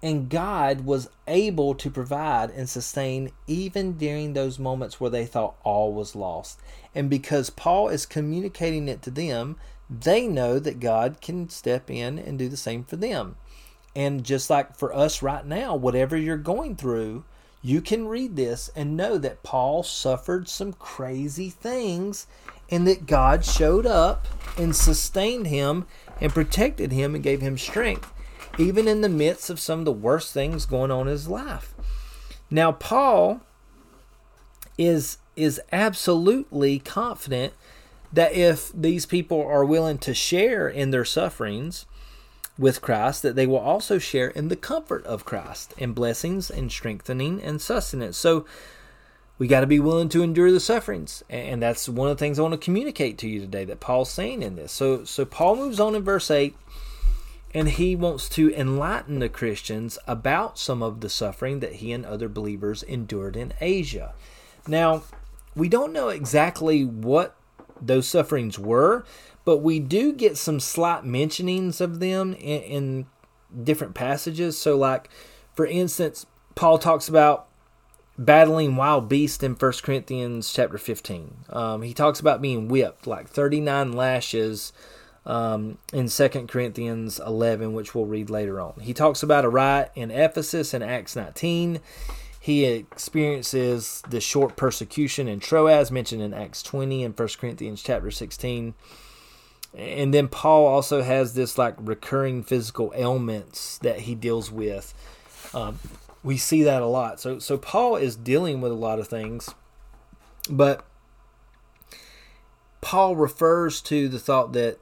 And 0.01 0.29
God 0.29 0.81
was 0.81 1.09
able 1.27 1.75
to 1.75 1.89
provide 1.89 2.51
and 2.51 2.69
sustain 2.69 3.31
even 3.47 3.93
during 3.97 4.33
those 4.33 4.57
moments 4.57 4.99
where 4.99 5.09
they 5.09 5.25
thought 5.25 5.55
all 5.63 5.93
was 5.93 6.15
lost. 6.15 6.59
And 6.95 7.09
because 7.09 7.49
Paul 7.49 7.89
is 7.89 8.05
communicating 8.05 8.87
it 8.87 9.01
to 9.03 9.11
them, 9.11 9.57
they 9.89 10.27
know 10.27 10.59
that 10.59 10.79
God 10.79 11.19
can 11.19 11.49
step 11.49 11.89
in 11.89 12.17
and 12.17 12.39
do 12.39 12.47
the 12.47 12.57
same 12.57 12.83
for 12.83 12.95
them. 12.95 13.35
And 13.95 14.23
just 14.23 14.49
like 14.49 14.77
for 14.77 14.95
us 14.95 15.21
right 15.21 15.45
now, 15.45 15.75
whatever 15.75 16.15
you're 16.15 16.37
going 16.37 16.75
through, 16.75 17.25
you 17.61 17.81
can 17.81 18.07
read 18.07 18.35
this 18.35 18.69
and 18.75 18.95
know 18.95 19.17
that 19.17 19.43
Paul 19.43 19.83
suffered 19.83 20.47
some 20.47 20.71
crazy 20.73 21.49
things 21.49 22.25
and 22.69 22.87
that 22.87 23.05
God 23.05 23.43
showed 23.43 23.85
up 23.85 24.27
and 24.57 24.73
sustained 24.73 25.47
him 25.47 25.85
and 26.21 26.31
protected 26.33 26.93
him 26.93 27.15
and 27.15 27.23
gave 27.23 27.41
him 27.41 27.57
strength 27.57 28.13
even 28.59 28.87
in 28.87 29.01
the 29.01 29.09
midst 29.09 29.49
of 29.49 29.59
some 29.59 29.79
of 29.79 29.85
the 29.85 29.91
worst 29.91 30.33
things 30.33 30.65
going 30.65 30.91
on 30.91 31.07
in 31.07 31.11
his 31.11 31.27
life. 31.27 31.73
Now, 32.51 32.71
Paul 32.71 33.41
is 34.77 35.17
is 35.35 35.61
absolutely 35.71 36.79
confident 36.79 37.53
that 38.11 38.33
if 38.33 38.71
these 38.73 39.05
people 39.05 39.41
are 39.41 39.63
willing 39.63 39.97
to 39.99 40.13
share 40.13 40.67
in 40.67 40.91
their 40.91 41.05
sufferings 41.05 41.85
with 42.57 42.81
Christ, 42.81 43.21
that 43.21 43.35
they 43.35 43.47
will 43.47 43.59
also 43.59 43.99
share 43.99 44.27
in 44.29 44.49
the 44.49 44.57
comfort 44.57 45.05
of 45.05 45.23
Christ 45.23 45.73
and 45.77 45.95
blessings 45.95 46.49
and 46.49 46.69
strengthening 46.69 47.41
and 47.41 47.61
sustenance. 47.61 48.17
So 48.17 48.45
we 49.37 49.47
got 49.47 49.61
to 49.61 49.67
be 49.67 49.79
willing 49.79 50.09
to 50.09 50.23
endure 50.23 50.51
the 50.51 50.59
sufferings, 50.59 51.23
and 51.29 51.61
that's 51.61 51.87
one 51.87 52.09
of 52.09 52.17
the 52.17 52.19
things 52.19 52.37
I 52.37 52.41
want 52.41 52.53
to 52.53 52.57
communicate 52.57 53.17
to 53.19 53.29
you 53.29 53.39
today 53.39 53.63
that 53.65 53.79
Paul's 53.79 54.11
saying 54.11 54.43
in 54.43 54.57
this. 54.57 54.73
So, 54.73 55.05
so 55.05 55.23
Paul 55.23 55.55
moves 55.55 55.79
on 55.79 55.95
in 55.95 56.03
verse 56.03 56.29
eight 56.29 56.57
and 57.53 57.69
he 57.69 57.95
wants 57.95 58.29
to 58.29 58.53
enlighten 58.53 59.19
the 59.19 59.29
Christians 59.29 59.97
about 60.07 60.59
some 60.59 60.83
of 60.83 61.01
the 61.01 61.09
suffering 61.09 61.59
that 61.61 61.75
he 61.75 61.91
and 61.91 62.05
other 62.05 62.29
believers 62.29 62.83
endured 62.83 63.35
in 63.35 63.53
Asia. 63.59 64.13
Now, 64.67 65.03
we 65.55 65.67
don't 65.67 65.93
know 65.93 66.09
exactly 66.09 66.85
what 66.85 67.35
those 67.81 68.07
sufferings 68.07 68.59
were, 68.59 69.03
but 69.45 69.57
we 69.57 69.79
do 69.79 70.13
get 70.13 70.37
some 70.37 70.59
slight 70.59 71.03
mentionings 71.03 71.81
of 71.81 71.99
them 71.99 72.33
in, 72.35 72.61
in 72.61 73.05
different 73.63 73.95
passages. 73.95 74.57
So, 74.57 74.77
like, 74.77 75.09
for 75.55 75.65
instance, 75.65 76.27
Paul 76.53 76.77
talks 76.77 77.07
about 77.07 77.47
battling 78.17 78.75
wild 78.75 79.09
beasts 79.09 79.41
in 79.41 79.53
1 79.53 79.71
Corinthians 79.81 80.53
chapter 80.53 80.77
15. 80.77 81.45
Um, 81.49 81.81
he 81.81 81.93
talks 81.93 82.19
about 82.19 82.41
being 82.41 82.67
whipped, 82.67 83.07
like 83.07 83.27
39 83.27 83.93
lashes 83.93 84.71
um, 85.25 85.77
in 85.93 86.07
2 86.07 86.29
Corinthians 86.47 87.19
11, 87.19 87.73
which 87.73 87.93
we'll 87.93 88.05
read 88.05 88.29
later 88.29 88.59
on. 88.59 88.79
He 88.81 88.93
talks 88.93 89.21
about 89.23 89.45
a 89.45 89.49
riot 89.49 89.91
in 89.95 90.11
Ephesus 90.11 90.73
in 90.73 90.81
Acts 90.81 91.15
19. 91.15 91.79
He 92.39 92.65
experiences 92.65 94.01
the 94.09 94.21
short 94.21 94.55
persecution 94.55 95.27
in 95.27 95.39
Troas, 95.39 95.91
mentioned 95.91 96.21
in 96.21 96.33
Acts 96.33 96.63
20 96.63 97.03
and 97.03 97.17
1 97.17 97.27
Corinthians 97.39 97.83
chapter 97.83 98.11
16. 98.11 98.73
And 99.75 100.13
then 100.13 100.27
Paul 100.27 100.65
also 100.65 101.03
has 101.03 101.35
this 101.35 101.57
like 101.57 101.75
recurring 101.77 102.43
physical 102.43 102.91
ailments 102.95 103.77
that 103.79 104.01
he 104.01 104.15
deals 104.15 104.51
with. 104.51 104.93
Um, 105.53 105.79
we 106.23 106.37
see 106.37 106.63
that 106.63 106.81
a 106.81 106.87
lot. 106.87 107.19
So 107.19 107.39
so 107.39 107.57
Paul 107.57 107.95
is 107.95 108.15
dealing 108.15 108.61
with 108.61 108.71
a 108.71 108.75
lot 108.75 108.99
of 108.99 109.07
things, 109.07 109.53
but 110.49 110.85
Paul 112.81 113.15
refers 113.15 113.81
to 113.81 114.07
the 114.07 114.19
thought 114.19 114.53
that 114.53 114.79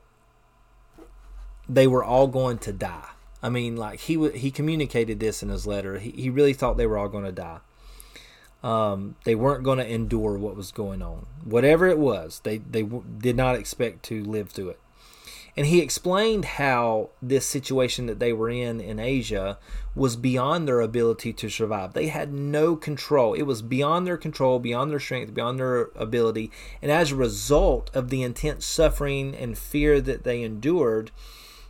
they 1.70 1.88
were 1.88 2.04
all 2.04 2.28
going 2.28 2.58
to 2.60 2.74
die. 2.74 3.10
I 3.42 3.50
mean, 3.50 3.76
like 3.76 4.00
he 4.02 4.30
he 4.32 4.52
communicated 4.52 5.20
this 5.20 5.44
in 5.44 5.50
his 5.50 5.68
letter. 5.68 6.00
He 6.00 6.12
he 6.12 6.30
really 6.30 6.54
thought 6.54 6.78
they 6.78 6.88
were 6.88 6.98
all 6.98 7.10
going 7.10 7.26
to 7.26 7.32
die. 7.32 7.60
Um, 8.64 9.16
they 9.24 9.36
weren't 9.36 9.64
going 9.64 9.78
to 9.78 9.88
endure 9.88 10.38
what 10.38 10.56
was 10.56 10.72
going 10.72 11.02
on, 11.02 11.28
whatever 11.44 11.88
it 11.88 12.00
was. 12.00 12.42
They 12.44 12.58
they 12.58 12.82
w- 12.82 13.04
did 13.20 13.38
not 13.38 13.56
expect 13.56 14.04
to 14.04 14.24
live 14.24 14.50
through 14.50 14.70
it. 14.70 14.80
And 15.56 15.66
he 15.66 15.82
explained 15.82 16.46
how 16.46 17.10
this 17.20 17.46
situation 17.46 18.06
that 18.06 18.20
they 18.20 18.32
were 18.32 18.50
in 18.50 18.80
in 18.80 19.00
Asia 19.00 19.58
was 19.96 20.16
beyond 20.16 20.68
their 20.68 20.82
ability 20.82 21.34
to 21.34 21.50
survive. 21.50 21.94
They 21.94 22.08
had 22.08 22.32
no 22.32 22.76
control. 22.76 23.34
It 23.34 23.44
was 23.44 23.64
beyond 23.64 24.06
their 24.06 24.18
control, 24.18 24.60
beyond 24.60 24.92
their 24.92 25.00
strength, 25.00 25.34
beyond 25.34 25.60
their 25.60 25.90
ability. 25.96 26.52
And 26.80 26.92
as 26.92 27.12
a 27.12 27.16
result 27.16 27.90
of 27.96 28.10
the 28.10 28.22
intense 28.22 28.68
suffering 28.68 29.36
and 29.36 29.58
fear 29.58 30.00
that 30.02 30.24
they 30.24 30.44
endured, 30.44 31.10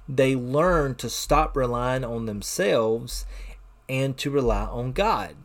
they 0.08 0.36
learn 0.36 0.96
to 0.96 1.10
stop 1.10 1.56
relying 1.56 2.04
on 2.04 2.26
themselves 2.26 3.26
and 3.90 4.18
to 4.18 4.30
rely 4.30 4.66
on 4.66 4.92
God. 4.92 5.36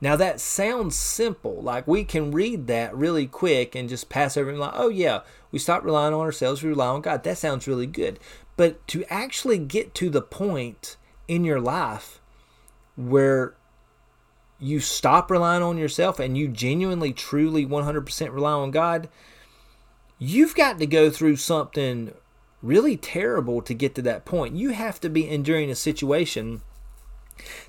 Now 0.00 0.16
that 0.16 0.40
sounds 0.40 0.96
simple. 0.96 1.62
Like 1.62 1.86
we 1.86 2.04
can 2.04 2.30
read 2.30 2.66
that 2.66 2.94
really 2.94 3.26
quick 3.26 3.74
and 3.74 3.88
just 3.88 4.08
pass 4.08 4.36
over 4.36 4.50
and 4.50 4.58
like, 4.58 4.74
oh 4.74 4.88
yeah, 4.88 5.20
we 5.50 5.58
stop 5.58 5.84
relying 5.84 6.12
on 6.12 6.20
ourselves, 6.20 6.62
we 6.62 6.68
rely 6.68 6.88
on 6.88 7.00
God. 7.00 7.24
That 7.24 7.38
sounds 7.38 7.66
really 7.66 7.86
good. 7.86 8.18
But 8.56 8.86
to 8.88 9.04
actually 9.08 9.58
get 9.58 9.94
to 9.94 10.10
the 10.10 10.22
point 10.22 10.96
in 11.26 11.44
your 11.44 11.60
life 11.60 12.20
where 12.96 13.54
you 14.60 14.80
stop 14.80 15.30
relying 15.30 15.62
on 15.62 15.78
yourself 15.78 16.18
and 16.18 16.38
you 16.38 16.48
genuinely, 16.48 17.12
truly, 17.12 17.66
100% 17.66 18.32
rely 18.32 18.52
on 18.52 18.70
God, 18.70 19.08
you've 20.18 20.54
got 20.54 20.78
to 20.78 20.86
go 20.86 21.10
through 21.10 21.36
something 21.36 22.12
really 22.64 22.96
terrible 22.96 23.60
to 23.62 23.74
get 23.74 23.94
to 23.94 24.02
that 24.02 24.24
point. 24.24 24.56
You 24.56 24.70
have 24.70 25.00
to 25.00 25.08
be 25.08 25.28
enduring 25.28 25.70
a 25.70 25.74
situation 25.74 26.62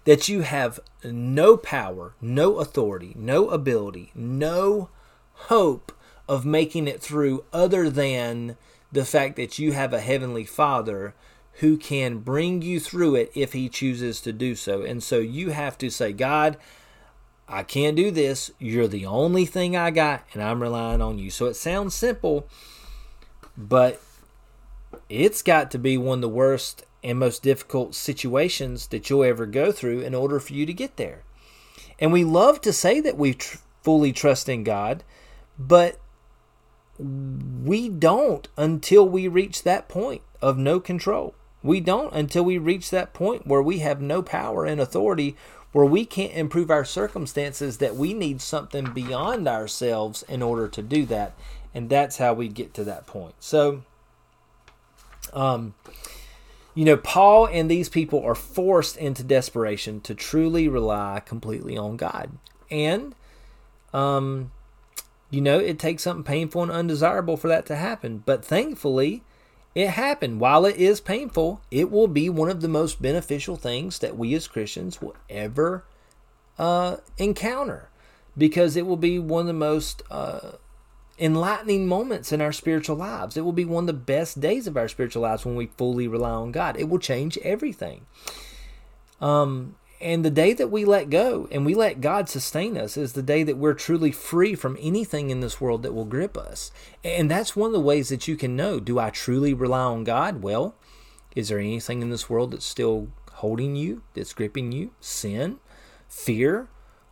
that 0.05 0.29
you 0.29 0.41
have 0.41 0.79
no 1.03 1.57
power, 1.57 2.15
no 2.21 2.59
authority, 2.59 3.13
no 3.17 3.49
ability, 3.49 4.11
no 4.15 4.89
hope 5.33 5.91
of 6.27 6.45
making 6.45 6.87
it 6.87 7.01
through 7.01 7.43
other 7.51 7.89
than 7.89 8.55
the 8.91 9.05
fact 9.05 9.35
that 9.35 9.59
you 9.59 9.73
have 9.73 9.93
a 9.93 9.99
heavenly 9.99 10.45
Father 10.45 11.13
who 11.59 11.77
can 11.77 12.19
bring 12.19 12.61
you 12.61 12.79
through 12.79 13.15
it 13.15 13.31
if 13.33 13.53
he 13.53 13.69
chooses 13.69 14.21
to 14.21 14.33
do 14.33 14.55
so. 14.55 14.81
And 14.81 15.01
so 15.01 15.19
you 15.19 15.49
have 15.49 15.77
to 15.79 15.89
say, 15.89 16.13
God, 16.13 16.57
I 17.47 17.63
can't 17.63 17.95
do 17.95 18.11
this. 18.11 18.51
You're 18.59 18.87
the 18.87 19.05
only 19.05 19.45
thing 19.45 19.75
I 19.75 19.91
got, 19.91 20.25
and 20.33 20.41
I'm 20.41 20.61
relying 20.61 21.01
on 21.01 21.19
you. 21.19 21.29
So 21.29 21.45
it 21.45 21.55
sounds 21.55 21.93
simple, 21.93 22.47
but 23.57 24.01
it's 25.09 25.41
got 25.41 25.71
to 25.71 25.79
be 25.79 25.97
one 25.97 26.19
of 26.19 26.21
the 26.21 26.29
worst 26.29 26.85
and 27.03 27.19
most 27.19 27.43
difficult 27.43 27.93
situations 27.93 28.87
that 28.87 29.09
you'll 29.09 29.23
ever 29.23 29.45
go 29.45 29.71
through 29.71 30.01
in 30.01 30.15
order 30.15 30.39
for 30.39 30.53
you 30.53 30.65
to 30.65 30.73
get 30.73 30.97
there. 30.97 31.23
And 31.99 32.11
we 32.11 32.23
love 32.23 32.61
to 32.61 32.73
say 32.73 32.99
that 32.99 33.17
we 33.17 33.33
tr- 33.33 33.59
fully 33.83 34.11
trust 34.11 34.49
in 34.49 34.63
God, 34.63 35.03
but 35.57 35.99
we 36.99 37.89
don't 37.89 38.47
until 38.57 39.07
we 39.07 39.27
reach 39.27 39.63
that 39.63 39.87
point 39.87 40.21
of 40.41 40.57
no 40.57 40.79
control. 40.79 41.35
We 41.61 41.79
don't 41.79 42.13
until 42.13 42.43
we 42.43 42.57
reach 42.57 42.89
that 42.89 43.13
point 43.13 43.47
where 43.47 43.61
we 43.61 43.79
have 43.79 44.01
no 44.01 44.21
power 44.21 44.65
and 44.65 44.79
authority, 44.79 45.35
where 45.71 45.85
we 45.85 46.05
can't 46.05 46.33
improve 46.33 46.71
our 46.71 46.85
circumstances, 46.85 47.77
that 47.77 47.95
we 47.95 48.13
need 48.13 48.41
something 48.41 48.93
beyond 48.93 49.47
ourselves 49.47 50.23
in 50.23 50.41
order 50.41 50.67
to 50.69 50.81
do 50.81 51.05
that. 51.07 51.33
And 51.73 51.89
that's 51.89 52.17
how 52.17 52.33
we 52.33 52.47
get 52.47 52.73
to 52.75 52.83
that 52.85 53.05
point. 53.05 53.35
So, 53.39 53.83
um, 55.35 55.75
you 56.73 56.85
know, 56.85 56.97
Paul 56.97 57.47
and 57.47 57.69
these 57.69 57.89
people 57.89 58.23
are 58.23 58.35
forced 58.35 58.97
into 58.97 59.23
desperation 59.23 60.01
to 60.01 60.15
truly 60.15 60.67
rely 60.67 61.21
completely 61.25 61.77
on 61.77 61.97
God. 61.97 62.37
And, 62.69 63.15
um, 63.93 64.51
you 65.29 65.41
know, 65.41 65.59
it 65.59 65.79
takes 65.79 66.03
something 66.03 66.23
painful 66.23 66.63
and 66.63 66.71
undesirable 66.71 67.37
for 67.37 67.47
that 67.47 67.65
to 67.67 67.75
happen. 67.75 68.23
But 68.25 68.43
thankfully, 68.43 69.23
it 69.73 69.89
happened. 69.89 70.39
While 70.39 70.65
it 70.65 70.77
is 70.77 70.99
painful, 70.99 71.61
it 71.71 71.91
will 71.91 72.07
be 72.07 72.29
one 72.29 72.49
of 72.49 72.61
the 72.61 72.67
most 72.67 73.01
beneficial 73.01 73.55
things 73.55 73.99
that 73.99 74.17
we 74.17 74.33
as 74.33 74.47
Christians 74.47 75.01
will 75.01 75.15
ever 75.29 75.85
uh, 76.57 76.97
encounter 77.17 77.89
because 78.37 78.75
it 78.75 78.85
will 78.85 78.97
be 78.97 79.19
one 79.19 79.41
of 79.41 79.47
the 79.47 79.53
most 79.53 80.01
uh, 80.11 80.53
enlightening 81.17 81.87
moments 81.87 82.31
in 82.31 82.41
our 82.41 82.51
spiritual 82.51 82.97
lives. 82.97 83.37
It 83.37 83.45
will 83.45 83.53
be 83.53 83.65
one 83.65 83.83
of 83.83 83.87
the 83.87 83.93
best 83.93 84.41
days 84.41 84.67
of 84.67 84.77
our 84.77 84.87
spiritual 84.87 85.23
lives 85.23 85.45
when 85.45 85.55
we 85.55 85.67
fully 85.67 86.07
rely 86.07 86.31
on 86.31 86.51
God. 86.51 86.77
It 86.77 86.89
will 86.89 86.99
change 86.99 87.37
everything. 87.39 88.05
Um, 89.21 89.75
and 90.01 90.25
the 90.25 90.29
day 90.29 90.53
that 90.53 90.67
we 90.67 90.83
let 90.83 91.09
go 91.09 91.47
and 91.51 91.65
we 91.65 91.73
let 91.73 92.01
God 92.01 92.27
sustain 92.27 92.77
us 92.77 92.97
is 92.97 93.13
the 93.13 93.23
day 93.23 93.43
that 93.43 93.57
we're 93.57 93.73
truly 93.73 94.11
free 94.11 94.53
from 94.53 94.77
anything 94.81 95.29
in 95.29 95.39
this 95.39 95.61
world 95.61 95.83
that 95.83 95.93
will 95.93 96.05
grip 96.05 96.37
us. 96.37 96.71
And 97.03 97.31
that's 97.31 97.55
one 97.55 97.67
of 97.67 97.73
the 97.73 97.79
ways 97.79 98.09
that 98.09 98.27
you 98.27 98.35
can 98.35 98.55
know 98.55 98.79
do 98.79 98.99
I 98.99 99.09
truly 99.09 99.53
rely 99.53 99.83
on 99.83 100.03
God? 100.03 100.43
Well, 100.43 100.75
is 101.35 101.47
there 101.49 101.59
anything 101.59 102.01
in 102.01 102.09
this 102.09 102.29
world 102.29 102.51
that's 102.51 102.65
still 102.65 103.07
holding 103.35 103.75
you, 103.75 104.03
that's 104.13 104.33
gripping 104.33 104.73
you? 104.73 104.91
Sin, 104.99 105.59
fear, 106.09 106.67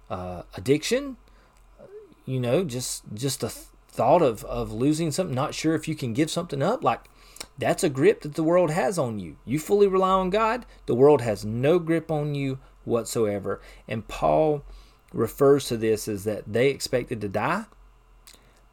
uh, 0.09 0.43
addiction, 0.55 1.17
you 2.25 2.39
know, 2.39 2.63
just 2.63 3.03
just 3.13 3.43
a 3.43 3.51
thought 3.93 4.23
of, 4.23 4.43
of 4.45 4.73
losing 4.73 5.11
something, 5.11 5.35
not 5.35 5.53
sure 5.53 5.75
if 5.75 5.87
you 5.87 5.95
can 5.95 6.13
give 6.13 6.31
something 6.31 6.61
up. 6.61 6.83
Like 6.83 7.01
that's 7.57 7.83
a 7.83 7.89
grip 7.89 8.21
that 8.21 8.33
the 8.33 8.43
world 8.43 8.71
has 8.71 8.97
on 8.97 9.19
you. 9.19 9.37
You 9.45 9.59
fully 9.59 9.87
rely 9.87 10.09
on 10.09 10.31
God, 10.31 10.65
the 10.87 10.95
world 10.95 11.21
has 11.21 11.45
no 11.45 11.77
grip 11.79 12.09
on 12.09 12.33
you 12.33 12.59
whatsoever. 12.85 13.61
And 13.87 14.07
Paul 14.07 14.63
refers 15.13 15.67
to 15.67 15.77
this 15.77 16.07
as 16.07 16.23
that 16.23 16.51
they 16.51 16.69
expected 16.69 17.21
to 17.21 17.29
die, 17.29 17.65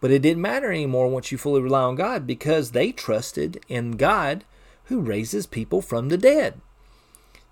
but 0.01 0.11
it 0.11 0.23
didn't 0.23 0.43
matter 0.43 0.73
anymore 0.73 1.09
once 1.09 1.31
you 1.31 1.37
fully 1.37 1.61
rely 1.61 1.83
on 1.83 1.97
God 1.97 2.27
because 2.27 2.71
they 2.71 2.91
trusted 2.91 3.63
in 3.69 3.93
God 3.93 4.45
who 4.85 5.01
raises 5.01 5.47
people 5.47 5.83
from 5.83 6.09
the 6.09 6.19
dead. 6.19 6.61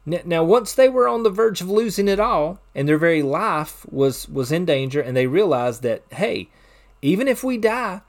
Now, 0.07 0.43
once 0.43 0.73
they 0.73 0.89
were 0.89 1.07
on 1.07 1.23
the 1.23 1.29
verge 1.29 1.61
of 1.61 1.69
losing 1.69 2.09
it 2.09 2.19
all 2.19 2.61
and 2.75 2.89
their 2.89 2.97
very 2.97 3.23
life 3.23 3.85
was, 3.91 4.27
was 4.27 4.51
in 4.51 4.65
danger, 4.65 5.03
and 5.03 5.15
they 5.15 5.27
realized 5.27 5.83
that, 5.83 6.03
hey, 6.11 6.49
even 7.03 7.29
if 7.29 7.45
we 7.45 7.59
die, 7.59 8.01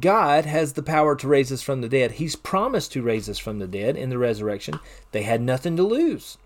God 0.00 0.46
has 0.46 0.72
the 0.72 0.82
power 0.82 1.14
to 1.16 1.28
raise 1.28 1.52
us 1.52 1.62
from 1.62 1.80
the 1.80 1.88
dead. 1.88 2.12
He's 2.12 2.36
promised 2.36 2.92
to 2.92 3.02
raise 3.02 3.28
us 3.28 3.38
from 3.38 3.58
the 3.58 3.68
dead 3.68 3.96
in 3.96 4.10
the 4.10 4.18
resurrection. 4.18 4.80
They 5.12 5.22
had 5.22 5.40
nothing 5.40 5.76
to 5.76 5.82
lose. 5.82 6.38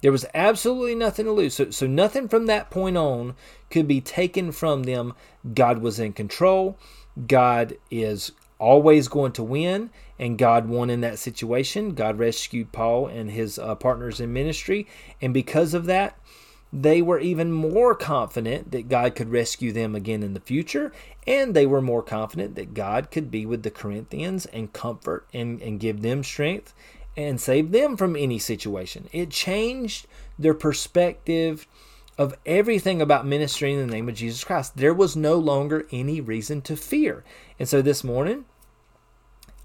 There 0.00 0.12
was 0.12 0.26
absolutely 0.34 0.94
nothing 0.94 1.26
to 1.26 1.32
lose. 1.32 1.54
So, 1.54 1.70
so 1.70 1.86
nothing 1.86 2.28
from 2.28 2.46
that 2.46 2.70
point 2.70 2.96
on 2.96 3.34
could 3.70 3.88
be 3.88 4.00
taken 4.00 4.52
from 4.52 4.84
them. 4.84 5.14
God 5.54 5.78
was 5.78 5.98
in 5.98 6.12
control. 6.12 6.78
God 7.26 7.76
is 7.90 8.32
always 8.58 9.08
going 9.08 9.32
to 9.32 9.42
win, 9.42 9.90
and 10.18 10.38
God 10.38 10.68
won 10.68 10.90
in 10.90 11.00
that 11.00 11.18
situation. 11.18 11.94
God 11.94 12.18
rescued 12.18 12.72
Paul 12.72 13.06
and 13.06 13.30
his 13.30 13.58
uh, 13.58 13.74
partners 13.76 14.20
in 14.20 14.32
ministry, 14.32 14.86
and 15.20 15.32
because 15.32 15.74
of 15.74 15.86
that, 15.86 16.18
they 16.72 17.00
were 17.00 17.18
even 17.18 17.52
more 17.52 17.94
confident 17.94 18.70
that 18.72 18.88
God 18.88 19.14
could 19.14 19.30
rescue 19.30 19.72
them 19.72 19.94
again 19.94 20.22
in 20.22 20.34
the 20.34 20.40
future, 20.40 20.92
and 21.26 21.54
they 21.54 21.66
were 21.66 21.80
more 21.80 22.02
confident 22.02 22.54
that 22.56 22.74
God 22.74 23.10
could 23.10 23.30
be 23.30 23.46
with 23.46 23.62
the 23.62 23.70
Corinthians 23.70 24.46
and 24.46 24.72
comfort 24.72 25.26
and, 25.32 25.60
and 25.62 25.80
give 25.80 26.02
them 26.02 26.22
strength 26.22 26.74
and 27.16 27.40
save 27.40 27.72
them 27.72 27.96
from 27.96 28.14
any 28.14 28.38
situation. 28.38 29.08
It 29.12 29.30
changed 29.30 30.06
their 30.38 30.54
perspective 30.54 31.66
of 32.18 32.36
everything 32.44 33.00
about 33.00 33.26
ministry 33.26 33.72
in 33.72 33.78
the 33.78 33.92
name 33.92 34.08
of 34.08 34.14
Jesus 34.16 34.44
Christ. 34.44 34.76
There 34.76 34.94
was 34.94 35.16
no 35.16 35.36
longer 35.36 35.86
any 35.90 36.20
reason 36.20 36.60
to 36.62 36.76
fear. 36.76 37.24
And 37.58 37.68
so 37.68 37.80
this 37.80 38.04
morning, 38.04 38.44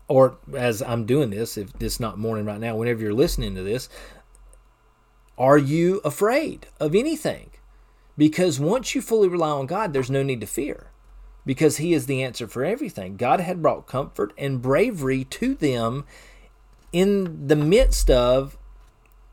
or 0.08 0.38
as 0.56 0.82
I'm 0.82 1.06
doing 1.06 1.32
this, 1.32 1.58
if 1.58 1.70
it's 1.80 2.00
not 2.00 2.20
morning 2.20 2.46
right 2.46 2.60
now, 2.60 2.76
whenever 2.76 3.02
you're 3.02 3.14
listening 3.14 3.56
to 3.56 3.64
this, 3.64 3.90
are 5.38 5.58
you 5.58 6.00
afraid 6.04 6.68
of 6.80 6.94
anything? 6.96 7.50
Because 8.18 8.60
once 8.60 8.94
you 8.94 9.02
fully 9.02 9.28
rely 9.28 9.50
on 9.50 9.66
God, 9.66 9.94
there's 9.94 10.12
no 10.12 10.24
need 10.24 10.42
to 10.42 10.48
fear 10.48 10.88
because 11.46 11.78
He 11.78 11.94
is 11.94 12.06
the 12.06 12.24
answer 12.24 12.48
for 12.48 12.64
everything. 12.64 13.18
God 13.18 13.40
had 13.40 13.62
brought 13.62 13.88
comfort 13.88 14.34
and 14.38 14.62
bravery 14.62 15.24
to 15.26 15.56
them 15.56 16.06
in 16.92 17.48
the 17.48 17.56
midst 17.56 18.10
of 18.10 18.58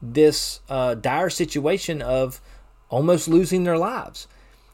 this 0.00 0.60
uh, 0.68 0.94
dire 0.94 1.30
situation 1.30 2.00
of 2.00 2.40
almost 2.88 3.28
losing 3.28 3.64
their 3.64 3.78
lives. 3.78 4.26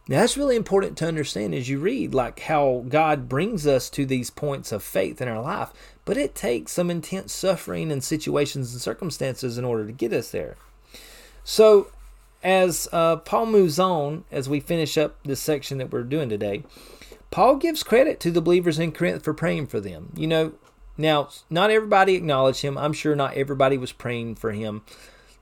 Now, 0.09 0.21
that's 0.21 0.37
really 0.37 0.55
important 0.55 0.97
to 0.99 1.09
understand 1.09 1.53
as 1.53 1.69
you 1.69 1.81
read, 1.81 2.15
like 2.15 2.39
how 2.41 2.85
God 2.89 3.29
brings 3.29 3.67
us 3.67 3.91
to 3.91 4.07
these 4.07 4.31
points 4.31 4.71
of 4.71 4.85
faith 4.85 5.21
in 5.21 5.27
our 5.27 5.43
life, 5.43 5.73
but 6.05 6.17
it 6.17 6.37
takes 6.37 6.71
some 6.71 6.93
intense 6.93 7.33
suffering 7.33 7.91
and 7.91 8.05
situations 8.05 8.73
and 8.73 8.81
circumstances 8.81 9.59
in 9.59 9.65
order 9.65 9.85
to 9.85 9.93
get 9.93 10.13
us 10.13 10.31
there. 10.31 10.57
So, 11.49 11.93
as 12.43 12.89
uh, 12.91 13.19
Paul 13.19 13.47
moves 13.47 13.79
on, 13.79 14.25
as 14.33 14.49
we 14.49 14.59
finish 14.59 14.99
up 14.99 15.23
this 15.23 15.39
section 15.39 15.79
that 15.79 15.93
we're 15.93 16.03
doing 16.03 16.29
today, 16.29 16.65
Paul 17.31 17.55
gives 17.55 17.85
credit 17.85 18.19
to 18.21 18.33
the 18.33 18.43
believers 18.43 18.81
in 18.81 18.91
Corinth 18.91 19.23
for 19.23 19.33
praying 19.33 19.69
for 19.69 19.79
them. 19.79 20.13
You 20.17 20.27
know, 20.27 20.55
now, 20.99 21.29
not 21.49 21.71
everybody 21.71 22.17
acknowledged 22.17 22.63
him. 22.63 22.77
I'm 22.77 22.93
sure 22.93 23.15
not 23.15 23.35
everybody 23.35 23.79
was 23.79 23.93
praying 23.93 24.35
for 24.35 24.51
him, 24.51 24.83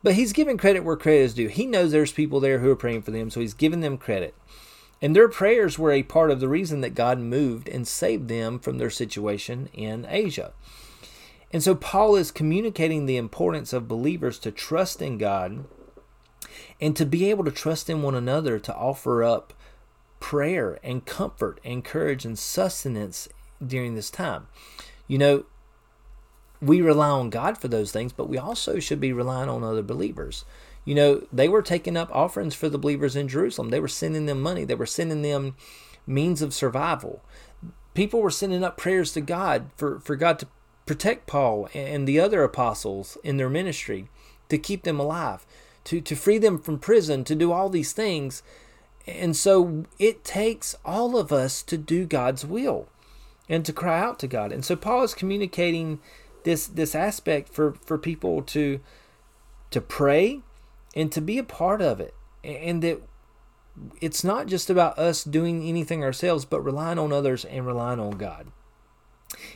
but 0.03 0.13
he's 0.13 0.35
giving 0.35 0.59
credit 0.59 0.85
where 0.85 0.95
credit 0.95 1.23
is 1.23 1.33
due. 1.33 1.49
He 1.49 1.65
knows 1.65 1.91
there's 1.91 2.13
people 2.13 2.39
there 2.39 2.59
who 2.59 2.71
are 2.71 2.77
praying 2.77 3.01
for 3.01 3.11
them, 3.11 3.31
so 3.31 3.41
he's 3.41 3.55
giving 3.55 3.81
them 3.81 3.97
credit. 3.97 4.35
And 5.01 5.17
their 5.17 5.31
prayers 5.31 5.79
were 5.79 5.91
a 5.91 6.03
part 6.03 6.31
of 6.31 6.39
the 6.39 6.49
reason 6.51 6.83
that 6.83 6.95
God 6.95 7.19
moved 7.19 7.67
and 7.67 7.89
saved 7.89 8.29
them 8.29 8.59
from 8.59 8.77
their 8.77 8.91
situation 8.91 9.71
in 9.73 10.07
Asia. 10.11 10.53
And 11.51 11.63
so 11.63 11.75
Paul 11.75 12.15
is 12.15 12.31
communicating 12.31 13.07
the 13.07 13.17
importance 13.17 13.73
of 13.73 13.89
believers 13.89 14.39
to 14.41 14.51
trust 14.51 15.01
in 15.01 15.17
God 15.17 15.65
and 16.81 16.97
to 16.97 17.07
be 17.07 17.31
able 17.31 17.45
to 17.45 17.51
trust 17.51 17.89
in 17.89 18.03
one 18.03 18.15
another 18.15 18.59
to 18.59 18.75
offer 18.75 19.23
up 19.23 19.53
prayer 20.21 20.79
and 20.83 21.05
comfort 21.05 21.61
and 21.65 21.85
courage 21.85 22.25
and 22.25 22.39
sustenance 22.39 23.29
during 23.65 23.95
this 23.95 24.11
time. 24.11 24.47
You 25.07 25.19
know, 25.19 25.45
we 26.61 26.81
rely 26.81 27.11
on 27.11 27.31
God 27.31 27.59
for 27.59 27.69
those 27.69 27.93
things, 27.93 28.13
but 28.13 28.29
we 28.29 28.39
also 28.39 28.79
should 28.79 29.01
be 29.01 29.13
relying 29.13 29.51
on 29.51 29.63
other 29.63 29.83
believers. 29.83 30.45
You 30.85 30.95
know, 30.95 31.27
they 31.33 31.49
were 31.49 31.63
taking 31.63 31.97
up 31.97 32.15
offerings 32.15 32.55
for 32.55 32.69
the 32.69 32.79
believers 32.79 33.17
in 33.17 33.29
Jerusalem. 33.29 33.71
They 33.71 33.81
were 33.81 33.89
sending 33.89 34.27
them 34.27 34.41
money. 34.41 34.65
They 34.65 34.75
were 34.75 34.87
sending 34.87 35.23
them 35.23 35.57
means 36.07 36.43
of 36.43 36.55
survival. 36.55 37.23
People 37.95 38.21
were 38.21 38.31
sending 38.31 38.65
up 38.65 38.77
prayers 38.77 39.13
to 39.13 39.21
God 39.21 39.71
for, 39.77 40.01
for 40.01 40.17
God 40.17 40.39
to 40.41 40.49
protect 40.87 41.27
Paul 41.27 41.69
and 41.75 42.07
the 42.07 42.21
other 42.21 42.43
apostles 42.43 43.17
in 43.23 43.37
their 43.37 43.49
ministry, 43.49 44.09
to 44.49 44.59
keep 44.59 44.83
them 44.83 45.01
alive, 45.01 45.47
to, 45.85 46.01
to 46.01 46.17
free 46.17 46.39
them 46.39 46.59
from 46.59 46.79
prison, 46.79 47.25
to 47.25 47.35
do 47.35 47.53
all 47.53 47.69
these 47.69 47.93
things. 47.93 48.43
And 49.07 49.37
so 49.37 49.85
it 49.99 50.25
takes 50.25 50.75
all 50.85 51.17
of 51.17 51.33
us 51.33 51.63
to 51.65 51.77
do 51.77 52.07
God's 52.07 52.45
will 52.47 52.89
and 53.49 53.65
to 53.65 53.73
cry 53.73 54.01
out 54.01 54.19
to 54.21 54.27
God. 54.27 54.53
And 54.53 54.65
so 54.65 54.77
Paul 54.77 55.03
is 55.03 55.15
communicating 55.15 56.01
this 56.45 56.67
this 56.67 56.95
aspect 56.95 57.49
for, 57.49 57.75
for 57.85 57.99
people 57.99 58.43
to 58.43 58.81
to 59.71 59.81
pray 59.81 60.41
and 60.95 61.11
to 61.13 61.21
be 61.21 61.39
a 61.39 61.45
part 61.45 61.83
of 61.83 62.01
it. 62.01 62.15
And 62.43 62.83
that 62.83 63.03
it's 64.01 64.23
not 64.23 64.47
just 64.47 64.71
about 64.71 64.99
us 64.99 65.25
doing 65.25 65.67
anything 65.67 66.05
ourselves, 66.05 66.45
but 66.45 66.61
relying 66.61 66.99
on 66.99 67.13
others 67.13 67.45
and 67.45 67.67
relying 67.67 67.99
on 67.99 68.13
God. 68.13 68.47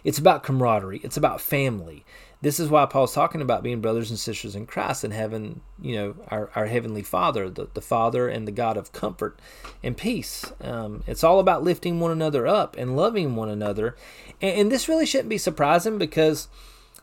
It's 0.03 0.19
about 0.19 0.43
camaraderie, 0.43 1.01
it's 1.05 1.17
about 1.17 1.41
family. 1.41 2.05
This 2.41 2.61
is 2.61 2.69
why 2.69 2.87
Paul's 2.87 3.15
talking 3.15 3.41
about 3.41 3.65
being 3.65 3.81
brothers 3.81 4.11
and 4.11 4.19
sisters 4.19 4.55
in 4.55 4.67
Christ 4.67 5.03
and 5.03 5.13
having, 5.13 5.61
you 5.81 5.97
know, 5.97 6.17
our, 6.29 6.51
our 6.55 6.67
Heavenly 6.67 7.03
Father, 7.03 7.51
the, 7.51 7.69
the 7.75 7.81
Father 7.81 8.29
and 8.29 8.47
the 8.47 8.53
God 8.53 8.77
of 8.77 8.93
comfort 8.93 9.41
and 9.83 9.97
peace. 9.97 10.45
Um, 10.61 11.03
it's 11.09 11.25
all 11.25 11.41
about 11.41 11.65
lifting 11.65 11.99
one 11.99 12.13
another 12.13 12.47
up 12.47 12.77
and 12.77 12.97
loving 12.97 13.35
one 13.35 13.49
another. 13.49 13.97
And, 14.41 14.61
and 14.61 14.73
this 14.73 14.89
really 14.89 15.05
shouldn't 15.05 15.29
be 15.29 15.39
surprising 15.39 15.99
because, 15.99 16.47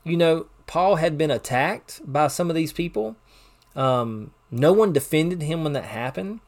you 0.06 0.16
know, 0.16 0.46
Paul 0.68 0.96
had 0.96 1.18
been 1.18 1.32
attacked 1.32 2.02
by 2.06 2.28
some 2.28 2.50
of 2.50 2.56
these 2.56 2.72
people. 2.72 3.18
Um, 3.76 4.32
no 4.50 4.72
one 4.72 4.94
defended 4.94 5.42
him 5.42 5.64
when 5.64 5.74
that 5.74 5.86
happened. 5.86 6.40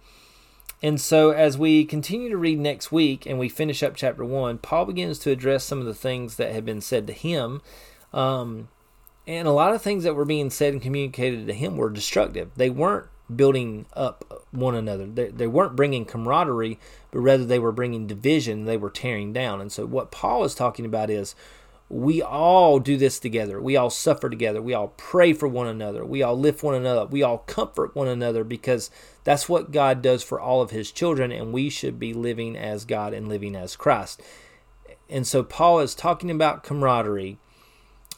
And 0.81 1.01
so, 1.01 1.31
as 1.31 1.57
we 1.57 1.85
continue 1.85 2.29
to 2.29 2.37
read 2.37 2.59
next 2.59 2.91
week 2.91 3.25
and 3.25 3.39
we 3.39 3.49
finish 3.49 3.81
up 3.81 3.95
chapter 3.95 4.23
one, 4.23 4.59
Paul 4.59 4.85
begins 4.85 5.17
to 5.19 5.31
address 5.31 5.65
some 5.65 5.79
of 5.79 5.85
the 5.85 5.95
things 5.95 6.37
that 6.37 6.53
had 6.53 6.63
been 6.65 6.81
said 6.81 7.07
to 7.07 7.13
him. 7.13 7.61
Um, 8.13 8.69
and 9.27 9.47
a 9.47 9.51
lot 9.51 9.73
of 9.73 9.81
things 9.81 10.03
that 10.05 10.15
were 10.15 10.25
being 10.25 10.49
said 10.49 10.73
and 10.73 10.81
communicated 10.81 11.45
to 11.47 11.53
him 11.53 11.75
were 11.75 11.89
destructive. 11.89 12.49
They 12.55 12.69
weren't 12.69 13.07
building 13.35 13.85
up 13.93 14.45
one 14.51 14.73
another, 14.73 15.05
they, 15.05 15.27
they 15.27 15.47
weren't 15.47 15.75
bringing 15.75 16.05
camaraderie, 16.05 16.79
but 17.11 17.19
rather 17.19 17.43
they 17.43 17.59
were 17.59 17.73
bringing 17.73 18.07
division, 18.07 18.63
they 18.63 18.77
were 18.77 18.89
tearing 18.89 19.33
down. 19.33 19.59
And 19.59 19.71
so, 19.71 19.85
what 19.85 20.11
Paul 20.11 20.45
is 20.45 20.55
talking 20.55 20.85
about 20.85 21.09
is 21.09 21.35
we 21.89 22.21
all 22.21 22.79
do 22.79 22.97
this 22.97 23.19
together. 23.19 23.61
We 23.61 23.77
all 23.77 23.89
suffer 23.89 24.29
together. 24.29 24.61
We 24.61 24.73
all 24.73 24.93
pray 24.97 25.31
for 25.33 25.47
one 25.47 25.67
another. 25.67 26.05
We 26.05 26.21
all 26.21 26.37
lift 26.37 26.63
one 26.63 26.75
another. 26.75 27.05
We 27.05 27.23
all 27.23 27.39
comfort 27.39 27.95
one 27.95 28.09
another 28.09 28.43
because 28.43 28.89
that's 29.23 29.47
what 29.47 29.71
God 29.71 30.01
does 30.01 30.23
for 30.23 30.39
all 30.39 30.61
of 30.61 30.71
his 30.71 30.91
children, 30.91 31.31
and 31.31 31.53
we 31.53 31.69
should 31.69 31.99
be 31.99 32.13
living 32.13 32.57
as 32.57 32.85
God 32.85 33.13
and 33.13 33.27
living 33.27 33.55
as 33.55 33.75
Christ. 33.75 34.21
And 35.09 35.25
so 35.25 35.43
Paul 35.43 35.79
is 35.79 35.95
talking 35.95 36.29
about 36.29 36.63
camaraderie. 36.63 37.39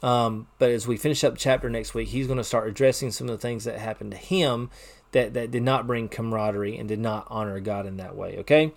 Um, 0.02 0.48
but 0.60 0.72
as 0.72 0.88
we 0.88 0.98
finish 0.98 1.24
up 1.24 1.38
chapter 1.38 1.70
next 1.70 1.94
week, 1.94 2.10
he's 2.10 2.28
going 2.28 2.38
to 2.38 2.44
start 2.44 2.68
addressing 2.68 3.12
some 3.12 3.28
of 3.28 3.32
the 3.34 3.42
things 3.42 3.66
that 3.66 3.80
happened 3.80 4.12
to 4.12 4.18
him 4.18 4.70
that, 5.12 5.34
that 5.34 5.52
did 5.52 5.64
not 5.64 5.88
bring 5.88 6.08
camaraderie 6.08 6.78
and 6.78 6.88
did 6.88 7.00
not 7.00 7.28
honor 7.30 7.60
God 7.60 7.86
in 7.86 7.98
that 7.98 8.16
way. 8.16 8.38
Okay? 8.40 8.74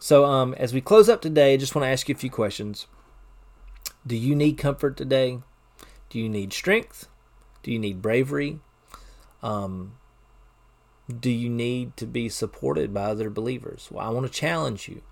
So 0.00 0.24
um, 0.24 0.54
as 0.54 0.74
we 0.74 0.80
close 0.80 1.08
up 1.08 1.22
today, 1.22 1.54
I 1.54 1.56
just 1.56 1.74
want 1.74 1.84
to 1.84 1.90
ask 1.90 2.08
you 2.08 2.14
a 2.14 2.18
few 2.18 2.30
questions. 2.30 2.86
Do 4.06 4.16
you 4.16 4.34
need 4.34 4.58
comfort 4.58 4.96
today? 4.96 5.38
Do 6.10 6.18
you 6.18 6.28
need 6.28 6.52
strength? 6.52 7.08
Do 7.62 7.72
you 7.72 7.78
need 7.78 8.02
bravery? 8.02 8.60
Um, 9.42 9.92
do 11.08 11.30
you 11.30 11.48
need 11.48 11.96
to 11.96 12.06
be 12.06 12.28
supported 12.28 12.92
by 12.92 13.04
other 13.04 13.30
believers? 13.30 13.88
Well, 13.90 14.06
I 14.06 14.10
want 14.10 14.26
to 14.26 14.32
challenge 14.32 14.88
you. 14.88 15.02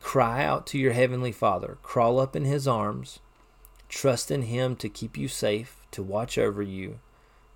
Cry 0.00 0.44
out 0.44 0.66
to 0.68 0.78
your 0.78 0.92
Heavenly 0.92 1.32
Father, 1.32 1.78
crawl 1.82 2.18
up 2.18 2.34
in 2.34 2.44
His 2.44 2.66
arms, 2.66 3.20
trust 3.90 4.30
in 4.30 4.42
Him 4.42 4.74
to 4.76 4.88
keep 4.88 5.18
you 5.18 5.28
safe, 5.28 5.76
to 5.90 6.02
watch 6.02 6.38
over 6.38 6.62
you, 6.62 7.00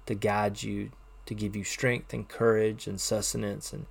to 0.05 0.15
guide 0.15 0.63
you, 0.63 0.91
to 1.25 1.35
give 1.35 1.57
you 1.57 1.65
strength 1.65 2.13
and 2.13 2.29
courage 2.29 2.87
and 2.87 3.01
sustenance 3.01 3.73
and 3.73 3.87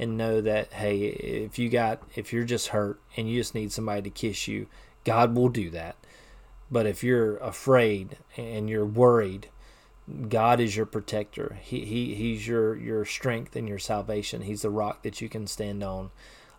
and 0.00 0.16
know 0.16 0.40
that 0.40 0.72
hey 0.74 1.00
if 1.00 1.58
you 1.58 1.68
got 1.68 2.00
if 2.14 2.32
you're 2.32 2.44
just 2.44 2.68
hurt 2.68 3.00
and 3.16 3.28
you 3.28 3.40
just 3.40 3.54
need 3.54 3.72
somebody 3.72 4.00
to 4.00 4.10
kiss 4.10 4.46
you 4.46 4.68
god 5.04 5.34
will 5.34 5.48
do 5.48 5.68
that 5.68 5.96
but 6.70 6.86
if 6.86 7.02
you're 7.02 7.36
afraid 7.38 8.18
and 8.36 8.68
you're 8.68 8.86
worried, 8.86 9.48
God 10.28 10.60
is 10.60 10.76
your 10.76 10.86
protector. 10.86 11.58
He, 11.62 11.84
he 11.84 12.14
He's 12.14 12.46
your, 12.46 12.76
your 12.76 13.04
strength 13.04 13.56
and 13.56 13.68
your 13.68 13.78
salvation. 13.78 14.42
He's 14.42 14.62
the 14.62 14.70
rock 14.70 15.02
that 15.02 15.20
you 15.20 15.28
can 15.28 15.46
stand 15.46 15.82
on. 15.82 16.10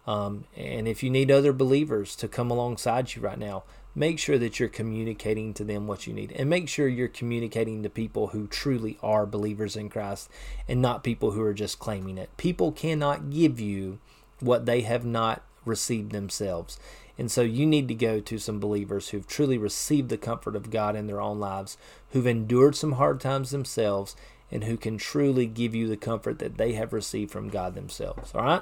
Um, 0.08 0.46
and 0.56 0.88
if 0.88 1.04
you 1.04 1.10
need 1.10 1.30
other 1.30 1.54
believers 1.54 2.16
to 2.18 2.28
come 2.28 2.50
alongside 2.50 3.14
you 3.14 3.22
right 3.22 3.38
now, 3.38 3.64
make 3.96 4.20
sure 4.20 4.38
that 4.38 4.60
you're 4.60 4.70
communicating 4.70 5.54
to 5.56 5.64
them 5.64 5.88
what 5.88 6.08
you 6.08 6.14
need. 6.14 6.32
And 6.34 6.50
make 6.50 6.70
sure 6.70 6.88
you're 6.88 7.08
communicating 7.08 7.84
to 7.84 7.90
people 7.90 8.28
who 8.28 8.48
truly 8.48 8.98
are 9.02 9.26
believers 9.26 9.76
in 9.76 9.90
Christ 9.90 10.30
and 10.68 10.82
not 10.82 11.04
people 11.04 11.32
who 11.32 11.42
are 11.42 11.54
just 11.54 11.80
claiming 11.80 12.18
it. 12.18 12.36
People 12.38 12.72
cannot 12.72 13.30
give 13.30 13.60
you 13.60 14.00
what 14.40 14.66
they 14.66 14.82
have 14.82 15.06
not 15.06 15.44
received 15.66 16.12
themselves. 16.12 16.80
And 17.18 17.30
so 17.30 17.42
you 17.42 17.66
need 17.66 17.90
to 17.90 17.94
go 17.94 18.22
to 18.22 18.40
some 18.40 18.60
believers 18.60 19.10
who've 19.10 19.28
truly 19.28 19.58
received 19.58 20.10
the 20.10 20.18
comfort 20.18 20.56
of 20.56 20.72
God 20.72 20.96
in 20.96 21.08
their 21.08 21.20
own 21.20 21.40
lives, 21.40 21.78
who've 22.12 22.26
endured 22.26 22.76
some 22.76 22.94
hard 22.94 23.20
times 23.20 23.52
themselves, 23.52 24.16
and 24.52 24.64
who 24.64 24.78
can 24.78 24.98
truly 24.98 25.46
give 25.46 25.76
you 25.76 25.88
the 25.88 25.98
comfort 25.98 26.40
that 26.40 26.58
they 26.58 26.74
have 26.74 26.94
received 26.94 27.32
from 27.32 27.50
God 27.50 27.76
themselves. 27.76 28.34
All 28.34 28.44
right? 28.44 28.62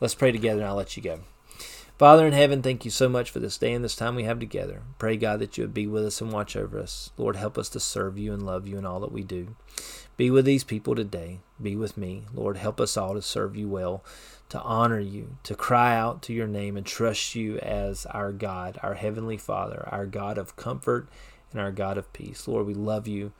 Let's 0.00 0.14
pray 0.14 0.30
together 0.30 0.60
and 0.60 0.68
I'll 0.68 0.76
let 0.76 0.96
you 0.96 1.02
go. 1.02 1.20
Father 1.98 2.26
in 2.26 2.34
heaven, 2.34 2.62
thank 2.62 2.84
you 2.84 2.90
so 2.90 3.08
much 3.08 3.30
for 3.30 3.38
this 3.38 3.56
day 3.56 3.72
and 3.72 3.82
this 3.82 3.96
time 3.96 4.14
we 4.14 4.24
have 4.24 4.38
together. 4.38 4.82
Pray, 4.98 5.16
God, 5.16 5.40
that 5.40 5.56
you 5.56 5.64
would 5.64 5.74
be 5.74 5.86
with 5.86 6.04
us 6.04 6.20
and 6.20 6.30
watch 6.30 6.54
over 6.54 6.78
us. 6.78 7.10
Lord, 7.16 7.36
help 7.36 7.56
us 7.56 7.70
to 7.70 7.80
serve 7.80 8.18
you 8.18 8.34
and 8.34 8.44
love 8.44 8.66
you 8.66 8.76
in 8.76 8.84
all 8.84 9.00
that 9.00 9.12
we 9.12 9.22
do. 9.22 9.56
Be 10.16 10.30
with 10.30 10.44
these 10.44 10.64
people 10.64 10.94
today. 10.94 11.40
Be 11.60 11.74
with 11.74 11.96
me. 11.96 12.24
Lord, 12.34 12.58
help 12.58 12.80
us 12.80 12.96
all 12.96 13.14
to 13.14 13.22
serve 13.22 13.56
you 13.56 13.68
well 13.68 14.04
to 14.48 14.60
honor 14.60 15.00
you, 15.00 15.36
to 15.42 15.54
cry 15.54 15.96
out 15.96 16.22
to 16.22 16.32
your 16.32 16.46
name 16.46 16.76
and 16.76 16.86
trust 16.86 17.34
you 17.34 17.58
as 17.58 18.06
our 18.06 18.32
God, 18.32 18.78
our 18.82 18.94
Heavenly 18.94 19.36
Father, 19.36 19.88
our 19.90 20.06
God 20.06 20.38
of 20.38 20.56
comfort 20.56 21.08
and 21.50 21.60
our 21.60 21.72
God 21.72 21.98
of 21.98 22.12
peace. 22.12 22.46
Lord, 22.46 22.66
we 22.66 22.74
love 22.74 23.08
you 23.08 23.32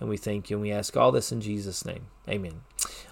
And 0.00 0.08
we 0.08 0.16
thank 0.16 0.50
you 0.50 0.56
and 0.56 0.62
we 0.62 0.72
ask 0.72 0.96
all 0.96 1.12
this 1.12 1.30
in 1.30 1.40
Jesus' 1.40 1.84
name. 1.84 2.06
Amen. 2.28 2.62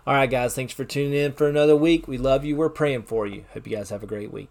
All 0.07 0.15
right, 0.15 0.29
guys, 0.29 0.57
thanks 0.57 0.73
for 0.73 0.85
tuning 0.85 1.13
in 1.13 1.33
for 1.33 1.49
another 1.49 1.77
week. 1.77 2.09
We 2.09 2.19
love 2.19 2.45
you. 2.45 2.57
We're 2.57 2.69
praying 2.69 3.05
for 3.05 3.29
you. 3.29 3.45
Hope 3.53 3.69
you 3.69 3.77
guys 3.77 3.91
have 3.91 4.03
a 4.03 4.09
great 4.09 4.33
week. 4.33 4.49